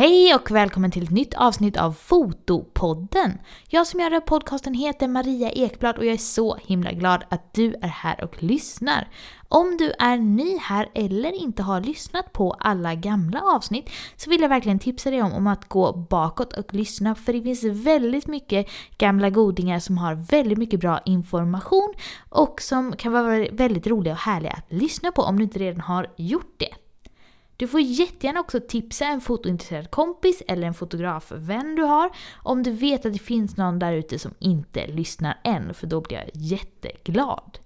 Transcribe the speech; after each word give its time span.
Hej 0.00 0.34
och 0.34 0.50
välkommen 0.50 0.90
till 0.90 1.02
ett 1.02 1.10
nytt 1.10 1.34
avsnitt 1.34 1.76
av 1.76 1.92
Fotopodden! 1.92 3.38
Jag 3.68 3.86
som 3.86 4.00
gör 4.00 4.10
den 4.10 4.20
här 4.20 4.26
podcasten 4.26 4.74
heter 4.74 5.08
Maria 5.08 5.50
Ekblad 5.50 5.98
och 5.98 6.04
jag 6.04 6.12
är 6.12 6.18
så 6.18 6.56
himla 6.56 6.92
glad 6.92 7.24
att 7.28 7.54
du 7.54 7.74
är 7.82 7.88
här 7.88 8.24
och 8.24 8.42
lyssnar. 8.42 9.08
Om 9.48 9.76
du 9.76 9.92
är 9.98 10.16
ny 10.16 10.58
här 10.58 10.88
eller 10.94 11.32
inte 11.32 11.62
har 11.62 11.80
lyssnat 11.80 12.32
på 12.32 12.52
alla 12.52 12.94
gamla 12.94 13.40
avsnitt 13.42 13.90
så 14.16 14.30
vill 14.30 14.40
jag 14.40 14.48
verkligen 14.48 14.78
tipsa 14.78 15.10
dig 15.10 15.22
om, 15.22 15.32
om 15.32 15.46
att 15.46 15.68
gå 15.68 15.92
bakåt 15.92 16.52
och 16.52 16.74
lyssna 16.74 17.14
för 17.14 17.32
det 17.32 17.42
finns 17.42 17.64
väldigt 17.64 18.26
mycket 18.26 18.66
gamla 18.98 19.30
godingar 19.30 19.78
som 19.78 19.98
har 19.98 20.14
väldigt 20.14 20.58
mycket 20.58 20.80
bra 20.80 21.00
information 21.04 21.94
och 22.28 22.62
som 22.62 22.96
kan 22.96 23.12
vara 23.12 23.46
väldigt 23.52 23.86
roliga 23.86 24.12
och 24.14 24.20
härliga 24.20 24.52
att 24.52 24.72
lyssna 24.72 25.12
på 25.12 25.22
om 25.22 25.36
du 25.36 25.42
inte 25.42 25.58
redan 25.58 25.80
har 25.80 26.06
gjort 26.16 26.54
det. 26.56 26.74
Du 27.60 27.68
får 27.68 27.80
jättegärna 27.80 28.40
också 28.40 28.60
tipsa 28.60 29.06
en 29.06 29.20
fotointresserad 29.20 29.90
kompis 29.90 30.42
eller 30.48 30.66
en 30.66 30.74
fotografvän 30.74 31.74
du 31.74 31.82
har 31.82 32.10
om 32.42 32.62
du 32.62 32.70
vet 32.70 33.06
att 33.06 33.12
det 33.12 33.18
finns 33.18 33.56
någon 33.56 33.78
där 33.78 33.92
ute 33.92 34.18
som 34.18 34.34
inte 34.38 34.86
lyssnar 34.86 35.40
än, 35.44 35.74
för 35.74 35.86
då 35.86 36.00
blir 36.00 36.18
jag 36.18 36.30
jätteglad. 36.34 37.58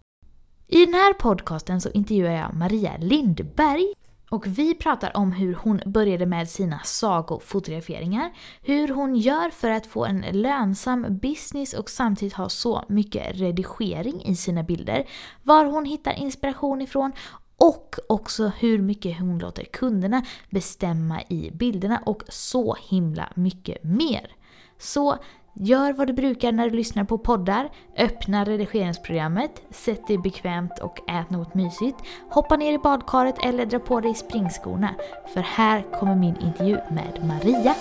I 0.69 0.85
den 0.85 0.95
här 0.95 1.13
podcasten 1.13 1.81
så 1.81 1.91
intervjuar 1.91 2.33
jag 2.33 2.55
Maria 2.55 2.97
Lindberg 2.97 3.95
och 4.31 4.47
vi 4.47 4.75
pratar 4.75 5.17
om 5.17 5.33
hur 5.33 5.55
hon 5.55 5.81
började 5.87 6.27
med 6.27 6.49
sina 6.49 6.81
sagofotograferingar, 6.85 8.33
hur 8.63 8.89
hon 8.89 9.17
gör 9.17 9.51
för 9.51 9.71
att 9.71 9.87
få 9.87 10.05
en 10.05 10.25
lönsam 10.33 11.19
business 11.19 11.75
och 11.75 11.91
samtidigt 11.91 12.35
ha 12.35 12.49
så 12.49 12.85
mycket 12.89 13.37
redigering 13.37 14.25
i 14.25 14.37
sina 14.37 14.63
bilder, 14.63 15.09
var 15.43 15.65
hon 15.65 15.85
hittar 15.85 16.13
inspiration 16.13 16.83
ifrån 16.83 17.13
och 17.57 17.97
också 18.09 18.53
hur 18.59 18.79
mycket 18.79 19.19
hon 19.19 19.39
låter 19.39 19.65
kunderna 19.65 20.23
bestämma 20.51 21.23
i 21.29 21.51
bilderna 21.51 22.03
och 22.07 22.23
så 22.29 22.77
himla 22.89 23.29
mycket 23.35 23.85
mer. 23.85 24.31
Så 24.79 25.19
gör 25.55 25.93
vad 25.93 26.07
du 26.07 26.13
brukar 26.13 26.53
när 26.53 26.71
du 26.71 26.77
lyssnar 26.77 27.05
på 27.05 27.19
poddar, 27.19 27.71
öppna 27.99 28.45
redigeringsprogrammet, 28.45 29.63
sätt 29.71 30.07
dig 30.07 30.19
bekvämt 30.19 30.79
och 30.79 31.11
ät 31.11 31.31
något 31.31 31.55
mysigt, 31.55 31.97
hoppa 32.31 32.57
ner 32.57 32.73
i 32.73 32.79
badkaret 32.79 33.37
eller 33.45 33.67
dra 33.67 33.79
på 33.79 34.01
dig 34.01 34.15
springskorna. 34.15 34.95
För 35.35 35.41
här 35.41 35.85
kommer 36.01 36.17
min 36.17 36.37
intervju 36.37 36.79
med 36.91 37.25
Maria. 37.25 37.75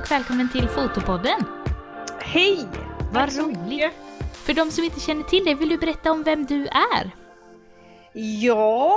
Och 0.00 0.10
välkommen 0.10 0.48
till 0.48 0.68
Fotopodden! 0.68 1.44
Hej! 2.20 2.68
Vad 3.12 3.36
roligt. 3.36 3.92
För 4.32 4.54
de 4.54 4.70
som 4.70 4.84
inte 4.84 5.00
känner 5.00 5.22
till 5.22 5.44
dig, 5.44 5.54
vill 5.54 5.68
du 5.68 5.78
berätta 5.78 6.12
om 6.12 6.22
vem 6.22 6.46
du 6.46 6.66
är? 6.66 7.10
Ja, 8.42 8.96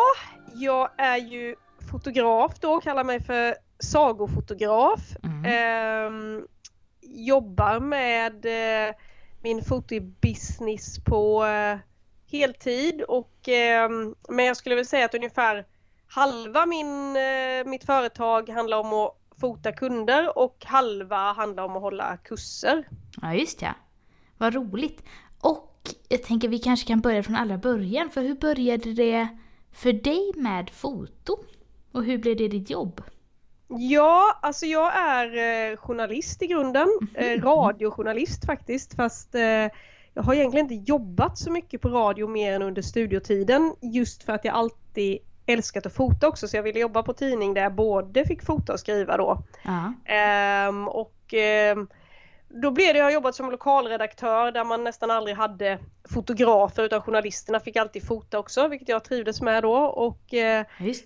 jag 0.54 0.90
är 0.98 1.18
ju 1.18 1.56
fotograf 1.92 2.60
då, 2.60 2.82
kallar 2.82 3.04
mig 3.04 3.24
för 3.24 3.56
sagofotograf. 3.80 5.00
Mm. 5.24 5.46
Ehm, 5.46 6.48
jobbar 7.02 7.80
med 7.80 8.46
eh, 8.46 8.96
min 9.42 9.64
fotobusiness 9.64 11.04
på 11.04 11.46
eh, 11.46 11.78
heltid 12.32 13.02
och 13.02 13.48
ehm, 13.48 14.16
men 14.30 14.46
jag 14.46 14.58
skulle 14.58 14.76
väl 14.76 14.86
säga 14.86 15.06
att 15.06 15.16
ungefär 15.16 15.66
halva 16.08 16.66
min, 16.66 17.16
eh, 17.16 17.66
mitt 17.66 17.84
företag 17.84 18.50
handlar 18.50 18.78
om 18.78 18.94
att 18.94 19.23
fota 19.40 19.72
kunder 19.72 20.38
och 20.38 20.66
halva 20.66 21.34
handlar 21.34 21.64
om 21.64 21.76
att 21.76 21.82
hålla 21.82 22.18
kurser. 22.18 22.88
Ja, 23.22 23.34
just 23.34 23.62
ja. 23.62 23.74
Vad 24.38 24.54
roligt. 24.54 25.04
Och 25.40 25.96
jag 26.10 26.24
tänker 26.24 26.48
vi 26.48 26.60
kanske 26.60 26.88
kan 26.88 27.02
börja 27.02 27.24
från 27.24 27.36
allra 27.36 27.58
början. 27.58 28.10
För 28.10 28.22
hur 28.22 28.36
började 28.36 28.94
det 28.94 29.28
för 29.72 29.94
dig 29.94 30.32
med 30.36 30.70
foto? 30.70 31.38
Och 31.92 32.04
hur 32.04 32.18
blev 32.18 32.38
det 32.38 32.48
ditt 32.48 32.70
jobb? 32.70 33.02
Ja, 33.68 34.40
alltså 34.42 34.66
jag 34.66 34.96
är 34.96 35.38
eh, 35.72 35.78
journalist 35.78 36.42
i 36.42 36.48
grunden. 36.48 36.88
Eh, 37.14 37.42
radiojournalist 37.42 38.46
faktiskt. 38.46 38.96
Fast 38.96 39.36
eh, 39.36 39.70
jag 40.14 40.24
har 40.24 40.34
egentligen 40.34 40.72
inte 40.72 40.92
jobbat 40.92 41.38
så 41.38 41.52
mycket 41.52 41.82
på 41.82 41.90
radio 41.90 42.28
mer 42.28 42.54
än 42.54 42.62
under 42.62 42.82
studiotiden. 42.82 43.76
Just 43.82 44.24
för 44.24 44.34
att 44.34 44.46
jag 44.46 44.56
alltid 44.56 45.20
älskat 45.46 45.86
att 45.86 45.94
fota 45.94 46.28
också. 46.28 46.48
Så 46.48 46.58
jag 46.58 46.64
ville 46.64 46.80
jobba 46.80 47.04
på 47.04 47.14
tidning 47.14 47.54
där 47.54 47.62
jag 47.62 47.74
både 47.74 48.26
fick 48.26 48.46
fota 48.46 48.74
och 48.74 48.80
skriva 48.80 49.18
då. 49.18 49.44
Ja. 49.64 49.94
Ehm, 50.14 50.88
och 50.88 51.34
ehm, 51.34 51.88
då 52.62 52.72
blev 52.72 52.94
det, 52.94 52.98
jag 52.98 53.06
har 53.06 53.12
jobbat 53.12 53.36
som 53.36 53.52
lokalredaktör 53.52 54.52
där 54.52 54.64
man 54.64 54.84
nästan 54.84 55.12
aldrig 55.12 55.38
hade 55.38 55.80
fotografer 56.10 56.84
utan 56.84 57.02
journalisterna 57.02 57.60
fick 57.60 57.76
alltid 57.76 58.08
fota 58.08 58.40
också 58.40 58.68
vilket 58.68 58.90
jag 58.90 59.04
trivdes 59.04 59.42
med 59.42 59.64
då. 59.64 59.76
Och, 59.76 60.34
eh. 60.34 60.66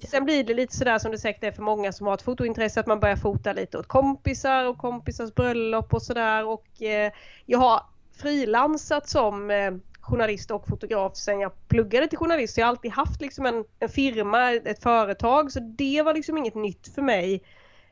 Sen 0.09 0.25
blir 0.25 0.43
det 0.43 0.53
lite 0.53 0.75
sådär 0.75 0.99
som 0.99 1.11
det 1.11 1.17
säkert 1.17 1.43
är 1.43 1.51
för 1.51 1.61
många 1.61 1.91
som 1.91 2.07
har 2.07 2.13
ett 2.13 2.21
fotointresse 2.21 2.79
att 2.79 2.87
man 2.87 2.99
börjar 2.99 3.15
fota 3.15 3.53
lite 3.53 3.77
åt 3.77 3.87
kompisar 3.87 4.65
och 4.65 4.77
kompisars 4.77 5.33
bröllop 5.33 5.93
och 5.93 6.01
sådär 6.01 6.45
och 6.45 6.81
eh, 6.81 7.11
jag 7.45 7.59
har 7.59 7.81
frilansat 8.17 9.09
som 9.09 9.51
eh, 9.51 9.71
journalist 10.07 10.51
och 10.51 10.67
fotograf 10.67 11.15
sen 11.15 11.39
jag 11.39 11.51
pluggade 11.67 12.07
till 12.07 12.17
journalist. 12.17 12.53
Så 12.53 12.59
jag 12.59 12.65
har 12.65 12.69
alltid 12.69 12.91
haft 12.91 13.21
liksom 13.21 13.45
en, 13.45 13.63
en 13.79 13.89
firma, 13.89 14.51
ett 14.51 14.83
företag 14.83 15.51
så 15.51 15.59
det 15.59 16.01
var 16.01 16.13
liksom 16.13 16.37
inget 16.37 16.55
nytt 16.55 16.87
för 16.95 17.01
mig. 17.01 17.43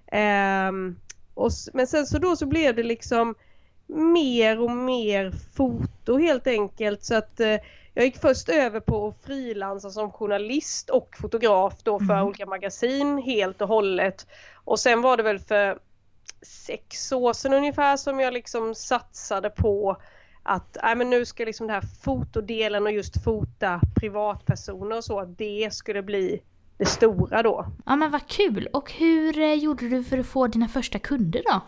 Ehm, 0.07 0.95
och, 1.33 1.51
men 1.73 1.87
sen 1.87 2.05
så 2.05 2.17
då 2.17 2.35
så 2.35 2.45
blev 2.45 2.75
det 2.75 2.83
liksom 2.83 3.35
mer 3.87 4.61
och 4.61 4.71
mer 4.71 5.31
foto 5.55 6.17
helt 6.17 6.47
enkelt 6.47 7.03
så 7.03 7.15
att 7.15 7.39
eh, 7.39 7.57
jag 7.93 8.05
gick 8.05 8.17
först 8.17 8.49
över 8.49 8.79
på 8.79 9.07
att 9.07 9.25
frilansa 9.25 9.89
som 9.89 10.11
journalist 10.11 10.89
och 10.89 11.15
fotograf 11.21 11.73
då 11.83 11.99
för 11.99 12.13
Mm. 12.13 12.25
olika 12.25 12.45
magasin 12.45 13.17
helt 13.17 13.61
och 13.61 13.67
hållet. 13.67 14.27
Och 14.53 14.79
sen 14.79 15.01
var 15.01 15.17
det 15.17 15.23
väl 15.23 15.39
för 15.39 15.79
sex 16.41 17.11
år 17.11 17.33
sedan 17.33 17.53
ungefär 17.53 17.97
som 17.97 18.19
jag 18.19 18.33
liksom 18.33 18.75
satsade 18.75 19.49
på 19.49 19.97
att 20.45 20.77
nej, 20.83 20.95
men 20.95 21.09
nu 21.09 21.25
ska 21.25 21.45
liksom 21.45 21.67
den 21.67 21.73
här 21.73 21.83
fotodelen 22.03 22.83
och 22.83 22.91
just 22.91 23.23
fota 23.23 23.81
privatpersoner 23.95 24.97
och 24.97 25.03
så, 25.03 25.19
att 25.19 25.37
det 25.37 25.73
skulle 25.73 26.03
bli 26.03 26.41
det 26.77 26.85
stora 26.85 27.43
då. 27.43 27.65
Ja 27.85 27.95
men 27.95 28.11
vad 28.11 28.27
kul! 28.27 28.67
Och 28.73 28.91
hur 28.91 29.39
eh, 29.39 29.53
gjorde 29.53 29.89
du 29.89 30.03
för 30.03 30.17
att 30.17 30.25
få 30.25 30.47
dina 30.47 30.67
första 30.67 30.99
kunder 30.99 31.41
då? 31.45 31.61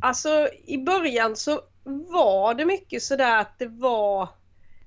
Alltså 0.00 0.48
i 0.66 0.78
början 0.78 1.36
så 1.36 1.60
var 1.84 2.54
det 2.54 2.64
mycket 2.64 3.02
sådär 3.02 3.40
att 3.40 3.58
det 3.58 3.66
var 3.68 4.28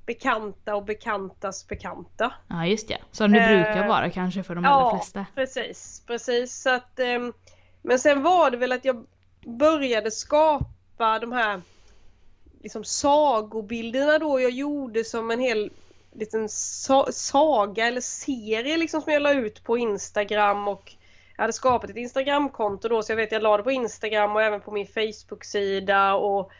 bekanta 0.05 0.75
och 0.75 0.85
bekantas 0.85 1.67
bekanta. 1.67 2.33
Ja 2.47 2.65
just 2.65 2.87
det, 2.87 2.97
som 3.11 3.31
det 3.31 3.39
Eh, 3.39 3.47
brukar 3.47 3.87
vara 3.87 4.09
kanske 4.09 4.43
för 4.43 4.55
de 4.55 4.65
allra 4.65 4.85
Ja, 4.85 4.97
flesta. 4.97 5.25
precis, 5.35 6.03
precis. 6.07 6.61
Så 6.61 6.69
att, 6.69 6.99
ehm, 6.99 7.33
men 7.81 7.99
sen 7.99 8.23
var 8.23 8.51
det 8.51 8.57
väl 8.57 8.71
att 8.71 8.85
jag 8.85 9.05
började 9.45 10.11
skapa 10.11 11.19
de 11.19 11.31
här 11.31 11.61
liksom 12.59 12.83
sagobilderna 12.83 14.17
då 14.19 14.39
jag 14.39 14.51
gjorde 14.51 15.03
som 15.03 15.31
en 15.31 15.39
hel 15.39 15.71
liten 16.11 16.49
sa- 16.49 17.11
saga 17.11 17.87
eller 17.87 18.01
serie 18.01 18.77
liksom 18.77 19.01
som 19.01 19.13
jag 19.13 19.21
la 19.21 19.33
ut 19.33 19.63
på 19.63 19.77
Instagram 19.77 20.67
och 20.67 20.93
jag 21.35 21.43
hade 21.43 21.53
skapat 21.53 21.89
ett 21.89 21.97
Instagramkonto 21.97 22.87
då 22.87 23.03
så 23.03 23.11
jag 23.11 23.17
vet 23.17 23.31
jag 23.31 23.41
la 23.43 23.57
det 23.57 23.63
på 23.63 23.71
Instagram 23.71 24.35
och 24.35 24.41
även 24.41 24.61
på 24.61 24.71
min 24.71 24.87
Facebook-sida 24.87 26.13
och 26.13 26.51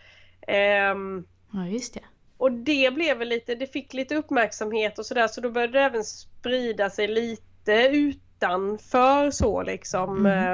ehm, 0.48 1.26
Ja 1.54 1.68
just 1.68 1.94
det. 1.94 2.04
och 2.38 2.52
det 2.52 2.94
blev 2.94 3.18
väl 3.18 3.28
lite, 3.28 3.56
det 3.56 3.68
fick 3.68 3.94
lite 3.94 4.16
uppmärksamhet 4.16 5.00
och 5.00 5.06
sådär 5.06 5.28
så 5.28 5.42
då 5.42 5.50
började 5.50 5.74
det 5.74 5.86
även 5.86 6.04
sprida 6.04 6.90
sig 6.90 7.08
lite 7.08 7.74
utanför 7.92 9.32
så 9.32 9.64
liksom. 9.64 10.26
Mm. 10.26 10.54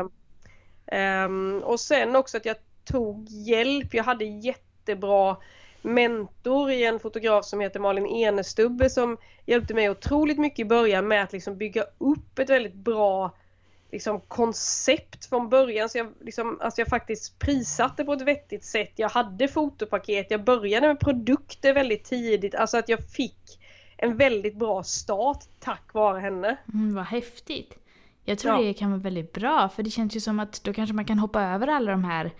Eh, 0.87 0.99
ehm, 0.99 1.61
och 1.63 1.79
sen 1.79 2.15
också 2.15 2.37
att 2.37 2.45
jag 2.45 2.55
tog 2.85 3.27
hjälp, 3.29 3.93
jag 3.93 4.03
hade 4.03 4.25
jättebra 4.85 5.37
mentor 5.81 6.71
i 6.71 6.85
en 6.85 6.99
fotograf 6.99 7.45
som 7.45 7.59
heter 7.59 7.79
Malin 7.79 8.05
Enestubbe 8.05 8.89
som 8.89 9.17
hjälpte 9.45 9.73
mig 9.73 9.89
otroligt 9.89 10.39
mycket 10.39 10.59
i 10.59 10.65
början 10.65 11.07
med 11.07 11.23
att 11.23 11.33
liksom 11.33 11.57
bygga 11.57 11.83
upp 11.97 12.39
ett 12.39 12.49
väldigt 12.49 12.73
bra 12.73 13.31
liksom, 13.91 14.21
koncept 14.27 15.25
från 15.25 15.49
början. 15.49 15.89
Så 15.89 15.97
jag, 15.97 16.07
liksom, 16.21 16.57
alltså 16.61 16.81
jag 16.81 16.87
faktiskt 16.87 17.39
prissatte 17.39 18.05
på 18.05 18.13
ett 18.13 18.21
vettigt 18.21 18.63
sätt. 18.63 18.91
Jag 18.95 19.09
hade 19.09 19.47
fotopaket, 19.47 20.31
jag 20.31 20.43
började 20.43 20.87
med 20.87 20.99
produkter 20.99 21.73
väldigt 21.73 22.03
tidigt. 22.03 22.55
Alltså 22.55 22.77
att 22.77 22.89
jag 22.89 22.99
fick 23.09 23.59
en 23.97 24.17
väldigt 24.17 24.55
bra 24.55 24.83
start 24.83 25.43
tack 25.59 25.93
vare 25.93 26.19
henne. 26.19 26.57
Mm, 26.73 26.95
vad 26.95 27.05
häftigt. 27.05 27.77
Jag 28.25 28.39
tror 28.39 28.53
Ja. 28.53 28.61
det 28.61 28.73
kan 28.73 28.91
vara 28.91 29.01
väldigt 29.01 29.33
bra 29.33 29.69
för 29.69 29.83
det 29.83 29.89
känns 29.89 30.15
ju 30.15 30.19
som 30.19 30.39
att 30.39 30.63
då 30.63 30.73
kanske 30.73 30.95
man 30.95 31.05
kan 31.05 31.19
hoppa 31.19 31.43
över 31.43 31.67
alla 31.67 31.91
de 31.91 32.03
här 32.03 32.31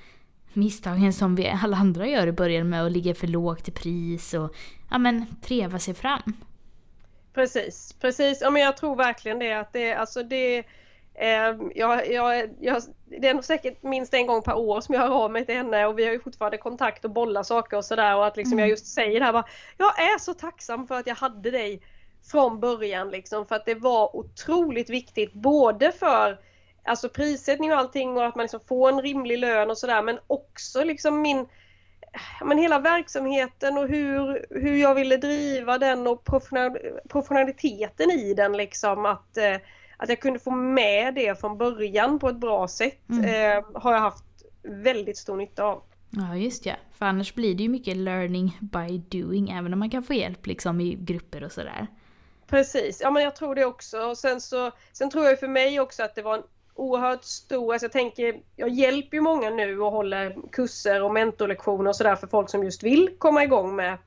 misstagen 0.55 1.13
som 1.13 1.35
vi 1.35 1.49
alla 1.63 1.77
andra 1.77 2.07
gör 2.07 2.27
i 2.27 2.31
början 2.31 2.69
med 2.69 2.85
att 2.85 2.91
ligga 2.91 3.15
för 3.15 3.27
lågt 3.27 3.67
i 3.67 3.71
pris 3.71 4.33
och 4.33 4.55
ja 4.91 4.97
men 4.97 5.25
treva 5.41 5.79
sig 5.79 5.93
fram. 5.93 6.33
Precis, 7.33 7.95
precis. 8.01 8.39
Ja, 8.41 8.49
men 8.49 8.61
jag 8.61 8.77
tror 8.77 8.95
verkligen 8.95 9.39
det 9.39 9.53
att 9.53 9.73
det, 9.73 9.93
alltså 9.93 10.23
det 10.23 10.65
Eh, 11.17 11.55
jag, 11.75 12.11
jag, 12.11 12.49
jag, 12.59 12.81
det 13.05 13.27
är 13.27 13.33
nog 13.33 13.43
säkert 13.43 13.83
minst 13.83 14.13
en 14.13 14.27
gång 14.27 14.41
per 14.41 14.57
år 14.57 14.81
som 14.81 14.95
jag 14.95 15.01
hör 15.01 15.23
av 15.23 15.31
mig 15.31 15.45
till 15.45 15.55
henne 15.55 15.85
och 15.85 15.99
vi 15.99 16.05
har 16.05 16.11
ju 16.11 16.19
fortfarande 16.19 16.57
kontakt 16.57 17.05
och 17.05 17.11
bollar 17.11 17.43
saker 17.43 17.77
och 17.77 17.85
sådär 17.85 18.15
och 18.15 18.25
att 18.25 18.37
liksom 18.37 18.53
mm. 18.53 18.59
jag 18.59 18.69
just 18.69 18.87
säger 18.87 19.19
det 19.19 19.25
här 19.25 19.33
bara, 19.33 19.47
Jag 19.77 19.99
är 19.99 20.19
så 20.19 20.33
tacksam 20.33 20.87
för 20.87 20.95
att 20.95 21.07
jag 21.07 21.15
hade 21.15 21.51
dig 21.51 21.81
från 22.31 22.59
början 22.59 23.09
liksom 23.09 23.45
för 23.45 23.55
att 23.55 23.65
det 23.65 23.75
var 23.75 24.15
otroligt 24.15 24.89
viktigt 24.89 25.33
både 25.33 25.91
för 25.91 26.39
alltså 26.85 27.09
prissättning 27.09 27.71
och 27.71 27.77
allting 27.77 28.17
och 28.17 28.25
att 28.25 28.35
man 28.35 28.43
liksom 28.43 28.59
får 28.67 28.89
en 28.89 29.01
rimlig 29.01 29.39
lön 29.39 29.69
och 29.69 29.77
sådär 29.77 30.01
men 30.01 30.19
också 30.27 30.83
liksom 30.83 31.21
min 31.21 31.45
men 32.45 32.57
hela 32.57 32.79
verksamheten 32.79 33.77
och 33.77 33.87
hur, 33.87 34.45
hur 34.49 34.75
jag 34.75 34.95
ville 34.95 35.17
driva 35.17 35.77
den 35.77 36.07
och 36.07 36.25
professionaliteten 37.09 38.11
i 38.11 38.33
den 38.33 38.57
liksom 38.57 39.05
att, 39.05 39.37
eh, 39.37 39.55
att 39.97 40.09
jag 40.09 40.19
kunde 40.19 40.39
få 40.39 40.51
med 40.51 41.15
det 41.15 41.39
från 41.39 41.57
början 41.57 42.19
på 42.19 42.29
ett 42.29 42.39
bra 42.39 42.67
sätt 42.67 43.09
mm. 43.09 43.25
eh, 43.25 43.65
har 43.73 43.93
jag 43.93 43.99
haft 43.99 44.23
väldigt 44.63 45.17
stor 45.17 45.37
nytta 45.37 45.63
av. 45.63 45.83
Ja 46.09 46.35
just 46.35 46.65
ja, 46.65 46.73
för 46.97 47.05
annars 47.05 47.33
blir 47.33 47.55
det 47.55 47.63
ju 47.63 47.69
mycket 47.69 47.97
learning 47.97 48.57
by 48.61 48.97
doing 48.97 49.49
även 49.49 49.73
om 49.73 49.79
man 49.79 49.89
kan 49.89 50.03
få 50.03 50.13
hjälp 50.13 50.45
liksom 50.45 50.81
i 50.81 50.95
grupper 50.95 51.43
och 51.43 51.51
sådär. 51.51 51.87
Precis, 52.47 53.01
ja 53.01 53.11
men 53.11 53.23
jag 53.23 53.35
tror 53.35 53.55
det 53.55 53.65
också. 53.65 53.99
Och 53.99 54.17
sen, 54.17 54.41
så, 54.41 54.71
sen 54.93 55.09
tror 55.09 55.25
jag 55.25 55.39
för 55.39 55.47
mig 55.47 55.79
också 55.79 56.03
att 56.03 56.15
det 56.15 56.21
var 56.21 56.35
en 56.37 56.43
oerhört 56.75 57.23
stor, 57.23 57.73
alltså 57.73 57.85
jag 57.85 57.91
tänker, 57.91 58.35
jag 58.55 58.69
hjälper 58.69 59.17
ju 59.17 59.21
många 59.21 59.49
nu 59.49 59.81
och 59.81 59.91
håller 59.91 60.35
kurser 60.51 61.03
och 61.03 61.13
mentorlektioner 61.13 61.89
och 61.89 61.95
sådär 61.95 62.15
för 62.15 62.27
folk 62.27 62.49
som 62.49 62.63
just 62.63 62.83
vill 62.83 63.09
komma 63.17 63.43
igång 63.43 63.75
med 63.75 63.97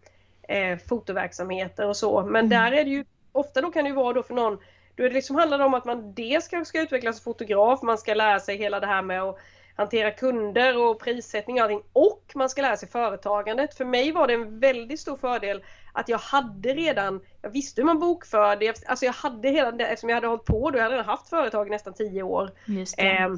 eh, 0.48 0.78
fotoverksamheter 0.88 1.88
och 1.88 1.96
så. 1.96 2.22
Men 2.22 2.44
mm. 2.44 2.48
där 2.48 2.72
är 2.72 2.84
det 2.84 2.90
ju, 2.90 3.04
ofta 3.32 3.60
då 3.60 3.70
kan 3.70 3.84
det 3.84 3.88
ju 3.88 3.96
vara 3.96 4.12
då 4.12 4.22
för 4.22 4.34
någon, 4.34 4.58
då 4.94 5.04
är 5.04 5.08
det 5.08 5.14
liksom 5.14 5.36
handlar 5.36 5.58
det 5.58 5.64
om 5.64 5.74
att 5.74 5.84
man 5.84 6.14
dels 6.14 6.44
ska, 6.44 6.64
ska 6.64 6.80
utvecklas 6.80 7.16
som 7.16 7.24
fotograf, 7.24 7.82
man 7.82 7.98
ska 7.98 8.14
lära 8.14 8.40
sig 8.40 8.56
hela 8.56 8.80
det 8.80 8.86
här 8.86 9.02
med 9.02 9.22
att 9.22 9.38
hantera 9.78 10.10
kunder 10.10 10.78
och 10.78 11.00
prissättning 11.00 11.56
och 11.56 11.62
allting 11.62 11.82
och 11.92 12.32
man 12.34 12.48
ska 12.48 12.62
lära 12.62 12.76
sig 12.76 12.88
företagandet. 12.88 13.74
För 13.74 13.84
mig 13.84 14.12
var 14.12 14.26
det 14.26 14.34
en 14.34 14.60
väldigt 14.60 15.00
stor 15.00 15.16
fördel 15.16 15.64
att 15.92 16.08
jag 16.08 16.18
hade 16.18 16.74
redan, 16.74 17.20
jag 17.42 17.50
visste 17.50 17.80
hur 17.80 17.86
man 17.86 17.98
bokförde, 17.98 18.74
alltså 18.86 19.04
jag 19.04 19.12
hade 19.12 19.48
hela 19.48 19.72
det, 19.72 19.86
eftersom 19.86 20.08
jag 20.08 20.16
hade 20.16 20.26
hållit 20.26 20.44
på 20.44 20.70
då, 20.70 20.78
jag 20.78 20.82
hade 20.82 20.94
redan 20.94 21.06
haft 21.06 21.28
företag 21.28 21.66
i 21.66 21.70
nästan 21.70 21.94
tio 21.94 22.22
år. 22.22 22.50
Eh, 22.98 23.34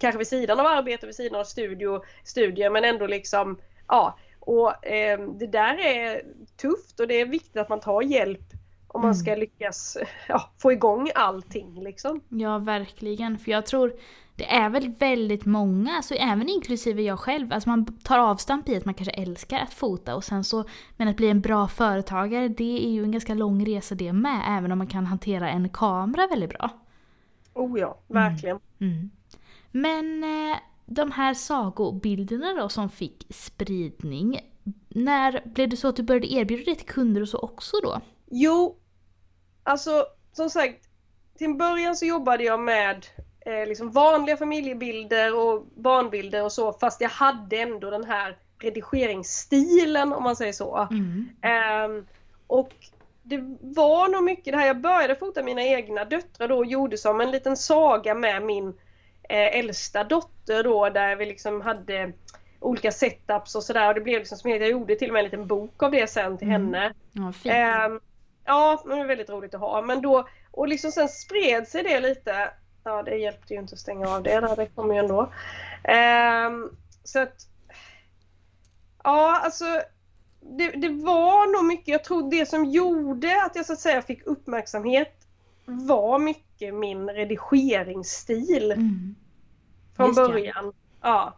kanske 0.00 0.18
vid 0.18 0.26
sidan 0.26 0.60
av 0.60 0.66
arbete, 0.66 1.06
vid 1.06 1.14
sidan 1.14 1.40
av 1.40 1.44
studio, 1.44 2.02
studier 2.24 2.70
men 2.70 2.84
ändå 2.84 3.06
liksom, 3.06 3.58
ja. 3.88 4.18
Och 4.40 4.86
eh, 4.86 5.20
det 5.20 5.46
där 5.46 5.78
är 5.78 6.22
tufft 6.56 7.00
och 7.00 7.08
det 7.08 7.20
är 7.20 7.26
viktigt 7.26 7.56
att 7.56 7.68
man 7.68 7.80
tar 7.80 8.02
hjälp 8.02 8.52
om 8.88 9.00
man 9.00 9.10
mm. 9.10 9.14
ska 9.14 9.34
lyckas 9.34 9.96
ja, 10.28 10.50
få 10.58 10.72
igång 10.72 11.10
allting 11.14 11.82
liksom. 11.82 12.20
Ja, 12.28 12.58
verkligen. 12.58 13.38
För 13.38 13.50
jag 13.50 13.66
tror 13.66 13.92
det 14.36 14.52
är 14.52 14.70
väl 14.70 14.92
väldigt 14.98 15.44
många, 15.44 15.96
alltså 15.96 16.14
även 16.14 16.48
inklusive 16.48 17.02
jag 17.02 17.18
själv, 17.18 17.52
alltså 17.52 17.68
man 17.68 17.86
tar 17.86 18.18
avstamp 18.18 18.68
i 18.68 18.76
att 18.76 18.84
man 18.84 18.94
kanske 18.94 19.12
älskar 19.12 19.58
att 19.58 19.74
fota 19.74 20.14
och 20.14 20.24
sen 20.24 20.44
så, 20.44 20.64
men 20.96 21.08
att 21.08 21.16
bli 21.16 21.28
en 21.28 21.40
bra 21.40 21.68
företagare 21.68 22.48
det 22.48 22.86
är 22.86 22.90
ju 22.90 23.02
en 23.04 23.12
ganska 23.12 23.34
lång 23.34 23.66
resa 23.66 23.94
det 23.94 24.12
med, 24.12 24.42
även 24.48 24.72
om 24.72 24.78
man 24.78 24.86
kan 24.86 25.06
hantera 25.06 25.50
en 25.50 25.68
kamera 25.68 26.26
väldigt 26.26 26.50
bra. 26.50 26.70
Oh 27.54 27.80
ja, 27.80 27.98
verkligen. 28.06 28.60
Mm. 28.78 28.92
Mm. 28.92 29.10
Men 29.70 30.24
eh, 30.24 30.58
de 30.86 31.10
här 31.10 31.34
sagobilderna 31.34 32.54
då 32.54 32.68
som 32.68 32.90
fick 32.90 33.26
spridning, 33.30 34.40
när 34.88 35.42
blev 35.44 35.68
det 35.68 35.76
så 35.76 35.88
att 35.88 35.96
du 35.96 36.02
började 36.02 36.32
erbjuda 36.32 36.62
det 36.64 36.74
till 36.74 36.86
kunder 36.86 37.22
och 37.22 37.28
så 37.28 37.38
också 37.38 37.76
då? 37.82 38.00
Jo, 38.30 38.76
alltså 39.62 40.06
som 40.32 40.50
sagt, 40.50 40.88
till 41.38 41.46
en 41.46 41.58
början 41.58 41.96
så 41.96 42.06
jobbade 42.06 42.44
jag 42.44 42.60
med 42.60 43.06
eh, 43.44 43.66
liksom 43.68 43.90
vanliga 43.90 44.36
familjebilder 44.36 45.36
och 45.36 45.66
barnbilder 45.74 46.44
och 46.44 46.52
så 46.52 46.72
fast 46.72 47.00
jag 47.00 47.08
hade 47.08 47.56
ändå 47.56 47.90
den 47.90 48.04
här 48.04 48.36
redigeringsstilen 48.58 50.12
om 50.12 50.22
man 50.22 50.36
säger 50.36 50.52
så. 50.52 50.88
Mm. 50.90 51.28
Eh, 51.42 52.04
och 52.46 52.72
det 53.22 53.56
var 53.60 54.08
nog 54.08 54.24
mycket 54.24 54.52
det 54.52 54.58
här, 54.58 54.66
jag 54.66 54.80
började 54.80 55.14
fota 55.14 55.42
mina 55.42 55.62
egna 55.62 56.04
döttrar 56.04 56.48
då 56.48 56.56
och 56.56 56.66
gjorde 56.66 56.98
som 56.98 57.20
en 57.20 57.30
liten 57.30 57.56
saga 57.56 58.14
med 58.14 58.42
min 58.42 58.68
eh, 59.28 59.58
äldsta 59.58 60.04
dotter 60.04 60.64
då 60.64 60.88
där 60.88 61.16
vi 61.16 61.26
liksom 61.26 61.60
hade 61.60 62.12
olika 62.60 62.92
setups 62.92 63.54
och 63.54 63.62
sådär 63.62 63.88
och 63.88 63.94
det 63.94 64.00
blev 64.00 64.18
liksom 64.18 64.38
som 64.38 64.50
jag 64.50 64.68
gjorde 64.68 64.96
till 64.96 65.08
och 65.08 65.12
med 65.12 65.20
en 65.20 65.24
liten 65.24 65.46
bok 65.46 65.82
av 65.82 65.90
det 65.90 66.10
sen 66.10 66.38
till 66.38 66.48
mm. 66.48 66.62
henne. 66.62 66.94
Ja, 67.12 67.32
fint. 67.32 67.54
Eh, 67.54 68.00
ja, 68.44 68.82
det 68.84 68.88
var 68.88 69.04
väldigt 69.04 69.30
roligt 69.30 69.54
att 69.54 69.60
ha 69.60 69.82
men 69.82 70.02
då 70.02 70.28
och 70.50 70.68
liksom 70.68 70.92
sen 70.92 71.08
spred 71.08 71.68
sig 71.68 71.82
det 71.82 72.00
lite 72.00 72.50
ja 72.84 73.02
det 73.02 73.16
hjälpte 73.16 73.54
ju 73.54 73.60
inte 73.60 73.74
att 73.74 73.78
stänga 73.78 74.08
av 74.08 74.22
det 74.22 74.40
där, 74.40 74.56
det 74.56 74.66
kommer 74.66 74.94
ju 74.94 75.00
ändå. 75.00 75.20
Um, 75.84 76.76
så 77.04 77.18
att 77.18 77.48
Ja 79.04 79.40
alltså 79.44 79.64
det, 80.40 80.70
det, 80.70 80.88
var 80.88 81.52
nog 81.56 81.64
mycket, 81.64 81.88
jag 81.88 82.04
tror 82.04 82.30
det 82.30 82.48
som 82.48 82.64
gjorde 82.64 83.44
att 83.44 83.56
jag 83.56 83.66
så 83.66 83.72
att 83.72 83.80
säga 83.80 84.02
fick 84.02 84.26
uppmärksamhet 84.26 85.26
var 85.64 86.18
mycket 86.18 86.74
min 86.74 87.10
redigeringsstil. 87.10 88.72
Mm. 88.72 89.14
Från 89.96 90.06
Just 90.06 90.16
början. 90.16 90.72
Ja. 91.00 91.36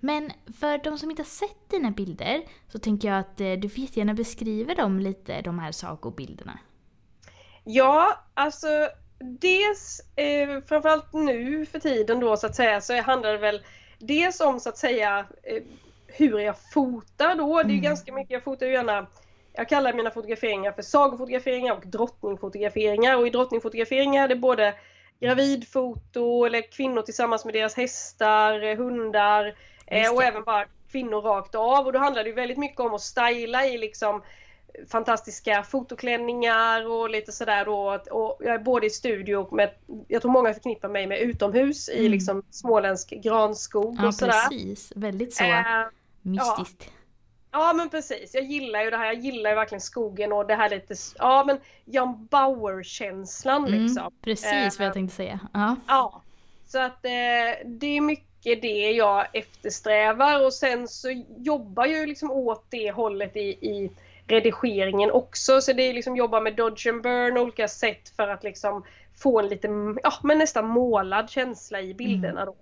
Men 0.00 0.32
för 0.60 0.84
de 0.84 0.98
som 0.98 1.10
inte 1.10 1.22
har 1.22 1.26
sett 1.26 1.70
dina 1.70 1.90
bilder 1.90 2.42
så 2.68 2.78
tänker 2.78 3.08
jag 3.08 3.18
att 3.18 3.40
eh, 3.40 3.52
du 3.52 3.68
får 3.68 3.78
jättegärna 3.78 4.14
beskriva 4.14 4.74
dem 4.74 4.98
lite, 5.00 5.40
de 5.42 5.58
här 5.58 5.72
sagobilderna. 5.72 6.58
Ja, 7.64 8.24
alltså 8.34 8.68
dels 9.18 10.00
eh, 10.16 10.60
framförallt 10.66 11.12
nu 11.12 11.66
för 11.66 11.78
tiden 11.78 12.20
då 12.20 12.36
så 12.36 12.46
att 12.46 12.56
säga 12.56 12.80
så 12.80 13.00
handlar 13.00 13.32
det 13.32 13.38
väl 13.38 13.62
dels 13.98 14.40
om 14.40 14.60
så 14.60 14.68
att 14.68 14.78
säga 14.78 15.26
eh, 15.42 15.62
hur 16.06 16.38
jag 16.38 16.56
fotar 16.72 17.34
då. 17.34 17.56
Det 17.56 17.60
är 17.60 17.64
mm. 17.64 17.82
ganska 17.82 18.12
mycket, 18.12 18.30
jag 18.30 18.44
fotar 18.44 18.66
ju 18.66 18.72
gärna 18.72 19.06
jag 19.56 19.68
kallar 19.68 19.92
mina 19.92 20.10
fotograferingar 20.10 20.72
för 20.72 20.82
sagofotograferingar 20.82 21.74
och 21.74 21.86
drottningfotograferingar 21.86 23.16
och 23.16 23.26
i 23.26 23.30
drottningfotograferingar 23.30 24.24
är 24.24 24.28
det 24.28 24.36
både 24.36 24.74
gravidfoto 25.20 26.44
eller 26.44 26.72
kvinnor 26.72 27.02
tillsammans 27.02 27.44
med 27.44 27.54
deras 27.54 27.74
hästar, 27.74 28.76
hundar 28.76 29.54
eh, 29.86 30.14
och 30.14 30.22
även 30.22 30.44
bara 30.44 30.66
kvinnor 30.92 31.20
rakt 31.20 31.54
av 31.54 31.86
och 31.86 31.92
då 31.92 31.98
handlar 31.98 32.24
det 32.24 32.32
väldigt 32.32 32.58
mycket 32.58 32.80
om 32.80 32.94
att 32.94 33.00
styla 33.00 33.66
i 33.66 33.78
liksom 33.78 34.22
fantastiska 34.88 35.62
fotoklänningar 35.62 36.90
och 36.90 37.10
lite 37.10 37.32
sådär 37.32 37.64
då. 37.64 38.00
Och 38.10 38.36
jag 38.40 38.54
är 38.54 38.58
både 38.58 38.86
i 38.86 38.90
studio 38.90 39.54
med, 39.54 39.70
jag 40.08 40.22
tror 40.22 40.32
många 40.32 40.54
förknippar 40.54 40.88
mig 40.88 41.06
med 41.06 41.20
utomhus 41.20 41.88
mm. 41.88 42.04
i 42.04 42.08
liksom 42.08 42.42
småländsk 42.50 43.10
granskog 43.10 43.96
ja, 44.00 44.06
och 44.06 44.14
sådär. 44.14 44.48
Precis, 44.48 44.92
väldigt 44.96 45.34
så 45.34 45.44
äh, 45.44 45.62
mystiskt. 46.22 46.84
Ja. 46.86 46.92
Ja 47.56 47.72
men 47.72 47.90
precis, 47.90 48.34
jag 48.34 48.44
gillar 48.44 48.82
ju 48.82 48.90
det 48.90 48.96
här, 48.96 49.06
jag 49.06 49.14
gillar 49.14 49.50
ju 49.50 49.56
verkligen 49.56 49.80
skogen 49.80 50.32
och 50.32 50.46
det 50.46 50.54
här 50.54 50.70
lite, 50.70 50.94
ja 51.18 51.44
men 51.46 51.60
Jan 51.84 52.26
Bauer-känslan 52.30 53.66
mm, 53.66 53.82
liksom. 53.82 54.12
Precis 54.20 54.52
äh, 54.52 54.78
vad 54.78 54.86
jag 54.86 54.94
tänkte 54.94 55.16
säga. 55.16 55.40
Ja. 55.52 55.76
ja. 55.86 56.22
Så 56.66 56.78
att 56.78 57.04
eh, 57.04 57.10
det 57.64 57.96
är 57.96 58.00
mycket 58.00 58.62
det 58.62 58.90
jag 58.90 59.26
eftersträvar 59.32 60.44
och 60.44 60.52
sen 60.52 60.88
så 60.88 61.24
jobbar 61.36 61.86
jag 61.86 62.00
ju 62.00 62.06
liksom 62.06 62.30
åt 62.30 62.64
det 62.70 62.90
hållet 62.90 63.36
i, 63.36 63.48
i 63.48 63.90
redigeringen 64.26 65.10
också. 65.10 65.60
Så 65.60 65.72
det 65.72 65.82
är 65.82 65.94
liksom 65.94 66.16
jobba 66.16 66.40
med 66.40 66.56
dodge 66.56 66.86
and 66.86 67.02
burn, 67.02 67.38
olika 67.38 67.68
sätt 67.68 68.08
för 68.16 68.28
att 68.28 68.44
liksom 68.44 68.84
få 69.16 69.40
en 69.40 69.48
lite, 69.48 69.68
ja 70.02 70.12
men 70.22 70.38
nästan 70.38 70.68
målad 70.68 71.30
känsla 71.30 71.82
i 71.82 71.94
bilderna 71.94 72.42
mm. 72.42 72.46
då. 72.46 72.56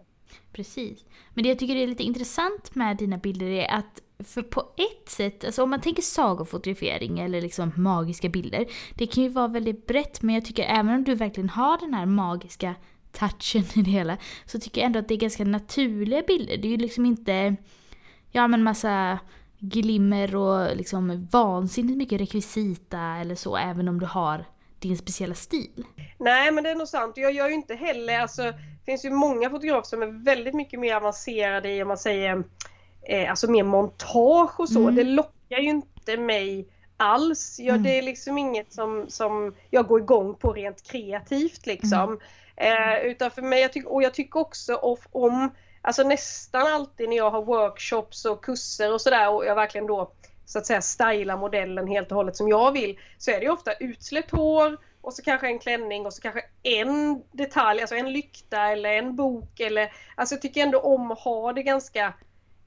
Precis. 0.52 1.04
Men 1.34 1.42
det 1.42 1.48
jag 1.48 1.58
tycker 1.58 1.76
är 1.76 1.86
lite 1.86 2.02
intressant 2.02 2.74
med 2.74 2.96
dina 2.96 3.18
bilder 3.18 3.46
är 3.46 3.70
att 3.70 4.02
för 4.24 4.42
på 4.42 4.60
ett 4.76 5.08
sätt, 5.08 5.44
alltså 5.44 5.62
om 5.62 5.70
man 5.70 5.80
tänker 5.80 6.02
sagofotografering 6.02 7.18
eller 7.18 7.40
liksom 7.40 7.72
magiska 7.76 8.28
bilder, 8.28 8.66
det 8.94 9.06
kan 9.06 9.22
ju 9.22 9.28
vara 9.28 9.48
väldigt 9.48 9.86
brett 9.86 10.22
men 10.22 10.34
jag 10.34 10.44
tycker 10.44 10.62
även 10.62 10.94
om 10.94 11.04
du 11.04 11.14
verkligen 11.14 11.48
har 11.48 11.78
den 11.78 11.94
här 11.94 12.06
magiska 12.06 12.74
touchen 13.12 13.64
i 13.74 13.82
det 13.82 13.90
hela 13.90 14.18
så 14.46 14.60
tycker 14.60 14.80
jag 14.80 14.86
ändå 14.86 14.98
att 14.98 15.08
det 15.08 15.14
är 15.14 15.18
ganska 15.18 15.44
naturliga 15.44 16.22
bilder. 16.22 16.56
Det 16.56 16.68
är 16.68 16.70
ju 16.70 16.76
liksom 16.76 17.06
inte, 17.06 17.56
ja 18.30 18.48
men 18.48 18.62
massa 18.62 19.18
glimmer 19.62 20.36
och 20.36 20.76
liksom 20.76 21.28
vansinnigt 21.32 21.98
mycket 21.98 22.20
rekvisita 22.20 23.00
eller 23.00 23.34
så, 23.34 23.56
även 23.56 23.88
om 23.88 24.00
du 24.00 24.06
har 24.06 24.44
din 24.78 24.96
speciella 24.96 25.34
stil. 25.34 25.84
Nej 26.18 26.52
men 26.52 26.64
det 26.64 26.70
är 26.70 26.74
nog 26.74 26.88
sant. 26.88 27.16
Jag 27.16 27.32
gör 27.32 27.48
ju 27.48 27.54
inte 27.54 27.74
heller, 27.74 28.20
alltså 28.20 28.42
det 28.42 28.84
finns 28.86 29.04
ju 29.04 29.10
många 29.10 29.50
fotografer 29.50 29.88
som 29.88 30.02
är 30.02 30.24
väldigt 30.24 30.54
mycket 30.54 30.80
mer 30.80 30.94
avancerade 30.94 31.70
i 31.70 31.82
om 31.82 31.88
man 31.88 31.98
säger 31.98 32.44
eh, 33.02 33.30
alltså 33.30 33.50
mer 33.50 33.64
montage 33.64 34.60
och 34.60 34.68
så. 34.68 34.80
Mm. 34.80 34.94
Det 34.94 35.04
lockar 35.04 35.58
ju 35.58 35.68
inte 35.68 36.16
mig 36.16 36.68
alls. 36.96 37.58
Jag, 37.60 37.74
mm. 37.74 37.82
Det 37.82 37.98
är 37.98 38.02
liksom 38.02 38.38
inget 38.38 38.72
som, 38.72 39.04
som 39.08 39.54
jag 39.70 39.86
går 39.86 40.00
igång 40.00 40.34
på 40.34 40.52
rent 40.52 40.82
kreativt 40.82 41.66
liksom. 41.66 42.18
Mm. 42.56 42.98
Eh, 42.98 43.06
utan 43.10 43.30
för 43.30 43.42
mig, 43.42 43.60
jag 43.60 43.72
tyck, 43.72 43.86
och 43.86 44.02
jag 44.02 44.14
tycker 44.14 44.40
också 44.40 44.74
om 45.12 45.50
Alltså 45.82 46.02
nästan 46.02 46.66
alltid 46.66 47.08
när 47.08 47.16
jag 47.16 47.30
har 47.30 47.42
workshops 47.42 48.24
och 48.24 48.44
kurser 48.44 48.92
och 48.92 49.00
sådär 49.00 49.30
och 49.30 49.46
jag 49.46 49.54
verkligen 49.54 49.86
då 49.86 50.12
så 50.44 50.58
att 50.58 50.66
säga 50.66 50.82
stylar 50.82 51.36
modellen 51.36 51.86
helt 51.86 52.10
och 52.10 52.16
hållet 52.16 52.36
som 52.36 52.48
jag 52.48 52.72
vill 52.72 52.98
så 53.18 53.30
är 53.30 53.40
det 53.40 53.50
ofta 53.50 53.72
utsläppt 53.72 54.30
hår, 54.30 54.78
och 55.02 55.14
så 55.14 55.22
kanske 55.22 55.46
en 55.46 55.58
klänning 55.58 56.06
och 56.06 56.12
så 56.12 56.22
kanske 56.22 56.44
en 56.62 57.22
detalj, 57.32 57.80
alltså 57.80 57.96
en 57.96 58.12
lykta 58.12 58.60
eller 58.60 58.92
en 58.92 59.16
bok 59.16 59.60
eller 59.60 59.92
Alltså 60.14 60.34
jag 60.34 60.42
tycker 60.42 60.62
ändå 60.62 60.80
om 60.80 61.10
att 61.10 61.18
ha 61.18 61.52
det 61.52 61.62
ganska 61.62 62.14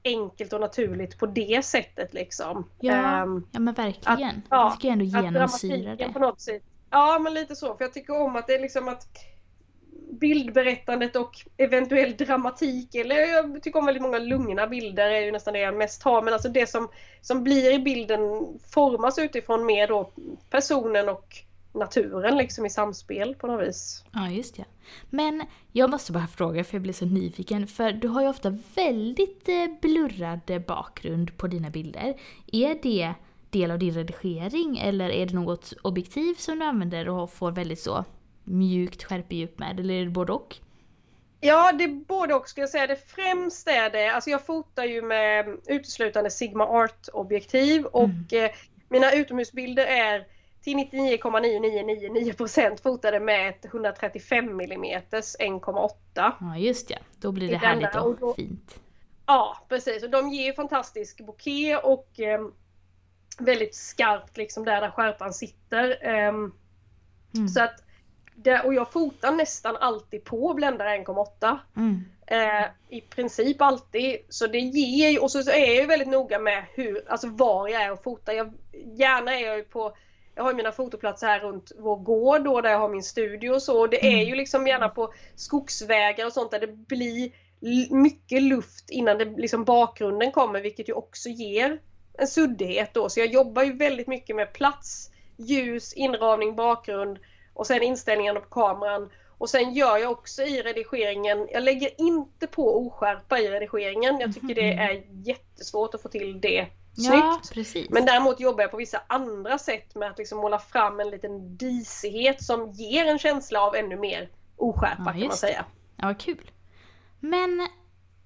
enkelt 0.04 0.54
och 0.54 0.62
naturligt 0.62 1.20
på 1.20 1.26
det 1.26 1.66
sättet 1.66 2.14
liksom. 2.14 2.70
Ja, 2.80 3.24
um, 3.24 3.48
ja 3.52 3.60
men 3.60 3.74
verkligen. 3.74 4.30
Att, 4.30 4.46
ja, 4.50 4.66
det 4.66 4.76
tycker 4.76 4.88
jag 4.88 4.94
ändå 4.94 5.06
genomsyrar 5.06 5.96
det. 5.96 6.14
På 6.14 6.20
något 6.20 6.42
sätt, 6.42 6.64
ja 6.90 7.20
men 7.20 7.34
lite 7.34 7.56
så, 7.56 7.76
för 7.76 7.84
jag 7.84 7.94
tycker 7.94 8.22
om 8.22 8.36
att 8.36 8.48
det 8.48 8.56
är 8.56 8.62
liksom 8.62 8.88
att 8.88 9.08
bildberättandet 10.20 11.16
och 11.16 11.36
eventuell 11.58 12.16
dramatik, 12.16 12.96
eller 12.96 13.16
jag 13.16 13.64
tycker 13.64 13.80
om 13.80 13.86
väldigt 13.86 14.04
många 14.04 14.20
lugna 14.20 14.68
bilder 14.68 15.10
är 15.10 15.22
ju 15.22 15.32
nästan 15.32 15.54
det 15.54 15.60
jag 15.60 15.76
mest 15.76 16.04
har, 16.04 16.22
men 16.22 16.34
alltså 16.34 16.50
det 16.50 16.70
som, 16.70 16.88
som 17.22 17.44
blir 17.44 17.74
i 17.74 17.80
bilden 17.80 18.20
formas 18.74 19.20
utifrån 19.20 19.66
mer 19.66 19.88
då 19.88 20.12
personen 20.50 21.10
och 21.10 21.36
naturen 21.74 22.38
liksom 22.38 22.66
i 22.66 22.70
samspel 22.70 23.36
på 23.36 23.48
något 23.48 23.68
vis. 23.68 24.04
Ja, 24.12 24.30
just 24.30 24.56
det. 24.56 24.66
Men 25.10 25.44
jag 25.72 25.90
måste 25.90 26.12
bara 26.12 26.28
fråga 26.28 26.64
för 26.64 26.76
jag 26.76 26.82
blir 26.82 26.94
så 26.94 27.06
nyfiken, 27.06 27.68
för 27.68 27.92
du 27.92 28.08
har 28.08 28.22
ju 28.22 28.28
ofta 28.28 28.58
väldigt 28.76 29.50
eh, 29.50 29.68
blurrad 29.82 30.64
bakgrund 30.68 31.38
på 31.38 31.48
dina 31.48 31.70
bilder. 31.70 32.20
Är 32.52 32.80
det 32.84 33.14
del 33.50 33.72
av 33.72 33.80
din 33.80 33.94
redigering 33.94 34.78
eller 34.78 35.10
är 35.10 35.26
det 35.26 35.36
något 35.36 35.74
objektiv 35.82 36.36
som 36.36 36.60
du 36.60 36.66
använder 36.66 37.10
och 37.10 37.32
får 37.32 37.52
väldigt 37.52 37.80
så 37.80 38.06
mjukt 38.46 39.04
skärpedjup 39.04 39.60
med, 39.60 39.80
eller 39.80 39.94
är 39.94 40.06
det 40.06 40.12
både 40.12 40.34
och? 40.34 40.56
Ja, 41.40 41.72
det 41.72 41.84
är 41.84 42.06
både 42.08 42.34
och 42.34 42.50
skulle 42.50 42.64
jag 42.64 42.70
säga. 42.70 42.88
Det 42.88 43.08
främst 43.08 43.68
är 43.68 43.90
det, 43.90 44.08
alltså 44.08 44.30
jag 44.30 44.46
fotar 44.46 44.86
ju 44.86 45.02
med 45.02 45.58
uteslutande 45.68 46.30
Sigma 46.30 46.68
Art 46.68 47.08
objektiv 47.14 47.86
och 47.86 48.04
mm. 48.04 48.46
eh, 48.46 48.52
mina 48.90 49.12
utomhusbilder 49.12 49.86
är 49.86 50.28
till 50.62 50.78
99,9999% 50.78 52.82
fotade 52.84 53.20
med 53.20 53.50
ett 53.50 53.66
135 53.66 54.60
mm 54.60 54.84
1,8. 54.84 55.90
Ja 56.16 56.58
just 56.58 56.90
ja, 56.90 56.98
då 57.20 57.32
blir 57.32 57.50
det 57.50 57.58
härligt 57.58 57.96
och, 57.96 58.18
då, 58.20 58.34
fint. 58.34 58.80
Ja 59.26 59.58
precis 59.70 60.04
och 60.04 60.10
de 60.10 60.30
ger 60.30 60.54
fantastisk 60.54 61.26
bouquet 61.26 61.84
och 61.84 62.20
eh, 62.20 62.48
väldigt 63.40 63.76
skarpt 63.76 64.38
liksom 64.38 64.66
där, 64.66 64.82
där 64.82 64.92
skärpan 64.92 65.34
sitter. 65.34 65.98
Eh, 66.02 66.28
mm. 66.28 66.52
Så 67.54 67.64
att 67.64 67.85
det, 68.36 68.62
och 68.62 68.74
jag 68.74 68.92
fotar 68.92 69.32
nästan 69.32 69.78
alltid 69.78 70.24
på 70.24 70.54
bländare 70.54 70.90
1,8. 70.90 71.58
Mm. 71.78 72.06
Eh, 72.28 72.66
I 72.90 73.02
princip 73.02 73.62
alltid. 73.62 74.18
Så 74.30 74.48
det 74.48 74.60
ger 74.60 75.10
ju, 75.10 75.20
och 75.20 75.32
så, 75.32 75.44
så 75.44 75.52
är 75.52 75.66
jag 75.66 75.76
ju 75.76 75.86
väldigt 75.86 76.08
noga 76.08 76.40
med 76.40 76.66
hur, 76.74 77.12
alltså 77.12 77.28
var 77.28 77.68
jag 77.68 77.82
är 77.82 77.92
och 77.92 78.04
fotar. 78.04 78.34
Jag, 78.34 78.54
gärna 78.96 79.40
är 79.40 79.46
jag 79.46 79.58
ju 79.58 79.64
på 79.64 79.96
jag 80.36 80.44
har 80.44 80.54
mina 80.54 80.72
fotoplatser 80.72 81.28
här 81.28 81.40
runt 81.40 81.72
vår 81.78 81.98
gård 81.98 82.44
då 82.44 82.62
där 82.62 82.70
jag 82.70 82.80
har 82.80 82.90
min 82.90 83.04
studio 83.04 83.50
och 83.50 83.62
så. 83.62 83.88
Det 83.88 84.06
är 84.06 84.14
mm. 84.14 84.28
ju 84.28 84.36
liksom 84.36 84.68
gärna 84.68 84.90
på 84.90 85.14
skogsvägar 85.36 86.26
och 86.26 86.34
sånt 86.34 86.52
där 86.52 86.60
det 86.60 86.68
blir 86.68 87.32
mycket 87.90 88.42
luft 88.42 88.90
innan 88.90 89.18
det, 89.18 89.26
liksom 89.26 89.64
bakgrunden 89.64 90.32
kommer 90.32 90.62
vilket 90.62 90.90
ju 90.90 90.94
också 90.94 91.30
ger 91.30 91.80
en 92.18 92.28
suddighet 92.28 92.94
då. 92.94 93.10
Så 93.10 93.20
jag 93.20 93.28
jobbar 93.28 93.64
ju 93.64 93.74
väldigt 93.74 94.08
mycket 94.08 94.36
med 94.36 94.54
plats, 94.54 95.12
ljus, 95.38 95.94
inramning, 95.94 96.56
bakgrund 96.56 97.20
och 97.56 97.68
sen 97.68 97.84
inställningarna 97.84 98.40
på 98.40 98.50
kameran. 98.50 99.10
Och 99.38 99.50
sen 99.50 99.74
gör 99.74 99.98
jag 99.98 100.12
också 100.12 100.44
i 100.44 100.62
redigeringen, 100.62 101.48
jag 101.52 101.64
lägger 101.64 102.02
inte 102.02 102.48
på 102.48 102.88
oskärpa 102.88 103.40
i 103.40 103.50
redigeringen. 103.50 104.20
Jag 104.20 104.34
tycker 104.34 104.56
det 104.56 104.74
är 104.74 105.04
jättesvårt 105.28 105.96
att 105.96 106.02
få 106.02 106.10
till 106.10 106.42
det 106.42 106.68
Ja, 106.98 107.42
precis. 107.54 107.90
Men 107.90 108.06
däremot 108.06 108.40
jobbar 108.40 108.62
jag 108.62 108.72
på 108.72 108.78
vissa 108.78 109.02
andra 109.08 109.58
sätt 109.58 109.96
med 109.96 110.12
att 110.12 110.18
liksom 110.18 110.38
måla 110.38 110.60
fram 110.60 111.00
en 111.00 111.10
liten 111.10 111.58
disighet 111.58 112.44
som 112.44 112.72
ger 112.72 113.06
en 113.06 113.20
känsla 113.20 113.62
av 113.62 113.76
ännu 113.76 113.98
mer 113.98 114.30
oskärpa 114.56 115.04
ja, 115.06 115.12
kan 115.12 115.28
man 115.28 115.38
säga. 115.38 115.66
Ja, 115.96 116.14
kul. 116.14 116.52
Men 117.20 117.68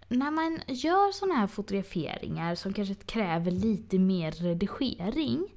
när 0.07 0.31
man 0.31 0.61
gör 0.67 1.11
sådana 1.11 1.35
här 1.35 1.47
fotograferingar 1.47 2.55
som 2.55 2.73
kanske 2.73 2.95
kräver 2.95 3.51
lite 3.51 3.99
mer 3.99 4.31
redigering, 4.31 5.47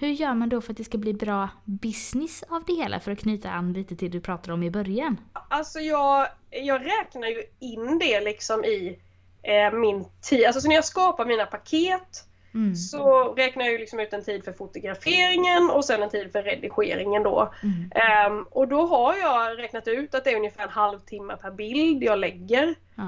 hur 0.00 0.08
gör 0.08 0.34
man 0.34 0.48
då 0.48 0.60
för 0.60 0.72
att 0.72 0.76
det 0.76 0.84
ska 0.84 0.98
bli 0.98 1.14
bra 1.14 1.48
business 1.64 2.44
av 2.48 2.64
det 2.66 2.72
hela 2.72 3.00
för 3.00 3.12
att 3.12 3.18
knyta 3.18 3.50
an 3.50 3.72
lite 3.72 3.96
till 3.96 4.10
det 4.10 4.18
du 4.18 4.20
pratade 4.20 4.52
om 4.52 4.62
i 4.62 4.70
början? 4.70 5.20
Alltså 5.32 5.80
jag, 5.80 6.26
jag 6.50 6.86
räknar 6.86 7.28
ju 7.28 7.42
in 7.58 7.98
det 7.98 8.20
liksom 8.20 8.64
i 8.64 8.98
eh, 9.42 9.72
min 9.72 10.04
tid, 10.20 10.46
alltså 10.46 10.60
så 10.60 10.68
när 10.68 10.74
jag 10.74 10.84
skapar 10.84 11.26
mina 11.26 11.46
paket 11.46 12.24
Mm. 12.54 12.76
Så 12.76 13.34
räknar 13.34 13.64
jag 13.64 13.72
ju 13.72 13.78
liksom 13.78 14.00
ut 14.00 14.12
en 14.12 14.24
tid 14.24 14.44
för 14.44 14.52
fotograferingen 14.52 15.70
och 15.70 15.84
sen 15.84 16.02
en 16.02 16.10
tid 16.10 16.32
för 16.32 16.42
redigeringen 16.42 17.22
då. 17.22 17.52
Mm. 17.62 18.32
Um, 18.32 18.46
och 18.50 18.68
då 18.68 18.86
har 18.86 19.16
jag 19.16 19.58
räknat 19.58 19.88
ut 19.88 20.14
att 20.14 20.24
det 20.24 20.30
är 20.30 20.36
ungefär 20.36 20.62
en 20.62 20.70
halvtimme 20.70 21.36
per 21.36 21.50
bild 21.50 22.02
jag 22.02 22.18
lägger. 22.18 22.74
Ja, 22.94 23.02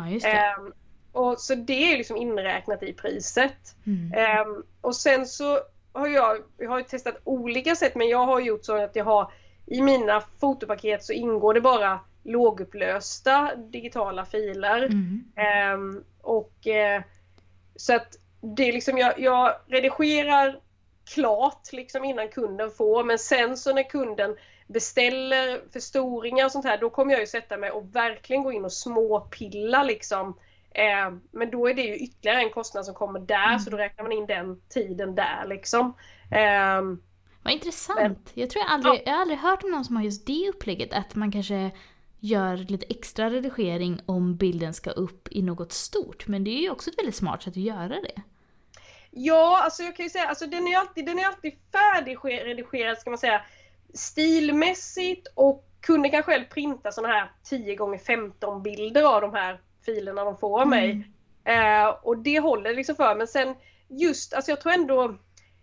um, 0.59 0.73
och 1.13 1.41
Så 1.41 1.55
det 1.55 1.93
är 1.93 1.97
liksom 1.97 2.17
inräknat 2.17 2.83
i 2.83 2.93
priset. 2.93 3.77
Mm. 3.87 4.41
Um, 4.47 4.63
och 4.81 4.97
sen 4.97 5.27
så 5.27 5.59
har 5.93 6.09
jag, 6.09 6.39
jag 6.59 6.71
har 6.71 6.83
testat 6.83 7.21
olika 7.25 7.77
sätt 7.77 7.95
men 7.95 8.09
jag 8.09 8.27
har 8.27 8.41
gjort 8.41 8.65
så 8.65 8.85
att 8.85 8.97
jag 8.97 9.05
har 9.05 9.33
i 9.67 9.83
mina 9.83 10.23
fotopaket 10.41 11.05
så 11.05 11.13
ingår 11.13 11.55
det 11.55 11.61
bara 11.61 12.01
lågupplösta 12.23 13.55
digitala 13.57 14.25
filer. 14.25 14.83
Mm. 14.83 16.05
och 16.23 16.53
uh, 16.67 17.05
så 17.77 17.95
att 17.95 18.17
det 18.41 18.69
är 18.69 18.73
liksom, 18.73 18.99
jag, 18.99 19.21
jag 19.21 19.55
redigerar 19.67 20.61
klart 21.15 21.73
liksom 21.73 22.05
innan 22.05 22.29
kunden 22.29 22.71
får 22.71 23.05
men 23.05 23.19
sen 23.19 23.57
så 23.57 23.75
när 23.75 23.83
kunden 23.83 24.37
beställer 24.67 25.61
förstoringar 25.73 26.45
och 26.45 26.53
sånt 26.53 26.65
här 26.65 26.79
då 26.79 26.91
kommer 26.91 27.13
jag 27.13 27.21
ju 27.21 27.27
sätta 27.27 27.57
mig 27.57 27.71
och 27.71 27.97
verkligen 27.97 28.43
gå 28.43 28.53
in 28.53 28.65
och 28.65 28.73
småpilla 28.73 29.83
liksom. 29.83 30.35
Eh, 30.75 31.13
men 31.31 31.51
då 31.51 31.69
är 31.69 31.75
det 31.75 31.83
ju 31.83 31.97
ytterligare 31.97 32.41
en 32.41 32.51
kostnad 32.51 32.85
som 32.85 32.95
kommer 32.95 33.21
där 33.21 33.49
mm. 33.49 33.59
så 33.59 33.71
då 33.71 33.77
räknar 33.77 34.03
man 34.03 34.13
in 34.13 34.27
den 34.27 34.61
tiden 34.69 35.15
där 35.15 35.47
liksom. 35.47 35.95
Eh, 36.31 36.83
Vad 37.43 37.53
intressant! 37.53 38.01
Men, 38.01 38.17
jag 38.35 38.51
tror 38.51 38.65
jag 38.65 38.73
aldrig, 38.73 38.95
ja. 38.95 39.03
jag 39.05 39.13
har 39.13 39.21
aldrig 39.21 39.39
hört 39.39 39.65
om 39.65 39.71
någon 39.71 39.85
som 39.85 39.97
har 39.97 40.03
just 40.03 40.27
det 40.27 40.49
upplägget 40.49 40.93
att 40.93 41.15
man 41.15 41.33
kanske 41.33 41.71
gör 42.21 42.57
lite 42.57 42.87
extra 42.87 43.31
redigering 43.31 44.01
om 44.07 44.37
bilden 44.37 44.75
ska 44.75 44.91
upp 44.91 45.29
i 45.31 45.43
något 45.43 45.73
stort. 45.73 46.29
Men 46.29 46.45
det 46.45 46.51
är 46.51 46.61
ju 46.61 46.71
också 46.71 46.91
ett 46.91 46.99
väldigt 46.99 47.15
smart 47.15 47.43
sätt 47.43 47.51
att 47.51 47.57
göra 47.57 47.89
det. 48.01 48.23
Ja, 49.11 49.63
alltså 49.65 49.83
jag 49.83 49.97
kan 49.97 50.07
ju 50.07 50.11
säga, 50.11 50.29
alltså 50.29 50.47
den 50.47 50.67
är 50.67 50.79
alltid, 50.79 51.07
den 51.07 51.19
är 51.19 51.27
alltid 51.27 51.53
färdigredigerad 51.73 52.99
ska 52.99 53.11
man 53.11 53.19
säga 53.19 53.43
stilmässigt 53.95 55.29
och 55.35 55.69
kunden 55.81 56.11
kan 56.11 56.23
själv 56.23 56.45
printa 56.45 56.93
sådana 56.93 57.15
här 57.15 57.31
10 57.43 57.95
x 57.95 58.07
15 58.07 58.63
bilder 58.63 59.03
av 59.03 59.21
de 59.21 59.35
här 59.35 59.61
filerna 59.85 60.25
de 60.25 60.37
får 60.37 60.61
av 60.61 60.69
mig. 60.69 60.91
Mm. 61.45 61.85
Eh, 61.85 61.95
och 62.03 62.19
det 62.19 62.41
håller 62.41 62.75
liksom 62.75 62.97
för 62.97 63.15
men 63.15 63.27
sen 63.27 63.55
just, 63.89 64.35
alltså 64.35 64.51
jag 64.51 64.61
tror 64.61 64.73
ändå 64.73 65.17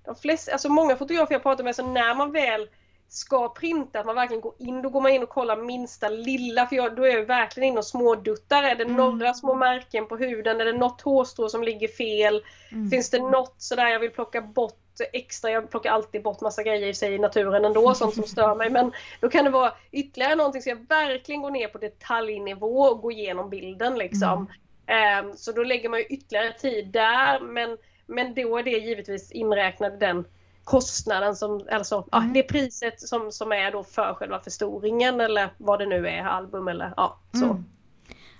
de 0.05 0.15
flesta, 0.15 0.51
alltså 0.51 0.69
många 0.69 0.95
fotografer 0.95 1.33
jag 1.33 1.43
pratar 1.43 1.63
med 1.63 1.75
så 1.75 1.87
när 1.87 2.15
man 2.15 2.31
väl 2.31 2.69
ska 3.09 3.49
printa, 3.49 3.99
att 3.99 4.05
man 4.05 4.15
verkligen 4.15 4.41
går 4.41 4.53
in, 4.59 4.81
då 4.81 4.89
går 4.89 5.01
man 5.01 5.11
in 5.11 5.23
och 5.23 5.29
kollar 5.29 5.57
minsta 5.57 6.09
lilla, 6.09 6.67
för 6.67 6.75
jag, 6.75 6.95
då 6.95 7.03
är 7.03 7.17
jag 7.17 7.25
verkligen 7.25 7.69
inne 7.69 7.77
och 7.77 7.85
småduttar. 7.85 8.63
Är 8.63 8.75
det 8.75 8.83
mm. 8.83 8.95
några 8.95 9.33
små 9.33 9.55
märken 9.55 10.07
på 10.07 10.17
huden? 10.17 10.61
Är 10.61 10.65
det 10.65 10.73
något 10.73 11.01
hårstrå 11.01 11.49
som 11.49 11.63
ligger 11.63 11.87
fel? 11.87 12.43
Mm. 12.71 12.89
Finns 12.89 13.09
det 13.09 13.19
något 13.19 13.55
sådär 13.57 13.87
jag 13.87 13.99
vill 13.99 14.11
plocka 14.11 14.41
bort 14.41 14.88
extra? 15.03 15.51
Jag 15.51 15.69
plockar 15.69 15.91
alltid 15.91 16.23
bort 16.23 16.41
massa 16.41 16.63
grejer 16.63 16.87
i 16.87 16.93
sig 16.93 17.13
i 17.13 17.19
naturen 17.19 17.65
ändå, 17.65 17.93
sånt 17.93 18.15
som 18.15 18.23
stör 18.23 18.55
mig. 18.55 18.69
Men 18.69 18.91
då 19.19 19.29
kan 19.29 19.45
det 19.45 19.51
vara 19.51 19.73
ytterligare 19.91 20.35
någonting 20.35 20.61
så 20.61 20.69
jag 20.69 20.87
verkligen 20.89 21.41
går 21.41 21.51
ner 21.51 21.67
på 21.67 21.77
detaljnivå 21.77 22.81
och 22.81 23.01
går 23.01 23.11
igenom 23.11 23.49
bilden 23.49 23.97
liksom. 23.97 24.47
Mm. 24.87 25.25
Um, 25.25 25.37
så 25.37 25.51
då 25.51 25.63
lägger 25.63 25.89
man 25.89 25.99
ju 25.99 26.05
ytterligare 26.05 26.53
tid 26.53 26.87
där, 26.87 27.39
men, 27.39 27.77
men 28.05 28.33
då 28.33 28.57
är 28.57 28.63
det 28.63 28.71
givetvis 28.71 29.31
inräknat 29.31 29.99
den 29.99 30.25
kostnaden 30.63 31.35
som, 31.35 31.67
alltså 31.71 31.95
mm. 31.95 32.07
ja, 32.11 32.31
det 32.33 32.43
priset 32.43 33.01
som, 33.01 33.31
som 33.31 33.51
är 33.51 33.71
då 33.71 33.83
för 33.83 34.13
själva 34.13 34.39
förstoringen 34.39 35.21
eller 35.21 35.49
vad 35.57 35.79
det 35.79 35.85
nu 35.85 36.07
är, 36.07 36.23
album 36.23 36.67
eller 36.67 36.93
ja 36.97 37.19
så. 37.31 37.45
Mm. 37.45 37.65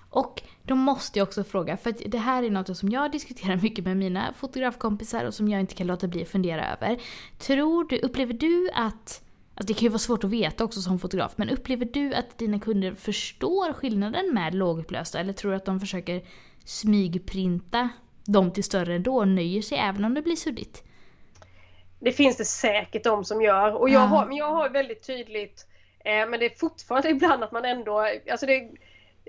Och 0.10 0.42
då 0.64 0.76
måste 0.76 1.20
jag 1.20 1.28
också 1.28 1.44
fråga, 1.44 1.78
för 1.78 1.96
det 2.06 2.18
här 2.18 2.44
är 2.44 2.50
något 2.50 2.78
som 2.78 2.90
jag 2.90 3.12
diskuterar 3.12 3.56
mycket 3.62 3.86
med 3.86 3.98
mina 3.98 4.34
fotografkompisar 4.34 5.26
och 5.26 5.34
som 5.34 5.48
jag 5.48 5.60
inte 5.60 5.76
kan 5.76 5.88
låta 5.88 6.08
bli 6.08 6.22
att 6.22 6.30
fundera 6.30 6.72
över. 6.72 7.02
Tror 7.38 7.84
du, 7.84 7.98
upplever 7.98 8.34
du 8.34 8.70
att 8.74 9.24
Alltså 9.60 9.74
det 9.74 9.80
kan 9.80 9.84
ju 9.84 9.90
vara 9.90 10.00
svårt 10.00 10.24
att 10.24 10.30
veta 10.30 10.64
också 10.64 10.82
som 10.82 11.00
fotograf, 11.00 11.34
men 11.36 11.50
upplever 11.50 11.86
du 11.86 12.14
att 12.14 12.38
dina 12.38 12.60
kunder 12.60 12.96
förstår 12.96 13.74
skillnaden 13.74 14.34
med 14.34 14.56
lågupplösta 14.56 15.20
eller 15.20 15.34
tror 15.34 15.52
du 15.52 15.58
att 15.58 15.66
de 15.66 15.80
försöker 15.80 16.22
smygprinta 16.66 17.90
dem 18.26 18.52
till 18.52 18.64
större 18.64 18.96
ändå 18.96 19.18
och 19.18 19.28
nöjer 19.28 19.62
sig 19.62 19.78
även 19.78 20.06
om 20.06 20.14
det 20.14 20.22
blir 20.22 20.36
suddigt? 20.36 20.84
Det 22.00 22.12
finns 22.12 22.38
det 22.38 22.46
säkert 22.46 23.04
de 23.04 23.26
som 23.26 23.42
gör 23.42 23.74
och 23.74 23.90
jag 23.90 24.00
har, 24.00 24.26
men 24.26 24.38
jag 24.38 24.52
har 24.52 24.70
väldigt 24.70 25.08
tydligt 25.08 25.68
eh, 26.06 26.30
men 26.30 26.40
det 26.40 26.46
är 26.46 26.60
fortfarande 26.60 27.10
ibland 27.16 27.44
att 27.44 27.52
man 27.52 27.66
ändå, 27.66 28.08
alltså 28.32 28.46
det, 28.46 28.70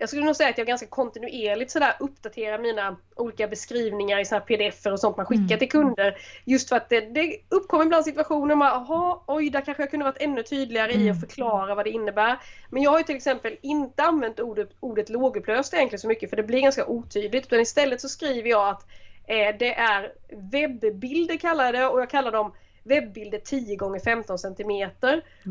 jag 0.00 0.09
skulle 0.09 0.25
nog 0.25 0.37
säga 0.37 0.50
att 0.50 0.59
jag 0.59 0.66
ganska 0.66 0.87
kontinuerligt 0.87 1.71
sådär 1.71 1.97
uppdaterar 2.00 2.59
mina 2.59 2.97
olika 3.16 3.49
beskrivningar 3.49 4.21
i 4.21 4.25
såna 4.25 4.40
pdf 4.40 4.87
och 4.87 5.00
sånt 5.00 5.16
man 5.16 5.26
skickar 5.26 5.42
mm. 5.42 5.59
till 5.59 5.71
kunder. 5.71 6.16
Just 6.45 6.69
för 6.69 6.76
att 6.76 6.88
det, 6.88 7.00
det 7.00 7.37
uppkommer 7.49 7.85
ibland 7.85 8.04
situationer 8.04 8.54
man, 8.54 8.69
jaha, 8.69 9.19
oj, 9.26 9.50
där 9.50 9.61
kanske 9.61 9.83
jag 9.83 9.90
kunde 9.90 10.04
varit 10.04 10.23
ännu 10.23 10.42
tydligare 10.42 10.92
mm. 10.92 11.07
i 11.07 11.11
att 11.11 11.16
mm. 11.16 11.28
förklara 11.28 11.75
vad 11.75 11.87
det 11.87 11.90
innebär. 11.90 12.38
Men 12.71 12.83
jag 12.83 12.90
har 12.90 12.99
ju 12.99 13.04
till 13.04 13.16
exempel 13.16 13.57
inte 13.62 14.02
använt 14.02 14.40
ordet, 14.40 14.71
ordet 14.80 15.09
lågupplöst 15.09 15.75
egentligen 15.75 16.00
så 16.00 16.09
mycket 16.09 16.30
för 16.30 16.37
det 16.37 16.42
blir 16.42 16.61
ganska 16.61 16.87
otydligt. 16.87 17.47
Utan 17.47 17.61
istället 17.61 18.00
så 18.00 18.09
skriver 18.09 18.50
jag 18.50 18.69
att 18.69 18.87
eh, 19.26 19.57
det 19.59 19.75
är 19.75 20.12
webbbilder 20.52 21.37
kallar 21.37 21.64
jag 21.64 21.75
det 21.75 21.87
och 21.87 22.00
jag 22.00 22.11
kallar 22.11 22.33
dem 22.33 22.52
webbilder 22.83 23.39
10 23.39 23.97
x 23.97 24.05
15 24.05 24.39
cm. 24.39 24.91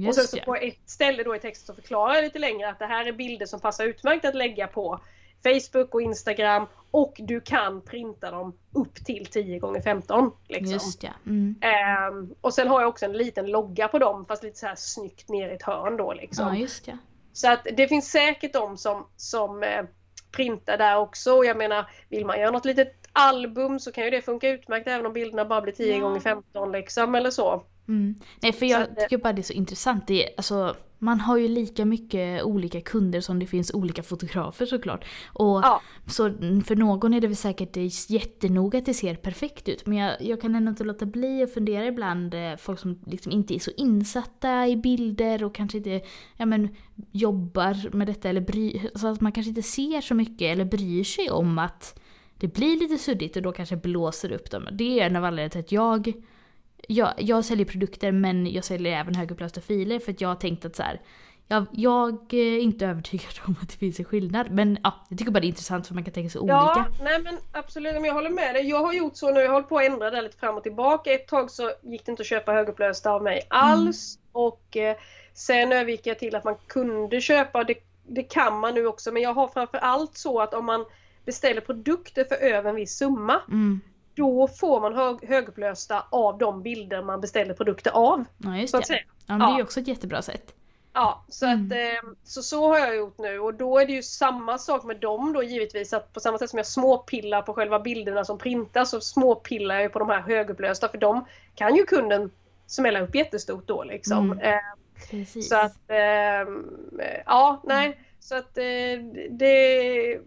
och 0.07 0.15
sen 0.15 0.27
så 0.27 0.37
på 0.37 0.55
ett 0.55 0.89
ställe 0.89 1.23
då 1.23 1.35
i 1.35 1.39
texten 1.39 1.75
så 1.75 1.81
förklarar 1.81 2.15
jag 2.15 2.23
lite 2.23 2.39
längre 2.39 2.69
att 2.69 2.79
det 2.79 2.85
här 2.85 3.05
är 3.05 3.11
bilder 3.11 3.45
som 3.45 3.59
passar 3.59 3.85
utmärkt 3.85 4.25
att 4.25 4.35
lägga 4.35 4.67
på 4.67 4.99
Facebook 5.43 5.93
och 5.93 6.01
Instagram 6.01 6.67
och 6.91 7.15
du 7.19 7.41
kan 7.41 7.81
printa 7.81 8.31
dem 8.31 8.57
upp 8.73 8.95
till 9.05 9.25
10 9.25 9.55
x 9.55 9.83
15 9.83 10.31
liksom. 10.47 10.73
Just 10.73 11.03
ja. 11.03 11.09
Mm. 11.25 11.55
Um, 12.13 12.35
och 12.41 12.53
sen 12.53 12.67
har 12.67 12.81
jag 12.81 12.89
också 12.89 13.05
en 13.05 13.13
liten 13.13 13.45
logga 13.47 13.87
på 13.87 13.99
dem 13.99 14.25
fast 14.25 14.43
lite 14.43 14.59
så 14.59 14.67
här 14.67 14.75
snyggt 14.75 15.29
ner 15.29 15.49
i 15.49 15.55
ett 15.55 15.63
hörn 15.63 15.97
då 15.97 16.13
liksom. 16.13 16.47
Ja, 16.47 16.55
just 16.55 16.87
ja. 16.87 16.93
Så 17.33 17.51
att 17.51 17.67
det 17.77 17.87
finns 17.87 18.11
säkert 18.11 18.53
de 18.53 18.77
som, 18.77 19.07
som 19.15 19.63
eh, 19.63 19.85
printar 20.31 20.77
där 20.77 20.97
också. 20.97 21.33
Och 21.33 21.45
jag 21.45 21.57
menar, 21.57 21.91
vill 22.09 22.25
man 22.25 22.39
göra 22.39 22.51
något 22.51 22.65
litet 22.65 22.98
album 23.13 23.79
så 23.79 23.91
kan 23.91 24.03
ju 24.03 24.09
det 24.09 24.21
funka 24.21 24.49
utmärkt 24.49 24.87
även 24.87 25.05
om 25.05 25.13
bilderna 25.13 25.45
bara 25.45 25.61
blir 25.61 25.73
10 25.73 25.97
ja. 25.97 26.15
x 26.15 26.23
15 26.23 26.71
liksom 26.71 27.15
eller 27.15 27.31
så. 27.31 27.63
Mm. 27.87 28.15
Nej 28.41 28.53
för 28.53 28.65
jag 28.65 28.87
så, 28.87 28.93
tycker 28.95 29.17
bara 29.17 29.33
det 29.33 29.41
är 29.41 29.43
så 29.43 29.53
intressant. 29.53 30.07
Det 30.07 30.23
är, 30.23 30.29
alltså, 30.37 30.75
man 30.99 31.19
har 31.19 31.37
ju 31.37 31.47
lika 31.47 31.85
mycket 31.85 32.43
olika 32.43 32.81
kunder 32.81 33.21
som 33.21 33.39
det 33.39 33.45
finns 33.45 33.73
olika 33.73 34.03
fotografer 34.03 34.65
såklart. 34.65 35.05
Och 35.27 35.59
ja. 35.63 35.81
så 36.07 36.33
för 36.65 36.75
någon 36.75 37.13
är 37.13 37.21
det 37.21 37.27
väl 37.27 37.35
säkert 37.35 37.77
jättenoga 38.09 38.79
att 38.79 38.85
det 38.85 38.93
ser 38.93 39.15
perfekt 39.15 39.69
ut. 39.69 39.85
Men 39.85 39.97
jag, 39.97 40.21
jag 40.21 40.41
kan 40.41 40.55
ändå 40.55 40.69
inte 40.69 40.83
låta 40.83 41.05
bli 41.05 41.43
att 41.43 41.53
fundera 41.53 41.85
ibland, 41.85 42.33
eh, 42.33 42.55
folk 42.57 42.79
som 42.79 42.99
liksom 43.05 43.31
inte 43.31 43.55
är 43.55 43.59
så 43.59 43.71
insatta 43.77 44.67
i 44.67 44.75
bilder 44.75 45.43
och 45.43 45.55
kanske 45.55 45.77
inte 45.77 46.01
ja, 46.37 46.45
men, 46.45 46.75
jobbar 47.11 47.95
med 47.95 48.07
detta 48.07 48.29
eller 48.29 48.41
bry, 48.41 48.81
alltså 48.93 49.07
att 49.07 49.21
man 49.21 49.31
kanske 49.31 49.49
inte 49.49 49.63
ser 49.63 50.01
så 50.01 50.15
mycket 50.15 50.41
eller 50.53 50.65
bryr 50.65 51.03
sig 51.03 51.31
om 51.31 51.59
att 51.59 51.99
det 52.39 52.47
blir 52.47 52.79
lite 52.79 52.97
suddigt 52.97 53.35
och 53.35 53.41
då 53.41 53.51
kanske 53.51 53.75
blåser 53.75 54.31
upp 54.31 54.51
dem. 54.51 54.67
Det 54.71 54.99
är 54.99 55.05
en 55.05 55.15
av 55.15 55.25
anledningarna 55.25 55.49
till 55.49 55.59
att 55.59 55.71
jag, 55.71 56.13
jag, 56.87 57.13
jag 57.17 57.45
säljer 57.45 57.65
produkter 57.65 58.11
men 58.11 58.51
jag 58.51 58.63
säljer 58.63 58.99
även 58.99 59.15
högupplösta 59.15 59.61
filer 59.61 59.99
för 59.99 60.11
att 60.11 60.21
jag 60.21 60.29
har 60.29 60.35
tänkt 60.35 60.65
att 60.65 60.75
så 60.75 60.83
här, 60.83 61.01
jag, 61.47 61.65
jag 61.71 62.33
är 62.33 62.59
inte 62.59 62.85
övertygad 62.85 63.31
om 63.47 63.55
att 63.61 63.69
det 63.69 63.75
finns 63.75 63.99
en 63.99 64.05
skillnad. 64.05 64.51
Men 64.51 64.77
ja, 64.83 65.05
jag 65.09 65.19
tycker 65.19 65.31
bara 65.31 65.39
det 65.39 65.45
är 65.45 65.49
intressant 65.49 65.87
för 65.87 65.93
man 65.93 66.03
kan 66.03 66.13
tänka 66.13 66.29
sig 66.29 66.41
olika. 66.41 66.53
Ja, 66.53 66.85
nej 67.01 67.21
men 67.21 67.37
absolut, 67.51 67.93
men 67.93 68.05
jag 68.05 68.13
håller 68.13 68.29
med 68.29 68.55
dig. 68.55 68.69
Jag 68.69 68.83
har 68.83 68.93
gjort 68.93 69.17
så 69.17 69.31
nu, 69.31 69.39
jag 69.39 69.51
hållit 69.51 69.69
på 69.69 69.77
att 69.77 69.85
ändra 69.85 70.11
det 70.11 70.21
lite 70.21 70.37
fram 70.37 70.55
och 70.55 70.63
tillbaka. 70.63 71.13
Ett 71.13 71.27
tag 71.27 71.51
så 71.51 71.71
gick 71.81 72.05
det 72.05 72.11
inte 72.11 72.21
att 72.21 72.27
köpa 72.27 72.51
högupplösta 72.51 73.11
av 73.11 73.23
mig 73.23 73.41
alls. 73.47 74.15
Mm. 74.15 74.29
Och 74.31 74.77
eh, 74.77 74.95
sen 75.33 75.71
övergick 75.71 76.07
jag 76.07 76.19
till 76.19 76.35
att 76.35 76.43
man 76.43 76.55
kunde 76.67 77.21
köpa, 77.21 77.63
det, 77.63 77.75
det 78.07 78.23
kan 78.23 78.59
man 78.59 78.73
nu 78.73 78.87
också. 78.87 79.11
Men 79.11 79.21
jag 79.21 79.33
har 79.33 79.47
framför 79.47 79.77
allt 79.77 80.17
så 80.17 80.39
att 80.39 80.53
om 80.53 80.65
man 80.65 80.85
beställer 81.25 81.61
produkter 81.61 82.23
för 82.23 82.35
över 82.35 82.69
en 82.69 82.75
viss 82.75 82.97
summa. 82.97 83.41
Mm. 83.47 83.81
Då 84.13 84.47
får 84.47 84.81
man 84.81 84.95
hög, 84.95 85.29
högupplösta 85.29 86.03
av 86.09 86.37
de 86.37 86.63
bilder 86.63 87.03
man 87.03 87.21
beställer 87.21 87.53
produkter 87.53 87.91
av. 87.91 88.25
Ja 88.37 88.57
just 88.57 88.73
det. 88.73 89.03
Ja, 89.25 89.37
men 89.37 89.39
det 89.39 89.45
är 89.45 89.57
ju 89.57 89.63
också 89.63 89.79
ett 89.79 89.87
jättebra 89.87 90.21
sätt. 90.21 90.55
Ja, 90.93 91.25
så, 91.29 91.45
mm. 91.45 91.65
att, 91.65 91.71
eh, 91.71 92.09
så 92.23 92.41
så 92.41 92.67
har 92.67 92.79
jag 92.79 92.95
gjort 92.95 93.17
nu 93.17 93.39
och 93.39 93.53
då 93.53 93.79
är 93.79 93.85
det 93.85 93.93
ju 93.93 94.03
samma 94.03 94.57
sak 94.57 94.83
med 94.83 94.99
dem 94.99 95.33
då 95.33 95.43
givetvis 95.43 95.93
att 95.93 96.13
på 96.13 96.19
samma 96.19 96.37
sätt 96.37 96.49
som 96.49 96.57
jag 96.57 96.65
småpillar 96.65 97.41
på 97.41 97.53
själva 97.53 97.79
bilderna 97.79 98.25
som 98.25 98.37
printas 98.37 98.89
så 98.89 99.01
småpillar 99.01 99.79
jag 99.79 99.93
på 99.93 99.99
de 99.99 100.09
här 100.09 100.21
högupplösta 100.21 100.89
för 100.89 100.97
de 100.97 101.25
kan 101.55 101.75
ju 101.75 101.83
kunden 101.83 102.31
smälla 102.67 103.01
upp 103.01 103.15
jättestort 103.15 103.67
då 103.67 103.83
liksom. 103.83 104.31
Mm. 104.31 104.53
Eh, 104.53 105.25
så 105.41 105.55
att, 105.55 105.89
eh, 105.89 106.53
ja 107.25 107.61
nej. 107.63 107.85
Mm. 107.85 107.97
Så 108.19 108.35
att 108.35 108.57
eh, 108.57 109.03
det 109.29 110.19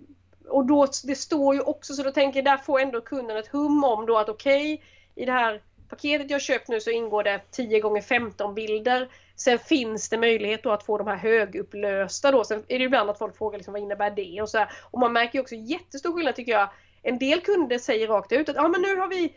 och 0.52 0.66
då, 0.66 0.86
det 1.04 1.14
står 1.14 1.54
ju 1.54 1.60
också 1.60 1.94
så 1.94 2.02
då 2.02 2.10
tänker 2.10 2.38
jag 2.38 2.44
där 2.44 2.56
får 2.56 2.80
ändå 2.80 3.00
kunden 3.00 3.36
ett 3.36 3.48
hum 3.48 3.84
om 3.84 4.06
då 4.06 4.18
att 4.18 4.28
okej 4.28 4.74
okay, 4.74 4.86
i 5.14 5.26
det 5.26 5.32
här 5.32 5.62
paketet 5.88 6.30
jag 6.30 6.42
köpt 6.42 6.68
nu 6.68 6.80
så 6.80 6.90
ingår 6.90 7.22
det 7.22 7.40
10 7.50 7.80
gånger 7.80 8.02
15 8.02 8.54
bilder. 8.54 9.08
Sen 9.36 9.58
finns 9.58 10.08
det 10.08 10.18
möjlighet 10.18 10.62
då 10.62 10.70
att 10.70 10.86
få 10.86 10.98
de 10.98 11.06
här 11.06 11.16
högupplösta 11.16 12.30
då. 12.30 12.44
Sen 12.44 12.64
är 12.68 12.78
det 12.78 12.84
ibland 12.84 13.10
att 13.10 13.18
folk 13.18 13.36
frågar 13.36 13.58
liksom, 13.58 13.72
vad 13.72 13.82
innebär 13.82 14.10
det 14.10 14.42
och 14.42 14.48
så 14.48 14.58
här. 14.58 14.72
Och 14.90 15.00
man 15.00 15.12
märker 15.12 15.38
ju 15.38 15.42
också 15.42 15.54
jättestor 15.54 16.12
skillnad 16.12 16.36
tycker 16.36 16.52
jag. 16.52 16.68
En 17.02 17.18
del 17.18 17.40
kunder 17.40 17.78
säger 17.78 18.08
rakt 18.08 18.32
ut 18.32 18.48
att 18.48 18.56
ja 18.56 18.68
men 18.68 18.82
nu 18.82 18.96
har 18.96 19.08
vi 19.08 19.34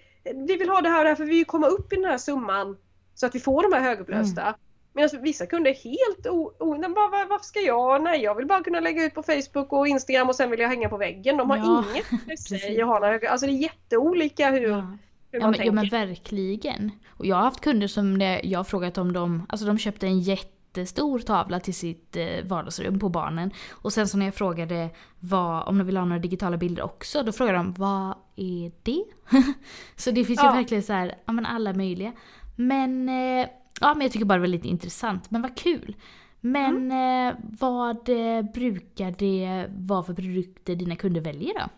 vi 0.48 0.58
vill 0.58 0.70
ha 0.70 0.82
det 0.82 0.90
här 0.90 0.98
och 0.98 1.04
det 1.04 1.10
här 1.10 1.16
för 1.16 1.24
vi 1.24 1.32
vill 1.32 1.46
komma 1.46 1.68
upp 1.68 1.94
i 1.94 1.96
den 1.96 2.06
här 2.06 2.18
summan 2.18 2.78
så 3.16 3.26
att 3.26 3.36
vi 3.36 3.40
får 3.40 3.64
de 3.64 3.74
här 3.74 3.82
högupplösta. 3.82 4.42
Mm. 4.42 4.56
Medan 4.96 5.22
vissa 5.22 5.46
kunder 5.46 5.72
är 5.72 5.76
helt 5.76 6.28
o... 6.28 6.52
o 6.60 6.76
bara, 6.76 7.26
varför 7.30 7.46
ska 7.46 7.60
jag? 7.60 8.04
Nej, 8.04 8.22
jag 8.22 8.36
vill 8.36 8.46
bara 8.46 8.64
kunna 8.64 8.80
lägga 8.80 9.06
ut 9.06 9.14
på 9.14 9.24
Facebook 9.24 9.74
och 9.74 9.88
Instagram 9.88 10.30
och 10.30 10.36
sen 10.36 10.52
vill 10.52 10.60
jag 10.60 10.70
hänga 10.70 10.90
på 10.90 10.98
väggen. 10.98 11.38
De 11.38 11.50
har 11.50 11.58
ja, 11.58 11.84
inget 11.92 12.12
intresse 12.12 12.72
i 12.72 12.82
att 12.82 12.88
ha 12.88 13.00
några 13.00 13.30
Alltså 13.30 13.48
det 13.48 13.52
är 13.52 13.62
jätteolika 13.62 14.50
hur, 14.52 14.62
ja. 14.62 14.76
hur 14.76 14.80
man 14.80 14.98
ja, 15.32 15.40
men, 15.40 15.54
tänker. 15.54 15.66
Ja 15.66 15.72
men 15.72 15.90
verkligen. 15.90 16.92
Och 17.10 17.26
jag 17.26 17.36
har 17.36 17.44
haft 17.44 17.62
kunder 17.62 17.88
som 17.88 18.14
när 18.14 18.46
jag 18.46 18.60
har 18.60 18.64
frågat 18.64 18.98
om 18.98 19.14
de, 19.14 19.46
alltså 19.50 19.66
de 19.66 19.78
köpte 19.78 20.08
en 20.08 20.20
jättestor 20.20 21.20
tavla 21.20 21.60
till 21.60 21.76
sitt 21.76 22.16
eh, 22.16 22.44
vardagsrum 22.44 23.00
på 23.00 23.10
barnen. 23.10 23.52
Och 23.72 23.94
sen 23.94 24.08
så 24.08 24.18
när 24.18 24.26
jag 24.26 24.36
frågade 24.36 24.90
vad, 25.20 25.68
om 25.68 25.78
de 25.78 25.88
vill 25.88 25.98
ha 25.98 26.06
några 26.06 26.22
digitala 26.22 26.58
bilder 26.58 26.84
också, 26.84 27.24
då 27.24 27.32
frågade 27.32 27.58
de 27.58 27.74
vad 27.74 28.16
är 28.36 28.72
det? 28.84 29.04
så 29.96 30.12
det 30.12 30.26
finns 30.26 30.40
ja. 30.44 30.52
ju 30.52 30.58
verkligen 30.58 30.84
så 30.84 30.94
här, 30.94 31.16
ja 31.26 31.34
men 31.34 31.46
alla 31.46 31.74
möjliga. 31.74 32.12
Men 32.56 33.10
eh, 33.10 33.48
Ja, 33.82 33.94
men 33.94 34.02
jag 34.02 34.12
tycker 34.12 34.26
bara 34.26 34.34
det 34.34 34.40
var 34.40 34.48
lite 34.48 34.68
intressant. 34.68 35.32
Men 35.32 35.42
vad 35.42 35.58
kul! 35.58 35.96
Men 36.42 36.92
mm. 36.92 37.30
eh, 37.30 37.36
vad 37.60 38.10
eh, 38.10 38.42
brukar 38.42 39.12
det 39.12 39.66
vara 39.78 40.04
för 40.04 40.14
produkter 40.14 40.76
dina 40.76 40.96
kunder 40.96 41.22
väljer 41.22 41.54
då? 41.54 41.70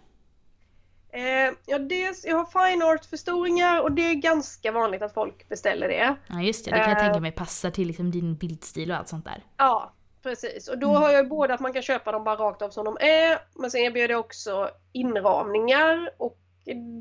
Eh, 1.18 1.54
ja, 1.66 1.80
dels, 1.80 2.26
jag 2.26 2.38
har 2.38 2.70
fine 2.70 2.82
art-förstoringar 2.82 3.82
och 3.82 3.92
det 3.92 4.02
är 4.02 4.16
ganska 4.16 4.72
vanligt 4.72 5.02
att 5.02 5.14
folk 5.14 5.50
beställer 5.50 5.88
det. 5.88 6.16
Ja 6.28 6.42
just 6.42 6.66
det, 6.66 6.72
det 6.72 6.78
kan 6.78 6.90
jag 6.90 7.00
tänka 7.00 7.20
mig 7.20 7.32
passar 7.32 7.72
till 7.72 7.88
liksom 7.88 8.12
din 8.12 8.36
bildstil 8.36 8.92
och 8.92 8.98
allt 8.98 9.08
sånt 9.08 9.26
där. 9.26 9.44
Ja, 9.58 9.94
precis. 10.24 10.68
Och 10.68 10.78
då 10.78 10.90
mm. 10.90 11.02
har 11.02 11.10
jag 11.10 11.30
både 11.30 11.54
att 11.54 11.60
man 11.60 11.74
kan 11.74 11.82
köpa 11.82 12.12
dem 12.12 12.24
bara 12.24 12.36
rakt 12.36 12.62
av 12.62 12.70
som 12.70 12.86
de 12.86 12.98
är, 13.00 13.40
men 13.56 13.72
sen 13.72 13.82
erbjuder 13.82 14.10
jag 14.10 14.20
också 14.20 14.70
inramningar 14.92 16.10
och 16.18 16.38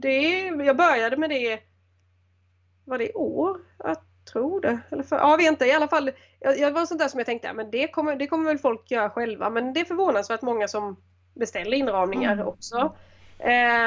det, 0.02 0.38
jag 0.46 0.76
började 0.76 1.16
med 1.16 1.30
det, 1.30 1.60
var 2.84 2.98
det 2.98 3.10
i 3.10 3.12
år? 3.12 3.60
Att 3.78 4.05
tror 4.36 4.60
det. 4.60 4.80
Eller 4.90 5.02
för, 5.02 5.16
ja, 5.16 5.36
vet 5.36 5.46
inte. 5.46 5.66
I 5.66 5.72
alla 5.72 5.88
fall, 5.88 6.10
jag, 6.40 6.70
var 6.70 6.86
sånt 6.86 7.00
där 7.00 7.08
som 7.08 7.20
jag 7.20 7.26
tänkte, 7.26 7.52
men 7.52 7.70
det 7.70 7.88
kommer, 7.88 8.16
det 8.16 8.26
kommer 8.26 8.44
väl 8.44 8.58
folk 8.58 8.90
göra 8.90 9.10
själva. 9.10 9.50
Men 9.50 9.72
det 9.72 9.80
är 9.80 9.84
förvånansvärt 9.84 10.42
många 10.42 10.68
som 10.68 10.96
beställer 11.34 11.76
inramningar 11.76 12.32
mm. 12.32 12.46
också. 12.46 12.96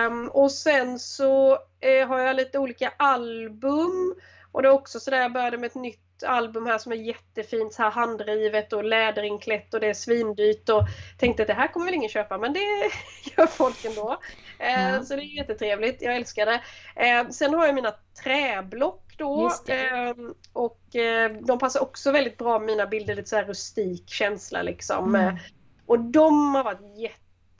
Um, 0.07 0.29
och 0.29 0.51
sen 0.51 0.99
så 0.99 1.51
uh, 1.51 2.07
har 2.07 2.19
jag 2.19 2.35
lite 2.35 2.59
olika 2.59 2.93
album. 2.97 4.15
Och 4.51 4.61
det 4.61 4.67
är 4.67 4.73
också 4.73 4.99
sådär, 4.99 5.21
jag 5.21 5.33
började 5.33 5.57
med 5.57 5.67
ett 5.67 5.75
nytt 5.75 6.08
album 6.23 6.65
här 6.65 6.77
som 6.77 6.91
är 6.91 6.95
jättefint, 6.95 7.73
så 7.73 7.83
här 7.83 7.91
handrivet 7.91 8.73
och 8.73 8.83
läderinklätt 8.83 9.73
och 9.73 9.79
det 9.79 9.87
är 9.87 9.93
svindyrt 9.93 10.69
och 10.69 10.83
tänkte 11.17 11.43
att 11.43 11.47
det 11.47 11.53
här 11.53 11.67
kommer 11.67 11.85
väl 11.85 11.95
ingen 11.95 12.09
köpa 12.09 12.37
men 12.37 12.53
det 12.53 12.59
gör 13.37 13.47
folk 13.47 13.85
ändå. 13.85 14.19
Mm. 14.59 15.05
Så 15.05 15.15
det 15.15 15.21
är 15.21 15.37
jättetrevligt, 15.37 16.01
jag 16.01 16.15
älskar 16.15 16.45
det. 16.45 16.61
Ehm, 16.95 17.31
sen 17.31 17.53
har 17.53 17.65
jag 17.65 17.75
mina 17.75 17.93
träblock 18.23 19.15
då. 19.17 19.51
Eh, 19.67 20.13
och 20.53 20.95
eh, 20.95 21.31
de 21.31 21.59
passar 21.59 21.81
också 21.81 22.11
väldigt 22.11 22.37
bra 22.37 22.59
med 22.59 22.65
mina 22.65 22.85
bilder, 22.87 23.15
lite 23.15 23.29
så 23.29 23.35
här 23.35 23.45
rustik 23.45 24.09
känsla 24.09 24.61
liksom. 24.61 25.15
Mm. 25.15 25.37
Och 25.85 25.99
de 25.99 26.55
har 26.55 26.63
varit 26.63 26.97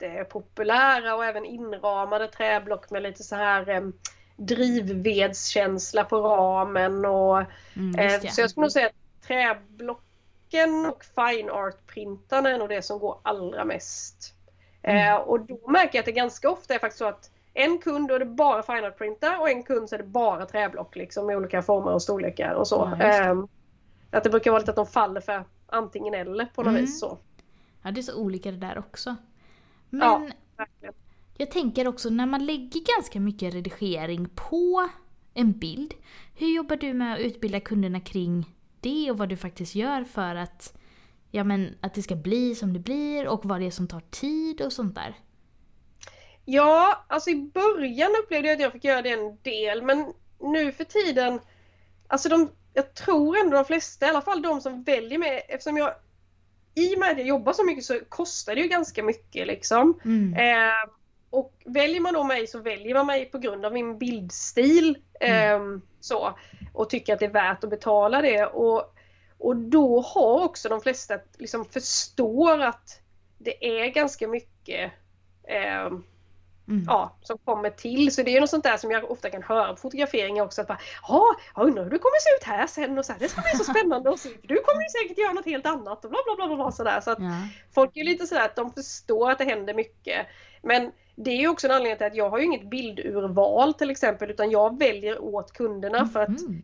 jättepopulära 0.00 1.14
och 1.14 1.24
även 1.24 1.44
inramade 1.44 2.28
träblock 2.28 2.90
med 2.90 3.02
lite 3.02 3.22
så 3.22 3.36
här 3.36 3.68
eh, 3.68 3.80
drivvedskänsla 4.40 6.04
på 6.04 6.20
ramen. 6.20 7.04
Och, 7.04 7.42
mm, 7.76 7.98
eh, 7.98 8.20
så 8.30 8.40
jag 8.40 8.50
skulle 8.50 8.64
nog 8.64 8.72
säga 8.72 8.86
att 8.86 9.26
träblocken 9.26 10.86
och 10.86 11.04
fine 11.04 11.50
art-printarna 11.50 12.50
är 12.50 12.58
nog 12.58 12.68
det 12.68 12.82
som 12.82 12.98
går 12.98 13.18
allra 13.22 13.64
mest. 13.64 14.34
Mm. 14.82 15.14
Eh, 15.14 15.20
och 15.20 15.40
då 15.40 15.70
märker 15.70 15.98
jag 15.98 16.02
att 16.02 16.06
det 16.06 16.12
ganska 16.12 16.50
ofta 16.50 16.74
är 16.74 16.78
faktiskt 16.78 16.98
så 16.98 17.04
att 17.04 17.30
en 17.54 17.78
kund 17.78 18.08
då 18.08 18.14
är 18.14 18.18
det 18.18 18.24
bara 18.24 18.62
fine 18.62 18.84
art 18.84 18.98
printar 18.98 19.40
och 19.40 19.50
en 19.50 19.62
kund 19.62 19.88
så 19.88 19.94
är 19.94 19.98
det 19.98 20.04
bara 20.04 20.46
träblock 20.46 20.96
liksom 20.96 21.30
i 21.30 21.36
olika 21.36 21.62
former 21.62 21.92
och 21.92 22.02
storlekar 22.02 22.54
och 22.54 22.68
så. 22.68 22.96
Ja, 22.98 23.04
ehm, 23.04 23.48
att 24.10 24.24
det 24.24 24.30
brukar 24.30 24.50
vara 24.50 24.58
lite 24.58 24.70
att 24.70 24.76
de 24.76 24.86
faller 24.86 25.20
för 25.20 25.44
antingen 25.66 26.14
eller 26.14 26.44
på 26.44 26.62
något 26.62 26.70
mm. 26.70 26.80
vis 26.80 27.00
så. 27.00 27.18
Ja 27.82 27.90
det 27.90 28.00
är 28.00 28.02
så 28.02 28.16
olika 28.16 28.50
det 28.50 28.56
där 28.56 28.78
också. 28.78 29.16
Men 29.90 30.00
ja, 30.00 30.66
jag 31.40 31.50
tänker 31.50 31.88
också 31.88 32.10
när 32.10 32.26
man 32.26 32.46
lägger 32.46 32.96
ganska 32.96 33.20
mycket 33.20 33.54
redigering 33.54 34.28
på 34.34 34.88
en 35.34 35.52
bild. 35.52 35.94
Hur 36.34 36.48
jobbar 36.48 36.76
du 36.76 36.94
med 36.94 37.14
att 37.14 37.20
utbilda 37.20 37.60
kunderna 37.60 38.00
kring 38.00 38.54
det 38.80 39.10
och 39.10 39.18
vad 39.18 39.28
du 39.28 39.36
faktiskt 39.36 39.74
gör 39.74 40.04
för 40.04 40.34
att 40.34 40.78
ja 41.30 41.44
men 41.44 41.74
att 41.80 41.94
det 41.94 42.02
ska 42.02 42.16
bli 42.16 42.54
som 42.54 42.72
det 42.72 42.78
blir 42.78 43.28
och 43.28 43.44
vad 43.44 43.60
det 43.60 43.66
är 43.66 43.70
som 43.70 43.88
tar 43.88 44.02
tid 44.10 44.60
och 44.60 44.72
sånt 44.72 44.94
där? 44.94 45.14
Ja, 46.44 47.04
alltså 47.08 47.30
i 47.30 47.50
början 47.54 48.10
upplevde 48.24 48.48
jag 48.48 48.54
att 48.54 48.62
jag 48.62 48.72
fick 48.72 48.84
göra 48.84 49.02
det 49.02 49.10
en 49.10 49.38
del 49.42 49.82
men 49.82 50.12
nu 50.40 50.72
för 50.72 50.84
tiden, 50.84 51.40
alltså 52.08 52.28
de, 52.28 52.50
jag 52.74 52.94
tror 52.94 53.38
ändå 53.38 53.56
de 53.56 53.64
flesta, 53.64 54.06
i 54.06 54.08
alla 54.08 54.22
fall 54.22 54.42
de 54.42 54.60
som 54.60 54.82
väljer 54.82 55.18
mig, 55.18 55.46
eftersom 55.48 55.76
jag 55.76 55.94
i 56.74 56.94
och 56.94 56.98
med 56.98 57.10
att 57.10 57.18
jag 57.18 57.26
jobbar 57.26 57.52
så 57.52 57.64
mycket 57.64 57.84
så 57.84 58.00
kostar 58.08 58.54
det 58.54 58.60
ju 58.60 58.68
ganska 58.68 59.02
mycket 59.02 59.46
liksom. 59.46 60.00
Mm. 60.04 60.34
Eh, 60.34 60.90
och 61.30 61.52
väljer 61.64 62.00
man 62.00 62.14
då 62.14 62.24
mig 62.24 62.46
så 62.46 62.58
väljer 62.58 62.94
man 62.94 63.06
mig 63.06 63.24
på 63.24 63.38
grund 63.38 63.66
av 63.66 63.72
min 63.72 63.98
bildstil. 63.98 64.98
Eh, 65.20 65.60
så, 66.00 66.38
och 66.72 66.90
tycker 66.90 67.12
att 67.12 67.18
det 67.18 67.26
är 67.26 67.30
värt 67.30 67.64
att 67.64 67.70
betala 67.70 68.22
det. 68.22 68.46
Och, 68.46 68.94
och 69.38 69.56
då 69.56 70.00
har 70.00 70.44
också 70.44 70.68
de 70.68 70.80
flesta 70.80 71.18
liksom 71.38 71.64
förstår 71.64 72.60
att 72.62 73.00
det 73.38 73.80
är 73.80 73.86
ganska 73.88 74.28
mycket 74.28 74.92
eh, 75.48 75.90
Mm. 76.68 76.84
ja, 76.88 77.16
som 77.22 77.38
kommer 77.38 77.70
till. 77.70 78.14
Så 78.14 78.22
det 78.22 78.36
är 78.36 78.40
något 78.40 78.50
sånt 78.50 78.64
där 78.64 78.76
som 78.76 78.90
jag 78.90 79.10
ofta 79.10 79.30
kan 79.30 79.42
höra 79.42 79.68
på 79.68 79.76
fotograferingar 79.76 80.44
också. 80.44 80.60
Att 80.60 80.68
bara, 80.68 80.78
ja, 81.08 81.24
jag 81.56 81.66
undrar 81.66 81.84
hur 81.84 81.90
det 81.90 81.98
kommer 81.98 82.20
se 82.20 82.36
ut 82.36 82.44
här 82.44 82.66
sen 82.66 82.98
och 82.98 83.04
så 83.04 83.12
här, 83.12 83.18
det 83.20 83.28
ska 83.28 83.40
bli 83.40 83.64
så 83.64 83.64
spännande 83.72 84.18
se. 84.18 84.28
För 84.28 84.48
du 84.48 84.56
kommer 84.62 84.82
ju 84.82 84.88
säkert 84.88 85.18
göra 85.18 85.32
något 85.32 85.44
helt 85.44 85.66
annat 85.66 86.04
och 86.04 86.10
bla 86.10 86.18
bla 86.26 86.34
bla 86.36 86.46
bla, 86.46 86.56
bla 86.56 86.72
sådär. 86.72 87.00
Så 87.00 87.10
att 87.10 87.18
Ja. 87.20 87.48
folk 87.74 87.96
är 87.96 88.04
lite 88.04 88.26
sådär 88.26 88.44
att 88.44 88.56
de 88.56 88.72
förstår 88.72 89.30
att 89.30 89.38
det 89.38 89.44
händer 89.44 89.74
mycket. 89.74 90.26
Men 90.62 90.92
det 91.24 91.30
är 91.30 91.36
ju 91.36 91.48
också 91.48 91.66
en 91.66 91.72
anledning 91.74 91.96
till 91.98 92.06
att 92.06 92.14
jag 92.14 92.30
har 92.30 92.38
ju 92.38 92.44
inget 92.44 92.70
bildurval 92.70 93.74
till 93.74 93.90
exempel 93.90 94.30
utan 94.30 94.50
jag 94.50 94.78
väljer 94.78 95.22
åt 95.24 95.52
kunderna 95.52 96.06
för 96.06 96.20
att 96.20 96.28
Mhm. 96.28 96.62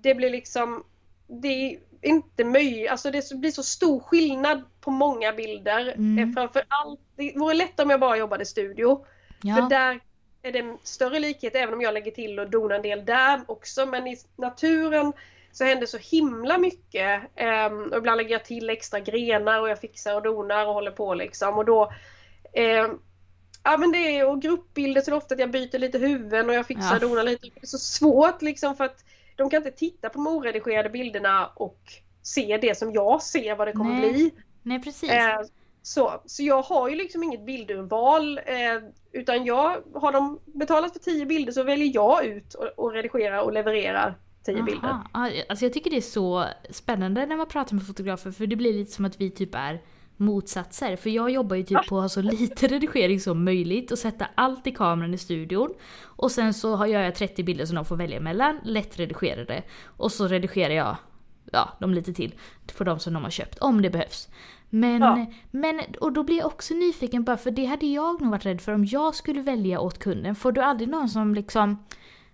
det 0.00 0.14
blir 0.14 0.30
liksom 0.30 0.84
det 1.26 1.48
är 1.48 1.78
inte 2.02 2.44
möjligt, 2.44 2.90
alltså 2.90 3.10
det 3.10 3.34
blir 3.34 3.50
så 3.50 3.62
stor 3.62 4.00
skillnad 4.00 4.62
på 4.80 4.90
många 4.90 5.32
bilder. 5.32 5.92
Mm. 5.96 6.28
Eh, 6.28 6.34
Framför 6.34 6.62
allt, 6.68 7.00
det 7.16 7.32
vore 7.36 7.54
lätt 7.54 7.80
om 7.80 7.90
jag 7.90 8.00
bara 8.00 8.16
jobbade 8.16 8.42
i 8.42 8.46
studio. 8.46 9.04
För 9.40 9.48
Ja. 9.48 9.66
där 9.70 10.00
är 10.42 10.52
det 10.52 10.58
en 10.58 10.78
större 10.82 11.18
likhet 11.18 11.54
även 11.54 11.74
om 11.74 11.80
jag 11.80 11.94
lägger 11.94 12.10
till 12.10 12.38
och 12.38 12.50
donar 12.50 12.76
en 12.76 12.82
del 12.82 13.04
där 13.04 13.40
också. 13.46 13.86
Men 13.86 14.06
i 14.06 14.16
naturen 14.36 15.12
så 15.52 15.64
händer 15.64 15.86
så 15.86 15.98
himla 15.98 16.58
mycket. 16.58 17.22
Ehm, 17.36 17.82
och 17.92 17.98
ibland 17.98 18.16
lägger 18.16 18.30
jag 18.30 18.44
till 18.44 18.70
extra 18.70 19.00
grenar 19.00 19.60
och 19.60 19.68
jag 19.68 19.80
fixar 19.80 20.14
och 20.16 20.22
donar 20.22 20.66
och 20.66 20.74
håller 20.74 20.90
på 20.90 21.14
liksom. 21.14 21.58
Och 21.58 21.64
då 21.64 21.92
ehm, 22.52 22.98
Ja 23.64 23.76
men 23.76 23.92
det 23.92 23.98
är 24.18 24.28
och 24.28 24.42
gruppbilder 24.42 25.00
så 25.00 25.10
är 25.10 25.12
det 25.12 25.16
ofta 25.16 25.34
att 25.34 25.40
jag 25.40 25.50
byter 25.50 25.78
lite 25.78 25.98
huvuden 25.98 26.48
och 26.48 26.54
jag 26.54 26.66
fixar 26.66 26.88
Ja. 26.90 26.94
och 26.94 27.00
donar 27.00 27.22
lite. 27.22 27.46
Det 27.54 27.62
är 27.62 27.66
så 27.66 27.78
svårt 27.78 28.42
liksom 28.42 28.76
för 28.76 28.84
att 28.84 29.04
de 29.36 29.50
kan 29.50 29.56
inte 29.66 29.70
titta 29.78 30.08
på 30.08 30.14
de 30.18 30.26
oredigerade 30.26 30.88
bilderna 30.90 31.46
och 31.46 31.78
se 32.22 32.58
det 32.60 32.78
som 32.78 32.92
jag 32.92 33.22
ser 33.22 33.56
vad 33.56 33.68
det 33.68 33.72
kommer 33.72 34.00
Nej. 34.00 34.12
bli. 34.12 34.34
Nej 34.62 34.82
precis. 34.82 35.10
Eh, 35.10 35.40
så, 35.82 36.22
så 36.26 36.42
jag 36.42 36.62
har 36.62 36.88
ju 36.88 36.94
liksom 36.96 37.22
inget 37.22 37.46
bildurval 37.46 38.38
eh, 38.38 38.54
utan 39.12 39.44
jag 39.44 39.82
har 39.94 40.12
de 40.12 40.40
betalat 40.44 40.92
för 40.92 40.98
10 40.98 41.26
bilder 41.26 41.52
så 41.52 41.62
väljer 41.62 41.94
jag 41.94 42.24
ut 42.26 42.54
och, 42.54 42.66
och 42.66 42.92
redigerar 42.92 43.38
och 43.40 43.52
levererar 43.52 44.18
10 44.44 44.62
bilder. 44.62 44.88
Aha. 44.88 45.30
Ja, 45.34 45.42
Alltså 45.48 45.64
jag 45.64 45.72
tycker 45.72 45.90
det 45.90 45.96
är 45.96 46.00
så 46.00 46.44
spännande 46.70 47.26
när 47.26 47.36
man 47.36 47.48
pratar 47.48 47.74
med 47.74 47.86
fotografer 47.86 48.30
för 48.30 48.46
det 48.46 48.56
blir 48.56 48.72
lite 48.72 48.92
som 48.92 49.04
att 49.04 49.20
vi 49.20 49.30
typ 49.30 49.54
är 49.54 49.82
motsatser. 50.16 50.96
För 50.96 51.10
jag 51.10 51.30
jobbar 51.30 51.56
ju 51.56 51.62
typ 51.62 51.88
på 51.88 51.96
att 51.96 52.02
ha 52.02 52.08
så 52.08 52.22
lite 52.22 52.66
redigering 52.68 53.20
som 53.20 53.44
möjligt 53.44 53.92
och 53.92 53.98
sätta 53.98 54.26
allt 54.34 54.66
i 54.66 54.70
kameran 54.72 55.14
i 55.14 55.18
studion. 55.18 55.74
Och 56.02 56.30
sen 56.30 56.54
så 56.54 56.86
gör 56.86 57.00
jag 57.00 57.14
30 57.14 57.42
bilder 57.42 57.66
som 57.66 57.76
de 57.76 57.84
får 57.84 57.96
välja 57.96 58.20
mellan, 58.20 58.60
lätt 58.64 58.98
redigerade. 58.98 59.62
Och 59.84 60.12
så 60.12 60.28
redigerar 60.28 60.74
jag 60.74 60.96
ja, 61.52 61.76
de 61.80 61.94
lite 61.94 62.12
till 62.12 62.34
på 62.78 62.84
de 62.84 62.98
som 62.98 63.12
de 63.12 63.22
har 63.22 63.30
köpt, 63.30 63.58
om 63.58 63.82
det 63.82 63.90
behövs. 63.90 64.28
Men, 64.70 65.02
Ja. 65.02 65.26
men, 65.50 65.80
och 66.00 66.12
då 66.12 66.22
blir 66.22 66.36
jag 66.36 66.46
också 66.46 66.74
nyfiken 66.74 67.24
bara 67.24 67.36
för 67.36 67.50
det 67.50 67.64
hade 67.64 67.86
jag 67.86 68.20
nog 68.22 68.30
varit 68.30 68.46
rädd 68.46 68.60
för 68.60 68.72
om 68.72 68.84
jag 68.84 69.14
skulle 69.14 69.40
välja 69.40 69.80
åt 69.80 69.98
kunden. 69.98 70.34
Får 70.34 70.52
du 70.52 70.60
aldrig 70.60 70.88
någon 70.88 71.08
som 71.08 71.34
liksom 71.34 71.84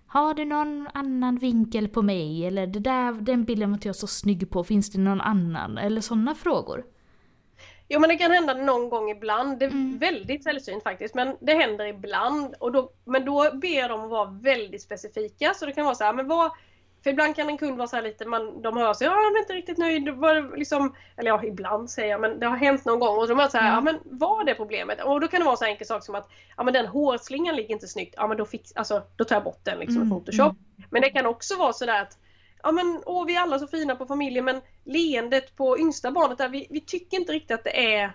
har 0.05 0.33
du 0.33 0.45
någon 0.45 0.87
annan 0.93 1.37
vinkel 1.37 1.87
på 1.87 2.01
mig? 2.01 2.45
Eller 2.45 2.67
det 2.67 2.79
där, 2.79 3.13
den 3.13 3.43
bilden 3.43 3.69
var 3.69 3.75
inte 3.75 3.87
jag 3.87 3.95
så 3.95 4.07
snygg 4.07 4.49
på, 4.49 4.63
finns 4.63 4.89
det 4.89 4.99
någon 4.99 5.21
annan? 5.21 5.77
Eller 5.77 6.01
sådana 6.01 6.35
frågor. 6.35 6.83
Jo 7.93 7.99
men 7.99 8.09
det 8.09 8.15
kan 8.17 8.31
hända 8.31 8.53
någon 8.53 8.89
gång 8.89 9.09
ibland. 9.09 9.59
Det 9.59 9.65
är 9.65 9.69
Mm. 9.69 9.97
väldigt 9.99 10.43
sällsynt 10.43 10.83
faktiskt 10.83 11.15
men 11.15 11.37
det 11.39 11.53
händer 11.53 11.85
ibland. 11.85 12.55
Och 12.59 12.71
då, 12.71 12.91
men 13.05 13.25
då 13.25 13.49
ber 13.53 13.79
jag 13.79 13.89
dem 13.89 14.01
att 14.03 14.09
vara 14.09 14.29
väldigt 14.41 14.81
specifika. 14.81 15.53
Så 15.53 15.65
det 15.65 15.71
kan 15.71 15.85
vara 15.85 15.95
så 15.95 16.03
här, 16.03 16.13
men 16.13 16.27
vad 16.27 16.51
för 17.03 17.09
ibland 17.09 17.35
kan 17.35 17.49
en 17.49 17.57
kund 17.57 17.77
vara 17.77 17.87
så 17.87 17.95
här 17.95 18.03
lite, 18.03 18.25
man, 18.25 18.61
de 18.61 18.77
hör 18.77 18.93
sig, 18.93 19.07
ja 19.07 19.13
jag 19.13 19.35
är 19.35 19.39
inte 19.39 19.53
riktigt 19.53 19.77
nöjd, 19.77 20.09
var 20.09 20.35
det 20.35 20.57
liksom, 20.57 20.95
eller 21.17 21.29
ja 21.29 21.43
ibland 21.43 21.89
säger 21.89 22.09
jag, 22.09 22.21
men 22.21 22.39
det 22.39 22.45
har 22.47 22.57
hänt 22.57 22.85
någon 22.85 22.99
gång 22.99 23.17
och 23.17 23.27
så 23.27 23.35
man 23.35 23.51
så 23.51 23.57
här, 23.57 23.71
Mm. 23.71 23.75
ja 23.75 23.81
men 23.81 24.19
vad 24.19 24.49
är 24.49 24.53
problemet? 24.53 25.03
Och 25.03 25.19
då 25.21 25.27
kan 25.27 25.39
det 25.39 25.45
vara 25.45 25.55
så 25.57 25.65
enkel 25.65 25.87
sak 25.87 26.03
som 26.05 26.15
att, 26.15 26.29
ja 26.57 26.63
men 26.63 26.73
den 26.73 26.85
hårslingan 26.85 27.55
ligger 27.55 27.71
inte 27.71 27.87
snyggt, 27.87 28.13
ja 28.17 28.27
men 28.27 28.37
då, 28.37 28.45
fix, 28.45 28.71
alltså, 28.75 29.01
då 29.15 29.23
tar 29.23 29.35
jag 29.35 29.43
bort 29.43 29.59
den 29.63 29.79
liksom 29.79 30.01
Mm, 30.01 30.07
i 30.07 30.11
Photoshop. 30.11 30.55
Men 30.89 31.01
det 31.01 31.09
kan 31.09 31.25
också 31.25 31.55
vara 31.57 31.73
så 31.73 31.85
där 31.85 32.01
att, 32.01 32.17
ja 32.63 32.71
men 32.71 33.03
åh 33.05 33.25
vi 33.25 33.35
är 33.35 33.39
alla 33.41 33.59
så 33.59 33.67
fina 33.67 33.95
på 33.95 34.05
familjen 34.05 34.45
men 34.45 34.61
leendet 34.83 35.55
på 35.55 35.79
yngsta 35.79 36.11
barnet 36.11 36.37
där, 36.37 36.49
vi, 36.49 36.67
vi 36.69 36.81
tycker 36.81 37.17
inte 37.17 37.33
riktigt 37.33 37.51
att 37.51 37.63
det 37.63 37.95
är, 37.95 38.11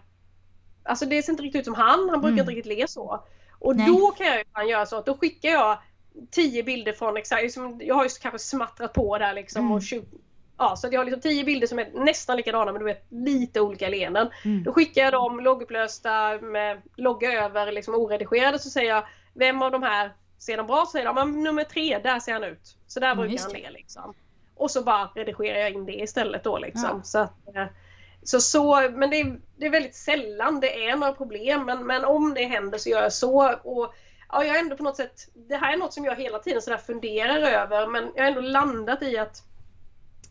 alltså 0.84 1.06
det 1.06 1.22
ser 1.22 1.32
inte 1.32 1.42
riktigt 1.42 1.58
ut 1.58 1.64
som 1.64 1.74
han, 1.74 2.08
han 2.10 2.20
brukar 2.20 2.28
Mm. 2.28 2.38
inte 2.40 2.52
riktigt 2.52 2.78
le 2.78 2.88
så. 2.88 3.24
Och 3.58 3.76
Nej. 3.76 3.86
då 3.86 4.10
kan 4.10 4.26
jag 4.26 4.64
ju 4.64 4.70
göra 4.70 4.86
så 4.86 4.96
att 4.96 5.06
då 5.06 5.16
skickar 5.16 5.48
jag 5.50 5.78
10 6.30 6.62
bilder 6.62 6.92
från 6.92 7.16
exakt, 7.16 7.42
liksom, 7.42 7.80
jag 7.84 7.94
har 7.94 8.04
ju 8.04 8.10
kanske 8.22 8.38
smattrat 8.38 8.92
på 8.92 9.18
där 9.18 9.34
liksom 9.34 9.60
Mm. 9.64 9.72
och 9.72 9.82
20, 9.82 10.06
Ja, 10.58 10.76
så 10.76 10.88
jag 10.90 11.00
har 11.00 11.04
liksom 11.04 11.20
10 11.20 11.44
bilder 11.44 11.66
som 11.66 11.78
är 11.78 11.90
nästan 11.94 12.36
likadana 12.36 12.72
men 12.72 12.78
du 12.78 12.84
vet 12.84 13.06
lite 13.08 13.60
olika 13.60 13.88
leenden. 13.88 14.28
Mm. 14.44 14.62
Då 14.64 14.72
skickar 14.72 15.02
jag 15.02 15.12
dem 15.12 15.40
lågupplösta 15.40 16.38
med 16.40 16.82
logga 16.96 17.44
över 17.44 17.72
liksom 17.72 17.94
oredigerade 17.94 18.58
så 18.58 18.70
säger 18.70 18.90
jag 18.94 19.06
Vem 19.34 19.62
av 19.62 19.70
de 19.70 19.82
här 19.82 20.12
ser 20.38 20.56
de 20.56 20.66
bra? 20.66 20.84
Så 20.84 20.90
säger 20.90 21.06
de 21.06 21.14
"Men 21.14 21.42
nummer 21.42 21.64
tre, 21.64 21.98
där 21.98 22.20
ser 22.20 22.32
han 22.32 22.44
ut. 22.44 22.76
Så 22.86 23.00
där 23.00 23.08
Ja, 23.08 23.14
brukar 23.14 23.42
han 23.42 23.52
le 23.52 23.70
liksom. 23.70 24.14
Och 24.56 24.70
så 24.70 24.82
bara 24.82 25.10
redigerar 25.14 25.58
jag 25.58 25.70
in 25.70 25.86
det 25.86 25.92
istället 26.02 26.44
då 26.44 26.58
liksom. 26.58 26.90
Ja. 26.92 27.02
Så, 27.02 27.18
att, 27.18 27.56
eh, 27.56 27.66
så, 28.22 28.40
så 28.40 28.90
men 28.90 29.10
det 29.10 29.20
är, 29.20 29.40
det 29.56 29.66
är 29.66 29.70
väldigt 29.70 29.94
sällan 29.94 30.60
det 30.60 30.88
är 30.88 30.96
några 30.96 31.12
problem 31.12 31.64
men, 31.66 31.86
men 31.86 32.04
om 32.04 32.34
det 32.34 32.44
händer 32.44 32.78
så 32.78 32.88
gör 32.88 33.02
jag 33.02 33.12
så. 33.12 33.52
Och 33.52 33.94
ja, 34.28 34.44
jag 34.44 34.56
är 34.56 34.60
ändå 34.60 34.76
på 34.76 34.82
något 34.82 34.96
sätt, 34.96 35.28
det 35.34 35.56
här 35.56 35.72
är 35.72 35.76
något 35.76 35.92
som 35.94 36.04
jag 36.04 36.16
hela 36.16 36.38
tiden 36.38 36.62
sådär 36.62 36.78
funderar 36.78 37.38
över 37.38 37.86
men 37.86 38.12
jag 38.14 38.22
har 38.22 38.28
ändå 38.28 38.40
landat 38.40 39.02
i 39.02 39.18
att 39.18 39.42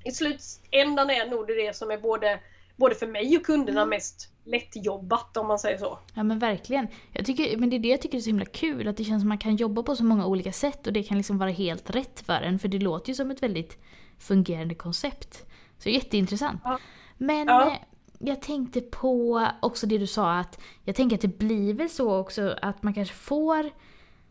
i 0.06 0.12
slutändan 0.12 1.10
är 1.10 1.30
nog 1.30 1.48
det, 1.48 1.54
det 1.54 1.76
som 1.76 1.92
är 1.92 1.98
både, 1.98 2.40
både 2.76 2.96
för 2.96 3.08
mig 3.08 3.38
och 3.38 3.46
kunderna 3.46 3.82
Mm. 3.82 3.90
mest 3.90 4.30
lättjobbat 4.46 5.38
om 5.38 5.48
man 5.48 5.60
säger 5.60 5.78
så. 5.78 6.00
Ja 6.14 6.24
men 6.24 6.40
verkligen. 6.40 6.88
Jag 7.14 7.26
tycker, 7.26 7.58
men 7.58 7.70
det 7.70 7.76
är 7.76 7.80
det 7.80 7.88
jag 7.88 8.02
tycker 8.02 8.18
är 8.18 8.22
så 8.22 8.30
himla 8.30 8.46
kul, 8.46 8.88
att 8.88 8.98
det 8.98 9.04
känns 9.04 9.22
som 9.22 9.30
man 9.30 9.38
kan 9.38 9.56
jobba 9.56 9.84
på 9.84 9.96
så 9.96 10.04
många 10.04 10.26
olika 10.26 10.52
sätt 10.52 10.88
och 10.88 10.94
det 10.94 11.04
kan 11.04 11.18
liksom 11.18 11.38
vara 11.38 11.50
helt 11.50 11.90
rätt 11.90 12.20
för 12.26 12.42
en, 12.42 12.60
för 12.60 12.68
det 12.68 12.80
låter 12.80 13.10
ju 13.10 13.16
som 13.16 13.32
ett 13.32 13.44
väldigt 13.44 13.78
fungerande 14.20 14.76
koncept. 14.76 15.46
Så 15.78 15.90
jätteintressant. 15.90 16.62
Ja. 16.64 16.80
Men 17.18 17.48
Ja. 17.48 17.68
eh, 17.72 17.78
jag 18.20 18.42
tänkte 18.42 18.82
på 18.82 19.48
också 19.62 19.88
det 19.88 19.98
du 19.98 20.08
sa 20.08 20.34
att 20.34 20.60
jag 20.84 20.96
tänker 20.96 21.16
att 21.16 21.22
det 21.22 21.38
blir 21.38 21.74
väl 21.74 21.90
så 21.90 22.16
också 22.16 22.56
att 22.62 22.84
man 22.84 22.94
kanske 22.94 23.16
får 23.16 23.70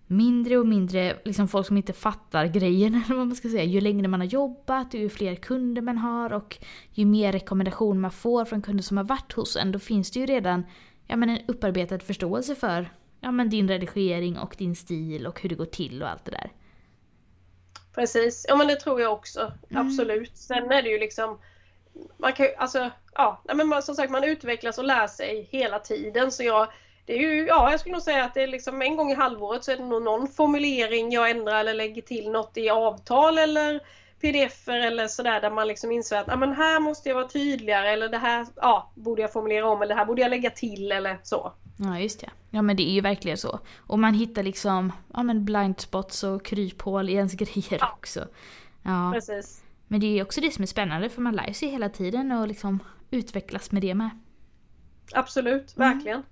mindre 0.07 0.57
och 0.59 0.67
mindre 0.67 1.17
liksom 1.25 1.49
folk 1.49 1.67
som 1.67 1.77
inte 1.77 1.93
fattar 1.93 2.47
grejen 2.47 2.95
eller 3.07 3.17
vad 3.17 3.27
man 3.27 3.37
ska 3.37 3.49
säga. 3.49 3.65
Ju 3.65 3.81
längre 3.81 4.09
man 4.09 4.21
har 4.21 4.27
jobbat 4.27 4.95
ju 4.95 5.09
fler 5.09 5.35
kunder 5.35 5.83
man 5.83 5.99
har 5.99 6.33
och 6.33 6.59
ju 6.93 7.05
mer 7.07 7.33
rekommendationer 7.33 8.01
man 8.01 8.11
får 8.11 8.45
från 8.45 8.63
kunder 8.63 8.83
som 8.83 8.97
har 8.97 9.05
varit 9.05 9.33
hos 9.33 9.57
en 9.57 9.73
då 9.73 9.79
finns 9.79 10.11
det 10.11 10.21
ju 10.21 10.27
redan 10.27 10.65
ja, 11.07 11.17
men 11.17 11.31
en 11.31 11.39
upparbetad 11.49 11.99
förståelse 11.99 12.55
för 12.55 12.93
ja, 13.21 13.31
men 13.31 13.51
din 13.51 13.69
redigering 13.69 14.39
och 14.39 14.55
din 14.59 14.77
stil 14.77 15.27
och 15.27 15.41
hur 15.41 15.49
det 15.49 15.55
går 15.55 15.65
till 15.65 16.03
och 16.03 16.11
allt 16.11 16.25
det 16.25 16.31
där. 16.31 16.53
Precis, 17.95 18.47
ja 18.49 18.57
men 18.57 18.67
det 18.67 18.77
tror 18.77 19.01
jag 19.01 19.13
också. 19.13 19.53
Mm. 19.71 19.87
Absolut. 19.87 20.39
Sen 20.39 20.73
är 20.73 20.83
det 20.83 20.89
ju 20.89 20.99
liksom 20.99 21.39
man 22.17 22.33
kan 22.33 22.47
alltså, 22.57 22.91
ja, 23.15 23.43
men 23.55 23.69
man, 23.69 23.83
som 23.83 23.95
sagt 23.95 24.11
man 24.11 24.25
utvecklas 24.25 24.79
och 24.79 24.85
lär 24.85 25.07
sig 25.07 25.49
hela 25.51 25.79
tiden 25.79 26.33
så 26.33 26.43
jag 26.43 26.69
det 27.07 27.13
är 27.13 27.19
ju, 27.19 27.47
ja 27.47 27.71
jag 27.71 27.81
skulle 27.81 27.93
nog 27.93 28.03
säga 28.03 28.25
att 28.25 28.35
det 28.35 28.43
är 28.43 28.47
liksom 28.47 28.83
en 28.83 28.97
gång 28.97 29.11
i 29.11 29.15
halvåret 29.15 29.65
så 29.65 29.73
är 29.73 29.77
det 29.77 29.85
nog 29.85 30.03
någon 30.03 30.29
formulering 30.29 31.13
jag 31.13 31.31
ändrar 31.31 31.61
eller 31.61 31.75
lägger 31.75 32.03
till 32.03 32.31
något 32.31 32.57
i 32.57 32.71
avtal 32.71 33.39
eller 33.39 33.81
pdf 34.21 34.69
eller 34.69 35.09
sådär 35.09 35.41
där 35.41 35.51
man 35.51 35.69
liksom 35.69 35.93
inser 35.93 36.17
att 36.17 36.27
ja, 36.29 36.37
men 36.37 36.53
här 36.53 36.81
måste 36.81 37.09
jag 37.09 37.17
vara 37.17 37.29
tydligare 37.29 37.91
eller 37.91 38.09
det 38.09 38.19
här 38.19 38.47
ja, 38.57 38.91
borde 38.95 39.23
jag 39.23 39.33
formulera 39.33 39.69
om 39.69 39.83
eller 39.83 39.95
det 39.95 39.99
här 39.99 40.07
borde 40.07 40.23
jag 40.23 40.31
lägga 40.31 40.51
till 40.51 40.93
eller 40.93 41.19
så. 41.23 41.53
Ja 41.77 42.01
just 42.01 42.21
det. 42.21 42.31
Ja 42.51 42.63
men 42.63 42.77
det 42.77 42.83
är 42.83 42.93
ju 42.93 43.01
verkligen 43.01 43.39
så. 43.39 43.61
Och 43.77 43.99
man 43.99 44.15
hittar 44.15 44.43
liksom 44.43 44.93
ja, 45.15 45.23
men 45.23 45.45
blind 45.45 45.81
spots 45.81 46.23
och 46.25 46.45
kryphål 46.45 47.09
i 47.11 47.13
ens 47.13 47.33
grejer 47.35 47.79
Ja. 47.81 47.93
också. 47.99 48.29
Ja. 48.83 49.11
Precis. 49.15 49.63
Men 49.89 50.01
det 50.01 50.07
är 50.07 50.15
ju 50.15 50.23
också 50.23 50.41
det 50.41 50.51
som 50.51 50.63
är 50.63 50.67
spännande 50.67 51.09
för 51.09 51.23
man 51.23 51.35
lär 51.37 51.53
sig 51.53 51.69
hela 51.69 51.89
tiden 51.89 52.33
och 52.33 52.49
liksom 52.49 52.79
utvecklas 53.11 53.73
med 53.73 53.83
det 53.83 53.95
med. 53.95 54.11
Absolut, 55.15 55.77
Mm. 55.77 56.23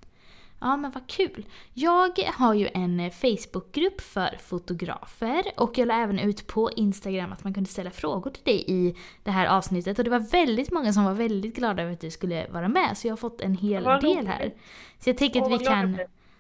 Ja 0.63 0.77
men 0.77 0.91
vad 0.91 1.07
kul. 1.07 1.47
Jag 1.75 2.19
har 2.35 2.55
ju 2.55 2.69
en 2.75 3.01
eh, 3.01 3.11
Facebookgrupp 3.13 4.01
för 4.01 4.37
fotografer 4.43 5.43
och 5.57 5.79
jag 5.79 5.89
la 5.89 5.95
även 5.95 6.19
ut 6.19 6.47
på 6.47 6.71
Instagram 6.71 7.33
att 7.33 7.45
man 7.45 7.55
kunde 7.55 7.71
ställa 7.71 7.91
frågor 7.91 8.31
till 8.31 8.45
dig 8.45 8.65
i 8.69 8.97
det 9.23 9.31
här 9.31 9.47
avsnittet 9.47 9.99
och 9.99 10.05
det 10.05 10.11
var 10.11 10.19
väldigt 10.33 10.73
många 10.73 10.93
som 10.93 11.05
var 11.05 11.15
väldigt 11.15 11.57
glada 11.57 11.83
över 11.83 11.93
att 11.93 12.01
du 12.01 12.11
skulle 12.11 12.47
vara 12.51 12.69
med 12.69 12.99
så 12.99 13.07
jag 13.07 13.13
har 13.13 13.17
fått 13.17 13.41
en 13.41 13.55
hel 13.55 13.85
Vad 13.85 14.01
del 14.01 14.17
roligt. 14.17 14.29
här. 14.29 14.55
Så 14.99 15.11
jag 15.11 15.17
tänker 15.19 15.43
att 15.43 15.61
vi 15.61 15.65
kan 15.65 15.99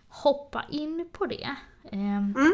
hoppa 0.08 0.62
in 0.70 1.08
på 1.12 1.26
det. 1.26 1.54
Ehm, 1.90 2.34
Mm. 2.36 2.52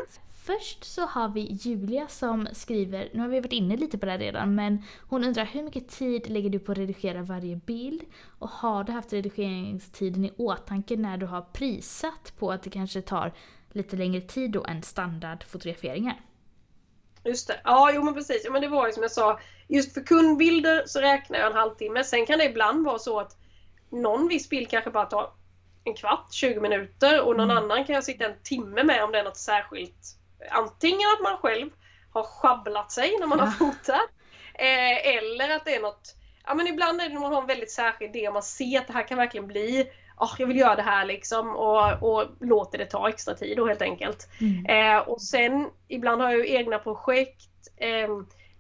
Först 0.49 0.85
så 0.85 1.07
har 1.07 1.29
vi 1.29 1.41
Julia 1.41 2.09
som 2.09 2.49
skriver, 2.53 3.11
nu 3.15 3.21
har 3.21 3.29
vi 3.29 3.41
varit 3.41 3.53
inne 3.53 3.77
lite 3.77 3.99
på 3.99 4.07
det 4.07 4.13
här 4.13 4.19
redan, 4.19 4.55
men 4.55 4.83
hon 5.09 5.25
undrar 5.25 5.45
hur 5.45 5.63
mycket 5.63 5.89
tid 5.89 6.31
lägger 6.31 6.51
du 6.51 6.59
på 6.59 6.73
att 6.73 6.79
redigera 6.79 7.23
varje 7.23 7.57
bild? 7.57 8.03
Och 8.39 8.49
har 8.51 8.85
du 8.85 8.93
haft 8.93 9.13
redigeringstiden 9.13 10.25
i 10.25 10.33
åtanke 10.37 10.97
när 10.97 11.17
du 11.17 11.27
har 11.27 11.43
prisat 11.43 12.33
på 12.39 12.53
att 12.53 12.63
det 12.63 12.71
kanske 12.71 13.03
tar 13.03 13.33
lite 13.73 13.97
längre 13.97 14.21
tid 14.21 14.51
då 14.51 14.65
än 14.65 14.83
standardfotograferingar? 14.83 16.21
Just 17.25 17.49
det. 17.49 17.61
Ja, 17.65 17.93
jo 17.95 18.03
men 18.03 18.15
precis. 18.15 18.43
Ja, 18.45 18.51
men 18.53 18.63
det 18.63 18.69
var 18.69 18.87
ju 18.87 18.93
som 18.93 19.03
jag 19.03 19.13
sa. 19.13 19.41
Just 19.69 19.95
för 19.95 20.01
kundbilder 20.01 20.83
så 20.87 21.01
räknar 21.01 21.39
jag 21.39 21.51
en 21.51 21.57
halvtimme. 21.57 22.05
Sen 22.05 22.27
kan 22.27 22.39
det 22.39 22.45
ibland 22.45 22.85
vara 22.87 22.99
så 22.99 23.21
att 23.21 23.37
någon 23.91 24.29
viss 24.29 24.49
bild 24.49 24.69
kanske 24.71 24.91
bara 24.91 25.07
tar 25.07 25.31
en 25.85 25.95
kvart, 25.95 26.33
20 26.33 26.61
minuter 26.61 27.21
och 27.23 27.37
någon 27.37 27.51
Mm. 27.51 27.65
annan 27.65 27.85
kan 27.85 27.95
jag 27.95 28.05
sitta 28.05 28.27
en 28.27 28.43
timme 28.43 28.85
med 28.85 29.05
om 29.05 29.13
det 29.13 29.19
är 29.19 29.25
något 29.25 29.37
särskilt. 29.37 30.18
Antingen 30.51 31.09
att 31.17 31.23
man 31.23 31.37
själv 31.37 31.71
har 32.13 32.23
sjabblat 32.23 32.93
sig 32.93 33.17
när 33.21 33.27
man 33.27 33.39
Ja. 33.39 33.45
har 33.45 33.51
fotat. 33.53 34.09
Eh, 34.55 35.07
eller 35.17 35.57
att 35.57 35.65
det 35.65 35.75
är 35.75 35.81
något 35.83 36.15
Ja 36.47 36.55
men 36.55 36.67
ibland 36.67 37.01
är 37.01 37.09
det 37.09 37.15
när 37.15 37.21
man 37.21 37.33
har 37.33 37.41
en 37.41 37.47
väldigt 37.47 37.71
särskild 37.71 38.17
idé 38.17 38.29
och 38.29 38.35
man 38.35 38.43
ser 38.43 38.79
att 38.79 38.87
det 38.87 38.93
här 38.93 39.09
kan 39.09 39.19
verkligen 39.19 39.47
bli 39.47 39.91
"Ah, 40.17 40.29
jag 40.39 40.47
vill 40.47 40.57
göra 40.57 40.75
det 40.77 40.83
här 40.83 41.05
liksom 41.05 41.57
och, 41.57 42.03
och 42.03 42.25
låter 42.41 42.79
det 42.79 42.87
ta 42.87 43.09
extra 43.09 43.35
tid 43.35 43.57
då 43.57 43.67
helt 43.69 43.83
enkelt. 43.83 44.29
Eh, 44.69 44.97
och 44.99 45.23
sen 45.23 45.71
ibland 45.89 46.23
har 46.23 46.31
jag 46.31 46.39
ju 46.39 46.55
egna 46.55 46.79
projekt, 46.79 47.51
eh, 47.77 48.09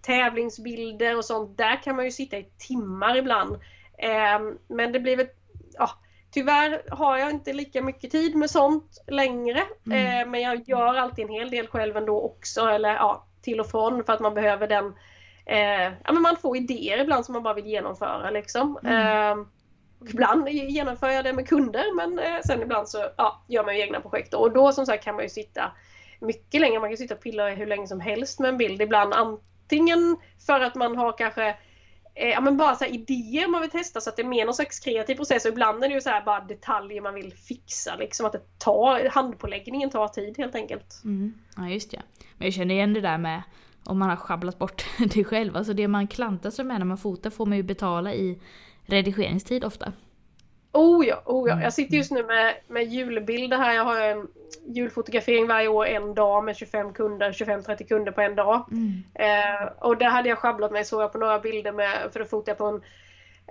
tävlingsbilder 0.02 1.16
och 1.16 1.24
sånt. 1.24 1.56
Där 1.58 1.82
kan 1.82 1.96
man 1.96 2.04
ju 2.04 2.10
sitta 2.10 2.38
i 2.38 2.50
timmar 2.58 3.16
ibland. 3.16 3.54
Eh, 3.98 4.40
men 4.68 4.92
det 4.92 5.00
blir 5.00 5.16
väl, 5.16 5.28
ja, 5.72 5.90
tyvärr 6.30 6.82
har 6.90 7.18
jag 7.18 7.30
inte 7.30 7.52
lika 7.52 7.82
mycket 7.82 8.10
tid 8.10 8.36
med 8.36 8.50
sånt 8.50 9.04
längre. 9.06 9.62
Mm. 9.86 10.06
Eh, 10.22 10.30
men 10.30 10.40
jag 10.40 10.68
gör 10.68 10.94
alltid 10.94 11.24
en 11.24 11.32
hel 11.32 11.50
del 11.50 11.66
själv 11.66 11.96
ändå 11.96 12.20
också. 12.20 12.60
Eller 12.60 12.94
ja, 12.94 13.26
till 13.42 13.60
och 13.60 13.70
från 13.70 14.04
för 14.04 14.12
att 14.12 14.20
man 14.20 14.34
behöver 14.34 14.66
den 14.66 14.94
eh, 15.46 15.92
ja, 16.04 16.12
men 16.12 16.22
man 16.22 16.36
får 16.36 16.56
idéer 16.56 16.98
ibland 16.98 17.24
som 17.24 17.32
man 17.32 17.42
bara 17.42 17.54
vill 17.54 17.66
genomföra 17.66 18.30
liksom. 18.30 18.78
Mm. 18.84 19.38
Eh, 19.38 19.46
ibland 20.10 20.48
genomför 20.48 21.10
jag 21.10 21.24
det 21.24 21.32
med 21.32 21.48
kunder 21.48 21.94
men 21.96 22.18
eh, 22.18 22.40
sen 22.46 22.62
ibland 22.62 22.88
så 22.88 23.10
ja, 23.16 23.44
gör 23.48 23.64
man 23.64 23.76
ju 23.76 23.82
egna 23.82 24.00
projekt. 24.00 24.34
Och 24.34 24.52
då 24.52 24.72
som 24.72 24.86
sagt 24.86 25.04
kan 25.04 25.14
man 25.14 25.24
ju 25.24 25.28
sitta 25.28 25.72
mycket 26.20 26.60
längre. 26.60 26.80
Man 26.80 26.90
kan 26.90 26.96
sitta 26.96 27.14
och 27.14 27.22
pilla 27.22 27.48
hur 27.48 27.66
länge 27.66 27.86
som 27.86 28.00
helst 28.00 28.40
med 28.40 28.48
en 28.48 28.56
bild. 28.56 28.82
Ibland 28.82 29.14
antingen 29.14 30.16
för 30.46 30.60
att 30.60 30.74
man 30.74 30.96
har 30.96 31.18
kanske 31.18 31.56
eh, 32.18 32.28
ja, 32.28 32.40
men 32.40 32.56
bara 32.56 32.74
så 32.74 32.84
här 32.84 32.92
idéer 32.92 33.48
man 33.48 33.60
vill 33.60 33.70
testa 33.70 34.00
så 34.00 34.10
att 34.10 34.16
det 34.16 34.22
är 34.22 34.26
mer 34.26 34.44
någon 34.44 34.54
slags 34.54 34.80
kreativ 34.80 35.14
process. 35.14 35.44
Och 35.44 35.50
ibland 35.50 35.84
är 35.84 35.88
det 35.88 35.94
ju 35.94 36.00
så 36.00 36.10
här 36.10 36.24
bara 36.24 36.40
detaljer 36.40 37.00
man 37.00 37.14
vill 37.14 37.32
fixa. 37.32 37.96
Liksom 37.96 38.26
att 38.26 38.32
det 38.32 38.58
tar, 38.58 39.08
handpåläggningen 39.08 39.90
tar 39.90 40.08
tid 40.08 40.38
helt 40.38 40.54
enkelt. 40.54 41.00
Mm. 41.04 41.34
Ja 41.56 41.68
just 41.68 41.92
ja. 41.92 42.00
Men 42.38 42.46
jag 42.46 42.54
känner 42.54 42.74
igen 42.74 42.94
det 42.94 43.00
där 43.00 43.18
med 43.18 43.42
om 43.84 43.98
man 43.98 44.08
har 44.08 44.16
sjabblat 44.16 44.58
bort 44.58 44.84
det 45.14 45.24
själv. 45.24 45.56
Alltså 45.56 45.72
det 45.72 45.88
man 45.88 46.08
klantar 46.08 46.50
sig 46.50 46.64
med 46.64 46.78
när 46.78 46.86
man 46.86 46.98
fotar 46.98 47.30
får 47.30 47.46
man 47.46 47.56
ju 47.56 47.62
betala 47.62 48.14
i 48.14 48.38
redigeringstid 48.86 49.64
ofta. 49.64 49.92
Oh 50.72 51.06
ja, 51.06 51.22
oh 51.24 51.48
ja. 51.48 51.52
Mm. 51.52 51.64
Jag 51.64 51.72
sitter 51.72 51.96
just 51.96 52.10
nu 52.10 52.22
med, 52.22 52.54
med 52.68 52.84
julbilder 52.84 53.56
här. 53.58 53.74
Jag 53.74 53.84
har 53.84 54.00
en 54.00 54.28
julfotografering 54.66 55.46
varje 55.46 55.68
år 55.68 55.86
en 55.86 56.14
dag 56.14 56.44
med 56.44 56.56
25 56.56 56.92
kunder, 56.92 57.32
25-30 57.32 57.88
kunder 57.88 58.12
på 58.12 58.20
en 58.20 58.34
dag. 58.34 58.68
Mm. 58.70 59.02
Eh, 59.14 59.68
och 59.78 59.96
där 59.96 60.10
hade 60.10 60.28
jag 60.28 60.38
sjabblat 60.38 60.72
mig 60.72 60.84
så 60.84 61.00
jag 61.00 61.12
på 61.12 61.18
några 61.18 61.38
bilder 61.38 61.72
med, 61.72 62.12
för 62.12 62.20
då 62.20 62.26
fotade 62.26 62.50
jag 62.50 62.58
på 62.58 62.64
en, 62.64 62.82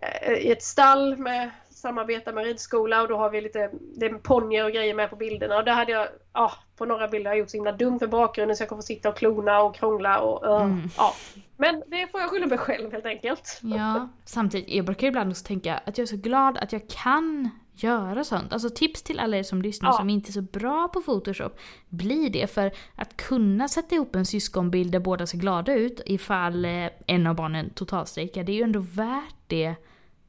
eh, 0.01 0.34
i 0.34 0.51
ett 0.51 0.63
stall 0.63 1.17
med 1.17 1.49
samarbetar 1.69 2.34
med 2.34 2.45
ridskola 2.45 3.01
och 3.01 3.08
då 3.08 3.17
har 3.17 3.30
vi 3.30 3.41
lite 3.41 3.69
det 3.95 4.06
är 4.06 4.13
ponnyer 4.13 4.65
och 4.65 4.71
grejer 4.71 4.93
med 4.93 5.10
på 5.10 5.15
bilderna 5.15 5.58
och 5.58 5.63
där 5.65 5.73
hade 5.73 5.91
jag, 5.91 6.08
ja, 6.34 6.51
på 6.78 6.86
några 6.86 7.08
bilder 7.08 7.30
har 7.30 7.36
jag 7.36 7.40
gjort 7.40 7.50
så 7.50 7.58
himla 7.58 7.72
dumt 7.72 8.00
för 8.00 8.08
bakgrunden 8.08 8.58
så 8.58 8.62
jag 8.62 8.70
kommer 8.70 8.82
få 8.82 8.86
sitta 8.86 9.10
och 9.10 9.18
klona 9.18 9.62
och 9.62 9.76
krångla 9.76 10.20
och 10.20 10.46
uh, 10.56 10.62
Mm. 10.66 10.90
ja. 10.98 11.13
Men 11.58 11.84
det 11.88 12.08
får 12.12 12.22
jag 12.22 12.30
skylla 12.30 12.46
mig 12.48 12.58
själv 12.58 12.92
helt 12.92 13.06
enkelt. 13.06 13.60
Ja, 13.63 14.10
samtidigt, 14.26 14.70
jag 14.76 14.86
brukar 14.86 15.08
ibland 15.08 15.30
också 15.32 15.46
tänka 15.46 15.78
att 15.78 15.98
jag 15.98 16.04
är 16.04 16.08
så 16.08 16.18
glad 16.18 16.58
att 16.58 16.72
jag 16.72 16.82
kan 16.90 17.50
göra 17.74 18.24
sånt. 18.24 18.54
Alltså 18.54 18.70
tips 18.70 19.04
till 19.04 19.20
alla 19.20 19.38
er 19.38 19.44
som 19.44 19.62
lyssnar 19.62 19.90
Ja. 19.90 19.94
som 19.94 20.10
inte 20.10 20.30
är 20.30 20.32
så 20.34 20.42
bra 20.42 20.88
på 20.88 21.02
Photoshop. 21.02 21.60
Bli 21.90 22.30
det, 22.30 22.48
för 22.52 22.72
att 22.96 23.18
kunna 23.18 23.68
sätta 23.68 23.96
ihop 23.96 24.16
en 24.16 24.26
syskonbild 24.26 24.92
där 24.92 25.00
båda 25.00 25.28
ser 25.28 25.38
glada 25.38 25.74
ut 25.74 26.02
ifall 26.06 26.66
eh, 26.66 26.90
en 27.08 27.28
av 27.28 27.36
barnen 27.36 27.70
totalstrejkar, 27.70 28.44
det 28.44 28.52
är 28.52 28.56
ju 28.56 28.63
ändå 28.63 28.80
värt 28.80 29.36
det 29.48 29.76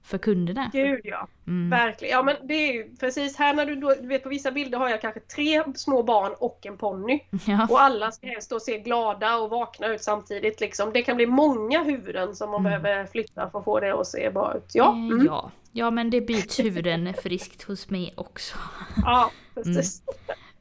för 0.09 0.18
kunderna. 0.18 0.71
Gud 0.73 1.01
ja. 1.05 1.29
Mm. 1.47 1.71
Verkligen. 1.71 2.12
Ja 2.12 2.23
men 2.23 2.37
det 2.44 2.55
är 2.55 2.73
ju 2.73 2.97
precis 3.01 3.37
här 3.37 3.55
när 3.55 3.66
du 3.66 3.75
då, 3.77 3.94
du 4.01 4.07
vet 4.09 4.23
på 4.23 4.29
vissa 4.29 4.51
bilder 4.51 4.79
har 4.79 4.88
jag 4.88 5.01
kanske 5.01 5.21
tre 5.21 5.62
små 5.75 6.03
barn 6.03 6.33
och 6.38 6.59
en 6.66 6.77
ponny. 6.77 7.21
Ja. 7.47 7.66
Och 7.71 7.81
alla 7.83 8.12
ska 8.12 8.27
helst 8.27 8.51
då 8.51 8.61
se 8.61 8.79
glada 8.79 9.37
och 9.37 9.51
vakna 9.51 9.87
ut 9.87 10.03
samtidigt 10.03 10.61
liksom. 10.61 10.92
Det 10.92 11.03
kan 11.03 11.16
bli 11.16 11.27
många 11.27 11.83
huvuden 11.83 12.37
som 12.37 12.51
man 12.51 12.66
Mm. 12.66 12.83
behöver 12.83 13.07
flytta 13.07 13.51
för 13.51 13.59
att 13.59 13.64
få 13.64 13.81
det 13.81 13.94
att 14.01 14.07
se 14.07 14.31
bra 14.31 14.55
ut. 14.57 14.71
Ja, 14.75 14.88
Eh, 14.92 14.92
mm. 14.99 15.27
ja. 15.27 15.51
ja, 15.73 15.90
men 15.90 16.11
det 16.11 16.21
byts 16.21 16.61
huvuden 16.61 17.14
friskt 17.23 17.62
hos 17.62 17.90
mig 17.90 18.14
också. 18.16 18.57
ja 19.05 19.31
precis. 19.55 20.03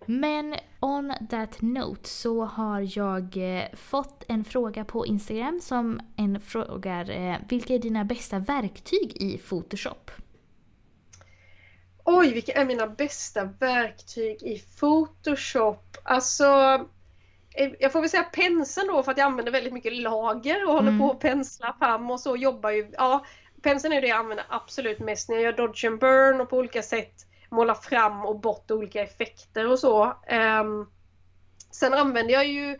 Men 0.09 0.55
on 0.79 1.13
that 1.29 1.61
note 1.61 2.09
så 2.09 2.45
har 2.45 2.97
jag 2.97 3.37
eh, 3.37 3.65
fått 3.75 4.23
en 4.27 4.43
fråga 4.43 4.85
på 4.85 5.05
Instagram 5.05 5.59
som 5.61 5.99
en 6.15 6.41
frågar 6.41 7.09
eh, 7.09 7.35
vilka 7.49 7.73
är 7.73 7.79
dina 7.79 8.05
bästa 8.05 8.39
verktyg 8.39 9.17
i 9.21 9.37
Photoshop? 9.37 10.11
Oj, 12.03 12.33
vilka 12.33 12.51
är 12.53 12.65
mina 12.65 12.87
bästa 12.87 13.43
verktyg 13.59 14.43
i 14.43 14.59
Photoshop? 14.79 15.97
Alltså, 16.03 16.45
eh, 17.55 17.71
jag 17.79 17.91
får 17.91 18.01
väl 18.01 18.09
säga 18.09 18.23
penseln 18.23 18.87
då 18.87 19.03
för 19.03 19.11
att 19.11 19.17
jag 19.17 19.25
använder 19.25 19.51
väldigt 19.51 19.73
mycket 19.73 19.93
lager 19.93 20.65
och 20.67 20.73
håller 20.73 20.87
Mm. 20.91 20.99
på 20.99 21.11
att 21.11 21.19
pensla 21.19 21.75
fram 21.79 22.11
och 22.11 22.19
så 22.19 22.35
jobbar 22.35 22.69
ju. 22.71 22.91
Ja, 22.97 23.25
penseln 23.61 23.93
är 23.93 24.01
det 24.01 24.07
jag 24.07 24.17
använder 24.17 24.45
absolut 24.49 24.99
mest 24.99 25.29
när 25.29 25.35
jag 25.35 25.43
gör 25.43 25.53
dodge 25.53 25.85
and 25.85 25.99
burn 25.99 26.41
och 26.41 26.49
på 26.49 26.57
olika 26.57 26.81
sätt 26.81 27.26
målar 27.49 27.73
fram 27.73 28.25
och 28.25 28.39
bort 28.39 28.71
olika 28.71 29.03
effekter 29.03 29.71
och 29.71 29.79
så. 29.79 30.13
Ehm, 30.27 30.85
sen 31.71 31.93
använder 31.93 32.33
jag 32.33 32.47
ju 32.47 32.79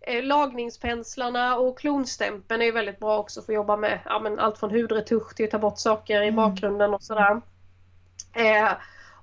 eh, 0.00 0.24
lagningspenslarna 0.24 1.56
och 1.56 1.78
klonstämpeln 1.78 2.62
är 2.62 2.72
väldigt 2.72 2.98
bra 2.98 3.18
också 3.18 3.42
för 3.42 3.52
att 3.52 3.56
jobba 3.56 3.76
med 3.76 4.00
ja, 4.04 4.18
men 4.18 4.38
allt 4.38 4.58
från 4.58 4.70
hudretusch 4.70 5.34
till 5.34 5.44
att 5.44 5.50
ta 5.50 5.58
bort 5.58 5.78
saker 5.78 6.22
i 6.22 6.28
Mm. 6.28 6.36
bakgrunden 6.36 6.94
och 6.94 7.02
sådär. 7.02 7.40
Eh, 8.34 8.72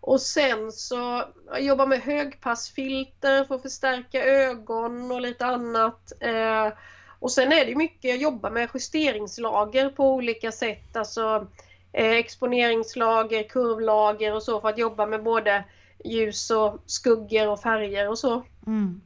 och 0.02 0.22
sen 0.22 0.72
så 0.72 1.24
jobbar 1.60 1.86
med 1.86 2.02
högpassfilter 2.02 3.44
för 3.44 3.56
att 3.56 3.62
förstärka 3.62 4.24
ögon 4.24 5.12
och 5.12 5.22
lite 5.22 5.46
annat. 5.46 6.12
Eh, 6.20 6.74
och 7.20 7.32
sen 7.32 7.52
är 7.52 7.66
det 7.66 7.76
mycket, 7.76 8.04
jag 8.04 8.18
jobbar 8.18 8.52
med 8.52 8.70
justeringslager 8.74 9.90
på 9.90 10.14
olika 10.14 10.52
sätt. 10.52 10.96
Alltså 10.96 11.48
exponeringslager, 11.94 13.44
kurvlager 13.44 14.36
och 14.36 14.44
så 14.44 14.62
för 14.62 14.70
att 14.70 14.78
jobba 14.78 15.06
med 15.06 15.24
både 15.24 15.64
ljus 16.04 16.52
och 16.52 16.84
skuggor 16.86 17.48
och 17.48 17.60
färger 17.60 18.10
och 18.10 18.20
så. 18.20 18.44
Mm. 18.68 19.02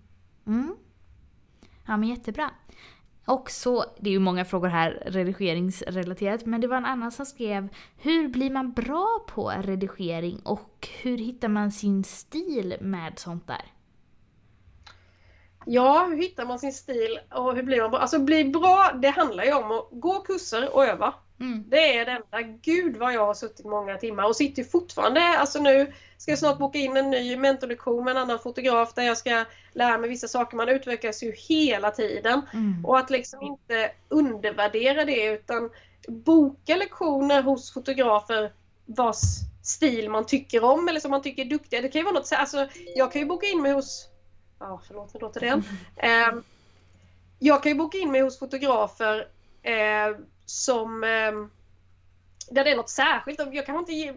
Mm. 0.47 0.75
Ja 1.87 1.97
men 1.97 2.09
jättebra. 2.09 2.51
Och 3.25 3.51
så, 3.51 3.85
det 3.99 4.09
är 4.09 4.11
ju 4.11 4.19
många 4.19 4.45
frågor 4.45 4.67
här 4.67 5.03
redigeringsrelaterat, 5.05 6.45
men 6.45 6.61
det 6.61 6.67
var 6.67 6.77
en 6.77 6.85
annan 6.85 7.11
som 7.11 7.25
skrev 7.25 7.69
Hur 7.97 8.27
blir 8.27 8.49
man 8.49 8.71
bra 8.71 9.25
på 9.27 9.53
redigering 9.61 10.39
och 10.45 10.87
hur 11.01 11.17
hittar 11.17 11.47
man 11.47 11.71
sin 11.71 12.03
stil 12.03 12.77
med 12.81 13.19
sånt 13.19 13.47
där? 13.47 13.65
Ja, 15.65 16.05
hur 16.09 16.17
hittar 16.17 16.45
man 16.45 16.59
sin 16.59 16.73
stil 16.73 17.19
och 17.31 17.55
hur 17.55 17.63
blir 17.63 17.81
man 17.81 17.91
bra? 17.91 17.99
Alltså 17.99 18.19
bli 18.19 18.45
bra, 18.45 18.91
det 19.01 19.09
handlar 19.09 19.43
ju 19.43 19.53
om 19.53 19.71
att 19.71 19.87
gå 19.91 20.19
kurser 20.19 20.75
och 20.75 20.85
öva. 20.85 21.13
Mm. 21.39 21.63
Det 21.67 21.97
är 21.97 22.05
det 22.05 22.11
enda. 22.11 22.57
Gud 22.61 22.97
vad 22.97 23.13
jag 23.13 23.25
har 23.25 23.33
suttit 23.33 23.65
många 23.65 23.97
timmar 23.97 24.25
och 24.25 24.35
sitter 24.35 24.63
fortfarande. 24.63 25.21
Alltså 25.21 25.59
nu 25.59 25.93
ska 26.17 26.31
jag 26.31 26.39
snart 26.39 26.57
boka 26.57 26.77
in 26.77 26.97
en 26.97 27.09
ny 27.09 27.37
mentorlektion 27.37 28.03
med 28.03 28.11
en 28.11 28.17
annan 28.17 28.39
fotograf 28.39 28.93
där 28.93 29.03
jag 29.03 29.17
ska 29.17 29.45
lära 29.73 29.97
mig 29.97 30.09
vissa 30.09 30.27
saker. 30.27 30.57
Man 30.57 30.69
utvecklas 30.69 31.23
ju 31.23 31.33
hela 31.49 31.91
tiden. 31.91 32.41
Mm. 32.53 32.85
Och 32.85 32.99
att 32.99 33.09
liksom 33.09 33.41
inte 33.41 33.91
undervärdera 34.09 35.05
det 35.05 35.25
utan 35.25 35.69
boka 36.07 36.75
lektioner 36.75 37.41
hos 37.41 37.73
fotografer 37.73 38.51
vars 38.85 39.21
stil 39.63 40.09
man 40.09 40.25
tycker 40.25 40.63
om 40.63 40.87
eller 40.87 40.99
som 40.99 41.11
man 41.11 41.21
tycker 41.21 41.45
är 41.45 41.49
duktiga. 41.49 41.81
Det 41.81 41.89
kan 41.89 41.99
ju 41.99 42.05
vara 42.05 42.15
något 42.15 42.27
så 42.27 42.35
alltså 42.35 42.67
jag 42.95 43.11
kan 43.11 43.21
ju 43.21 43.27
boka 43.27 43.47
in 43.47 43.61
mig 43.61 43.71
hos 43.71 44.09
Ja, 44.59 44.81
förlåt, 44.87 45.13
nu 45.13 45.19
låter 45.19 45.39
det 45.39 45.45
igen. 45.45 45.63
Eh, 45.97 46.41
jag 47.39 47.63
kan 47.63 47.71
ju 47.71 47.77
boka 47.77 47.97
in 47.97 48.11
mig 48.11 48.21
hos 48.21 48.39
fotografer 48.39 49.27
eh, 49.63 50.17
som 50.49 51.03
eh, 51.03 51.31
där 52.49 52.63
det 52.63 52.71
är 52.71 52.75
något 52.75 52.89
särskilt. 52.89 53.39
Jag 53.51 53.65
kan 53.65 53.75
inte 53.77 54.15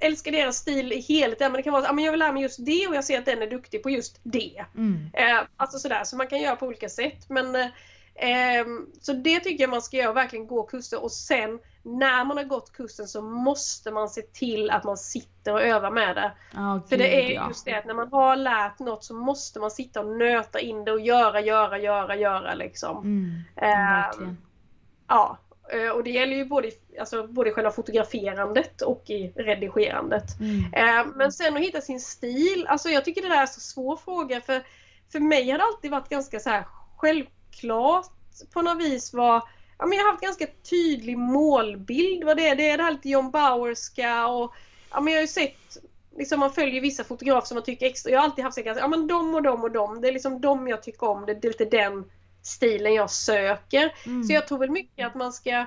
älskar 0.00 0.32
deras 0.32 0.56
stil 0.56 0.92
i 0.92 1.00
helheten 1.00 1.52
men 1.52 1.56
det 1.56 1.62
kan 1.62 1.72
vara 1.72 1.88
att 1.88 2.02
jag 2.02 2.10
vill 2.10 2.20
lära 2.20 2.32
mig 2.32 2.42
just 2.42 2.66
det 2.66 2.86
och 2.88 2.94
jag 2.94 3.04
ser 3.04 3.18
att 3.18 3.24
den 3.24 3.42
är 3.42 3.50
duktig 3.50 3.82
på 3.82 3.90
just 3.90 4.20
det. 4.22 4.64
Mm. 4.76 5.10
Eh, 5.14 5.46
alltså 5.56 5.78
sådär, 5.78 6.04
så 6.04 6.16
man 6.16 6.26
kan 6.26 6.40
göra 6.40 6.56
på 6.56 6.66
olika 6.66 6.88
sätt. 6.88 7.28
Men, 7.28 7.56
eh, 7.56 7.66
ehm, 8.14 8.86
så 9.00 9.12
det 9.12 9.40
tycker 9.40 9.64
jag 9.64 9.70
man 9.70 9.82
ska 9.82 9.96
göra, 9.96 10.12
verkligen 10.12 10.46
gå 10.46 10.62
kurser 10.62 11.02
och 11.02 11.12
sen 11.12 11.58
när 11.82 12.24
man 12.24 12.36
har 12.36 12.44
gått 12.44 12.72
kursen 12.72 13.08
så 13.08 13.22
måste 13.22 13.90
man 13.90 14.08
se 14.08 14.22
till 14.22 14.70
att 14.70 14.84
man 14.84 14.96
sitter 14.96 15.52
och 15.52 15.62
övar 15.62 15.90
med 15.90 16.16
det. 16.16 16.32
Ja, 16.54 16.80
För 16.88 16.96
det 16.96 17.24
är 17.24 17.48
just 17.48 17.64
det 17.64 17.74
att 17.74 17.86
när 17.86 17.94
man 17.94 18.12
har 18.12 18.36
lärt 18.36 18.78
något 18.78 19.04
så 19.04 19.14
måste 19.14 19.60
man 19.60 19.70
sitta 19.70 20.00
och 20.00 20.16
nöta 20.16 20.60
in 20.60 20.84
det 20.84 20.92
och 20.92 21.00
göra, 21.00 21.40
göra, 21.40 21.78
göra, 21.78 22.16
göra 22.16 22.54
liksom. 22.54 22.96
Mm, 22.96 23.42
Eh, 23.56 23.68
verkligen. 23.68 24.38
Ja, 25.08 25.38
och 25.94 26.04
det 26.04 26.10
gäller 26.10 26.36
ju 26.36 26.44
både, 26.44 26.70
alltså, 27.00 27.26
både 27.26 27.52
själva 27.52 27.70
fotograferandet 27.70 28.82
och 28.82 29.10
i 29.10 29.32
redigerandet. 29.36 30.40
Mm. 30.40 30.74
Eh, 30.74 31.06
Men 31.16 31.32
sen 31.32 31.56
att 31.56 31.62
hitta 31.62 31.80
sin 31.80 32.00
stil, 32.00 32.66
alltså 32.68 32.88
jag 32.88 33.04
tycker 33.04 33.22
det 33.22 33.28
där 33.28 33.42
är 33.42 33.46
så 33.46 33.60
svår 33.60 33.96
fråga 33.96 34.40
för 34.40 34.62
för 35.12 35.20
mig 35.20 35.50
har 35.50 35.58
det 35.58 35.64
alltid 35.64 35.90
varit 35.90 36.08
ganska 36.08 36.40
så 36.40 36.50
här 36.50 36.64
självklart 36.96 38.06
på 38.52 38.62
något 38.62 38.82
vis 38.82 39.12
vad 39.14 39.42
Ja, 39.78 39.86
men 39.86 39.98
jag 39.98 40.04
har 40.04 40.10
haft 40.10 40.22
ganska 40.22 40.46
tydlig 40.70 41.18
målbild 41.18 42.24
vad 42.24 42.36
det 42.36 42.48
är. 42.48 42.56
Det 42.56 42.70
är 42.70 42.76
det 42.76 42.82
här 42.82 42.92
lite 42.92 43.08
John 43.08 43.30
Bauerska 43.30 44.26
och 44.26 44.54
ja, 44.90 45.00
men 45.00 45.12
jag 45.12 45.18
har 45.18 45.22
ju 45.22 45.28
sett 45.28 45.78
liksom 46.16 46.40
man 46.40 46.52
följer 46.52 46.80
vissa 46.80 47.04
fotografer 47.04 47.46
som 47.46 47.54
man 47.54 47.64
tycker 47.64 47.86
extra. 47.86 48.12
Jag 48.12 48.18
har 48.18 48.24
alltid 48.24 48.44
haft 48.44 48.54
så 48.54 48.64
här, 48.64 48.76
ja 48.78 48.88
men 48.88 49.06
de 49.06 49.34
och 49.34 49.42
de 49.42 49.62
och 49.62 49.70
de. 49.70 50.00
Det 50.00 50.08
är 50.08 50.12
liksom 50.12 50.40
de 50.40 50.68
jag 50.68 50.82
tycker 50.82 51.08
om. 51.08 51.26
Det 51.26 51.32
är 51.32 51.48
lite 51.48 51.64
den 51.64 52.04
stilen 52.46 52.94
jag 52.94 53.10
söker. 53.10 53.94
Mm. 54.06 54.24
Så 54.24 54.32
jag 54.32 54.48
tror 54.48 54.58
väl 54.58 54.70
mycket 54.70 55.06
att 55.06 55.14
man 55.14 55.32
ska 55.32 55.66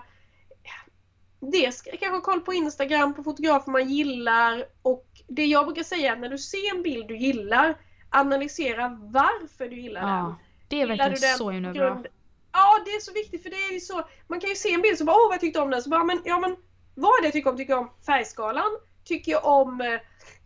Dels 1.40 1.78
ska- 1.78 1.98
kanske 1.98 2.22
koll 2.22 2.42
på 2.42 2.54
Instagram 2.54 3.14
på 3.14 3.24
fotografer 3.24 3.72
man 3.72 3.90
gillar 3.90 4.66
och 4.82 5.08
det 5.28 5.46
jag 5.46 5.66
brukar 5.66 5.84
säga 5.84 6.10
är 6.10 6.14
att 6.14 6.20
när 6.20 6.30
du 6.30 6.38
ser 6.38 6.76
en 6.76 6.84
bild 6.84 7.08
du 7.08 7.18
gillar 7.18 7.76
analysera 8.10 8.98
varför 9.02 9.70
du 9.70 9.76
gillar 9.82 10.02
den. 10.02 10.10
Ja, 10.10 10.36
det 10.68 10.82
är 10.82 10.88
verkligen 10.88 11.12
den 11.22 11.38
så 11.38 11.50
himla 11.52 11.74
bra. 11.74 12.04
Ja, 12.52 12.82
det 12.86 12.92
är 12.92 13.00
så 13.00 13.14
viktigt 13.14 13.44
för 13.44 13.50
det 13.50 13.56
är 13.56 13.74
ju 13.74 13.80
så. 13.80 14.08
Man 14.28 14.40
kan 14.40 14.50
ju 14.50 14.56
se 14.56 14.74
en 14.74 14.82
bild 14.82 14.98
så 14.98 15.06
bara 15.06 15.16
åh 15.16 15.28
vad 15.28 15.34
jag 15.34 15.42
tyckte 15.42 15.60
om 15.60 15.70
den. 15.70 15.84
Så 15.84 15.90
bara 15.90 16.04
men 16.04 16.22
ja 16.26 16.40
men 16.40 16.56
vad 16.96 17.12
är 17.18 17.22
det 17.22 17.28
jag 17.28 17.34
tycker 17.34 17.50
om? 17.50 17.58
Tycker 17.58 17.74
jag 17.74 17.82
om 17.82 17.90
färgskalan? 18.06 18.70
Tycker 19.04 19.32
jag 19.32 19.46
om 19.46 19.82
eh, 19.82 20.00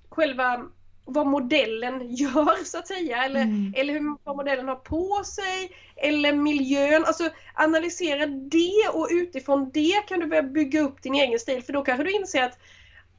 själva 0.10 0.66
vad 1.06 1.28
modellen 1.28 2.16
gör 2.16 2.64
så 2.66 2.78
att 2.78 2.88
säga 2.88 3.24
eller, 3.24 3.42
Mm. 3.42 3.74
eller 3.78 3.94
hur, 3.94 4.18
vad 4.24 4.36
modellen 4.36 4.68
har 4.68 4.76
på 4.76 5.24
sig 5.24 5.72
eller 5.96 6.34
miljön. 6.34 7.06
Alltså 7.06 7.30
analysera 7.54 8.26
det 8.26 8.90
och 8.94 9.08
utifrån 9.12 9.72
det 9.74 10.08
kan 10.08 10.20
du 10.20 10.26
börja 10.28 10.44
bygga 10.44 10.82
upp 10.82 11.02
din 11.04 11.16
egen 11.16 11.40
stil 11.40 11.64
för 11.64 11.74
då 11.74 11.82
kanske 11.82 12.04
du 12.04 12.12
inser 12.12 12.44
att 12.44 12.60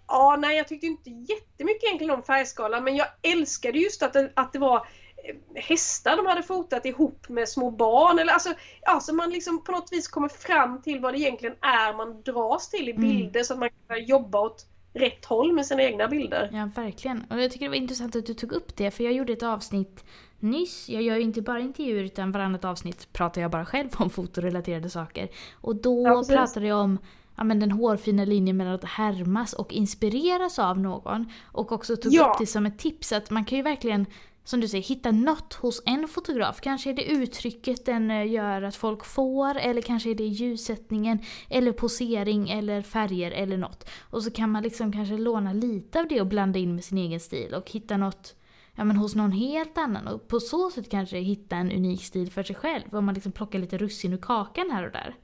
Ja, 0.09 0.37
nej 0.41 0.57
jag 0.57 0.69
tyckte 0.69 0.87
inte 0.87 1.11
jättemycket 1.11 1.85
egentligen 1.85 2.15
om 2.15 2.23
färgskalan 2.23 2.85
men 2.85 2.97
jag 2.97 3.07
älskade 3.23 3.79
just 3.79 4.03
att 4.03 4.13
det, 4.13 4.31
att 4.35 4.53
det 4.53 4.59
var 4.59 4.77
eh, 4.77 5.63
hästar 5.63 6.17
de 6.17 6.27
hade 6.27 6.43
fotat 6.43 6.87
ihop 6.87 7.29
med 7.29 7.49
små 7.49 7.71
barn. 7.71 8.19
Eller 8.19 8.33
alltså, 8.33 8.53
ja, 8.83 9.01
så 9.01 9.15
man 9.15 9.31
liksom 9.31 9.65
på 9.65 9.73
något 9.73 9.93
vis 9.93 10.09
kommer 10.09 10.29
fram 10.29 10.83
till 10.83 11.01
vad 11.01 11.15
det 11.15 11.19
egentligen 11.19 11.57
är 11.61 11.97
man 11.97 12.23
dras 12.23 12.71
till 12.71 12.89
i 12.89 12.93
Mm. 12.93 13.03
bilder 13.09 13.43
så 13.43 13.53
att 13.53 13.59
man 13.61 13.71
kan 13.89 14.05
jobba 14.05 14.41
åt 14.41 14.67
rätt 14.95 15.25
håll 15.25 15.53
med 15.53 15.67
sina 15.67 15.83
egna 15.83 16.09
bilder. 16.09 16.51
Ja, 16.53 16.69
verkligen. 16.83 17.25
Och 17.31 17.43
jag 17.43 17.51
tycker 17.51 17.65
det 17.67 17.71
var 17.71 17.77
intressant 17.77 18.17
att 18.17 18.27
du 18.27 18.35
tog 18.35 18.53
upp 18.53 18.77
det, 18.77 18.91
för 18.91 19.05
jag 19.05 19.13
gjorde 19.13 19.33
ett 19.33 19.43
avsnitt 19.43 20.05
nyss. 20.39 20.89
Jag 20.89 21.03
gör 21.03 21.17
ju 21.17 21.23
inte 21.23 21.43
bara 21.43 21.61
intervjuer, 21.61 22.05
utan 22.05 22.33
varannat 22.33 22.65
avsnitt 22.65 23.09
pratar 23.13 23.41
jag 23.43 23.51
bara 23.51 23.65
själv 23.67 23.89
om 23.97 24.11
fotorelaterade 24.11 24.91
saker. 24.91 25.29
Och 25.61 25.77
då 25.77 26.03
Ja, 26.07 26.25
pratade 26.37 26.67
jag 26.67 26.79
om 26.81 26.99
ja, 27.37 27.45
men 27.45 27.61
den 27.61 27.71
hårfina 27.71 28.25
linjen 28.25 28.57
mellan 28.57 28.75
att 28.75 28.85
härmas 28.85 29.53
och 29.53 29.73
inspireras 29.73 30.59
av 30.59 30.79
någon. 30.79 31.27
Och 31.45 31.73
också 31.73 31.97
tog 31.97 32.13
Ja. 32.15 32.31
upp 32.33 32.39
det 32.39 32.47
som 32.47 32.67
ett 32.67 32.79
tips, 32.79 33.13
att 33.13 33.31
man 33.31 33.45
kan 33.45 33.59
ju 33.59 33.63
verkligen 33.65 34.07
som 34.45 34.61
du 34.61 34.69
säger, 34.69 34.85
hitta 34.85 35.11
något 35.11 35.55
hos 35.55 35.83
en 35.87 36.09
fotograf. 36.09 36.61
Kanske 36.61 36.91
är 36.91 36.95
det 36.95 37.05
uttrycket 37.05 37.87
den 37.87 38.11
eh, 38.11 38.33
gör 38.33 38.63
att 38.63 38.77
folk 38.77 39.05
får, 39.05 39.57
eller 39.57 39.83
kanske 39.83 40.11
är 40.11 40.15
det 40.15 40.25
ljussättningen, 40.25 41.19
eller 41.51 41.73
posering, 41.73 42.51
eller 42.51 42.83
färger, 42.83 43.31
eller 43.31 43.57
något. 43.57 43.91
Och 44.11 44.23
så 44.23 44.31
kan 44.31 44.51
man 44.51 44.63
liksom 44.63 44.93
kanske 44.93 45.17
låna 45.17 45.53
lite 45.53 46.01
av 46.01 46.09
det 46.09 46.21
och 46.21 46.27
blanda 46.27 46.59
in 46.59 46.75
med 46.75 46.85
sin 46.85 46.99
egen 46.99 47.21
stil 47.21 47.55
och 47.55 47.71
hitta 47.71 47.97
något 47.97 48.35
ja, 48.75 48.85
men 48.85 48.97
hos 48.97 49.15
någon 49.15 49.33
helt 49.33 49.79
annan. 49.79 50.09
Och 50.09 50.29
på 50.29 50.41
så 50.41 50.71
sätt 50.71 50.91
kanske 50.91 51.19
hitta 51.19 51.57
en 51.57 51.73
unik 51.73 52.05
stil 52.05 52.33
för 52.33 52.43
sig 52.43 52.57
själv. 52.57 52.97
Om 52.97 53.05
man 53.05 53.15
liksom 53.15 53.33
plockar 53.33 53.59
lite 53.59 53.79
russin 53.79 54.13
ur 54.13 54.19
kakan 54.19 54.71
här 54.71 54.87
och 54.87 54.93
där. 54.93 55.15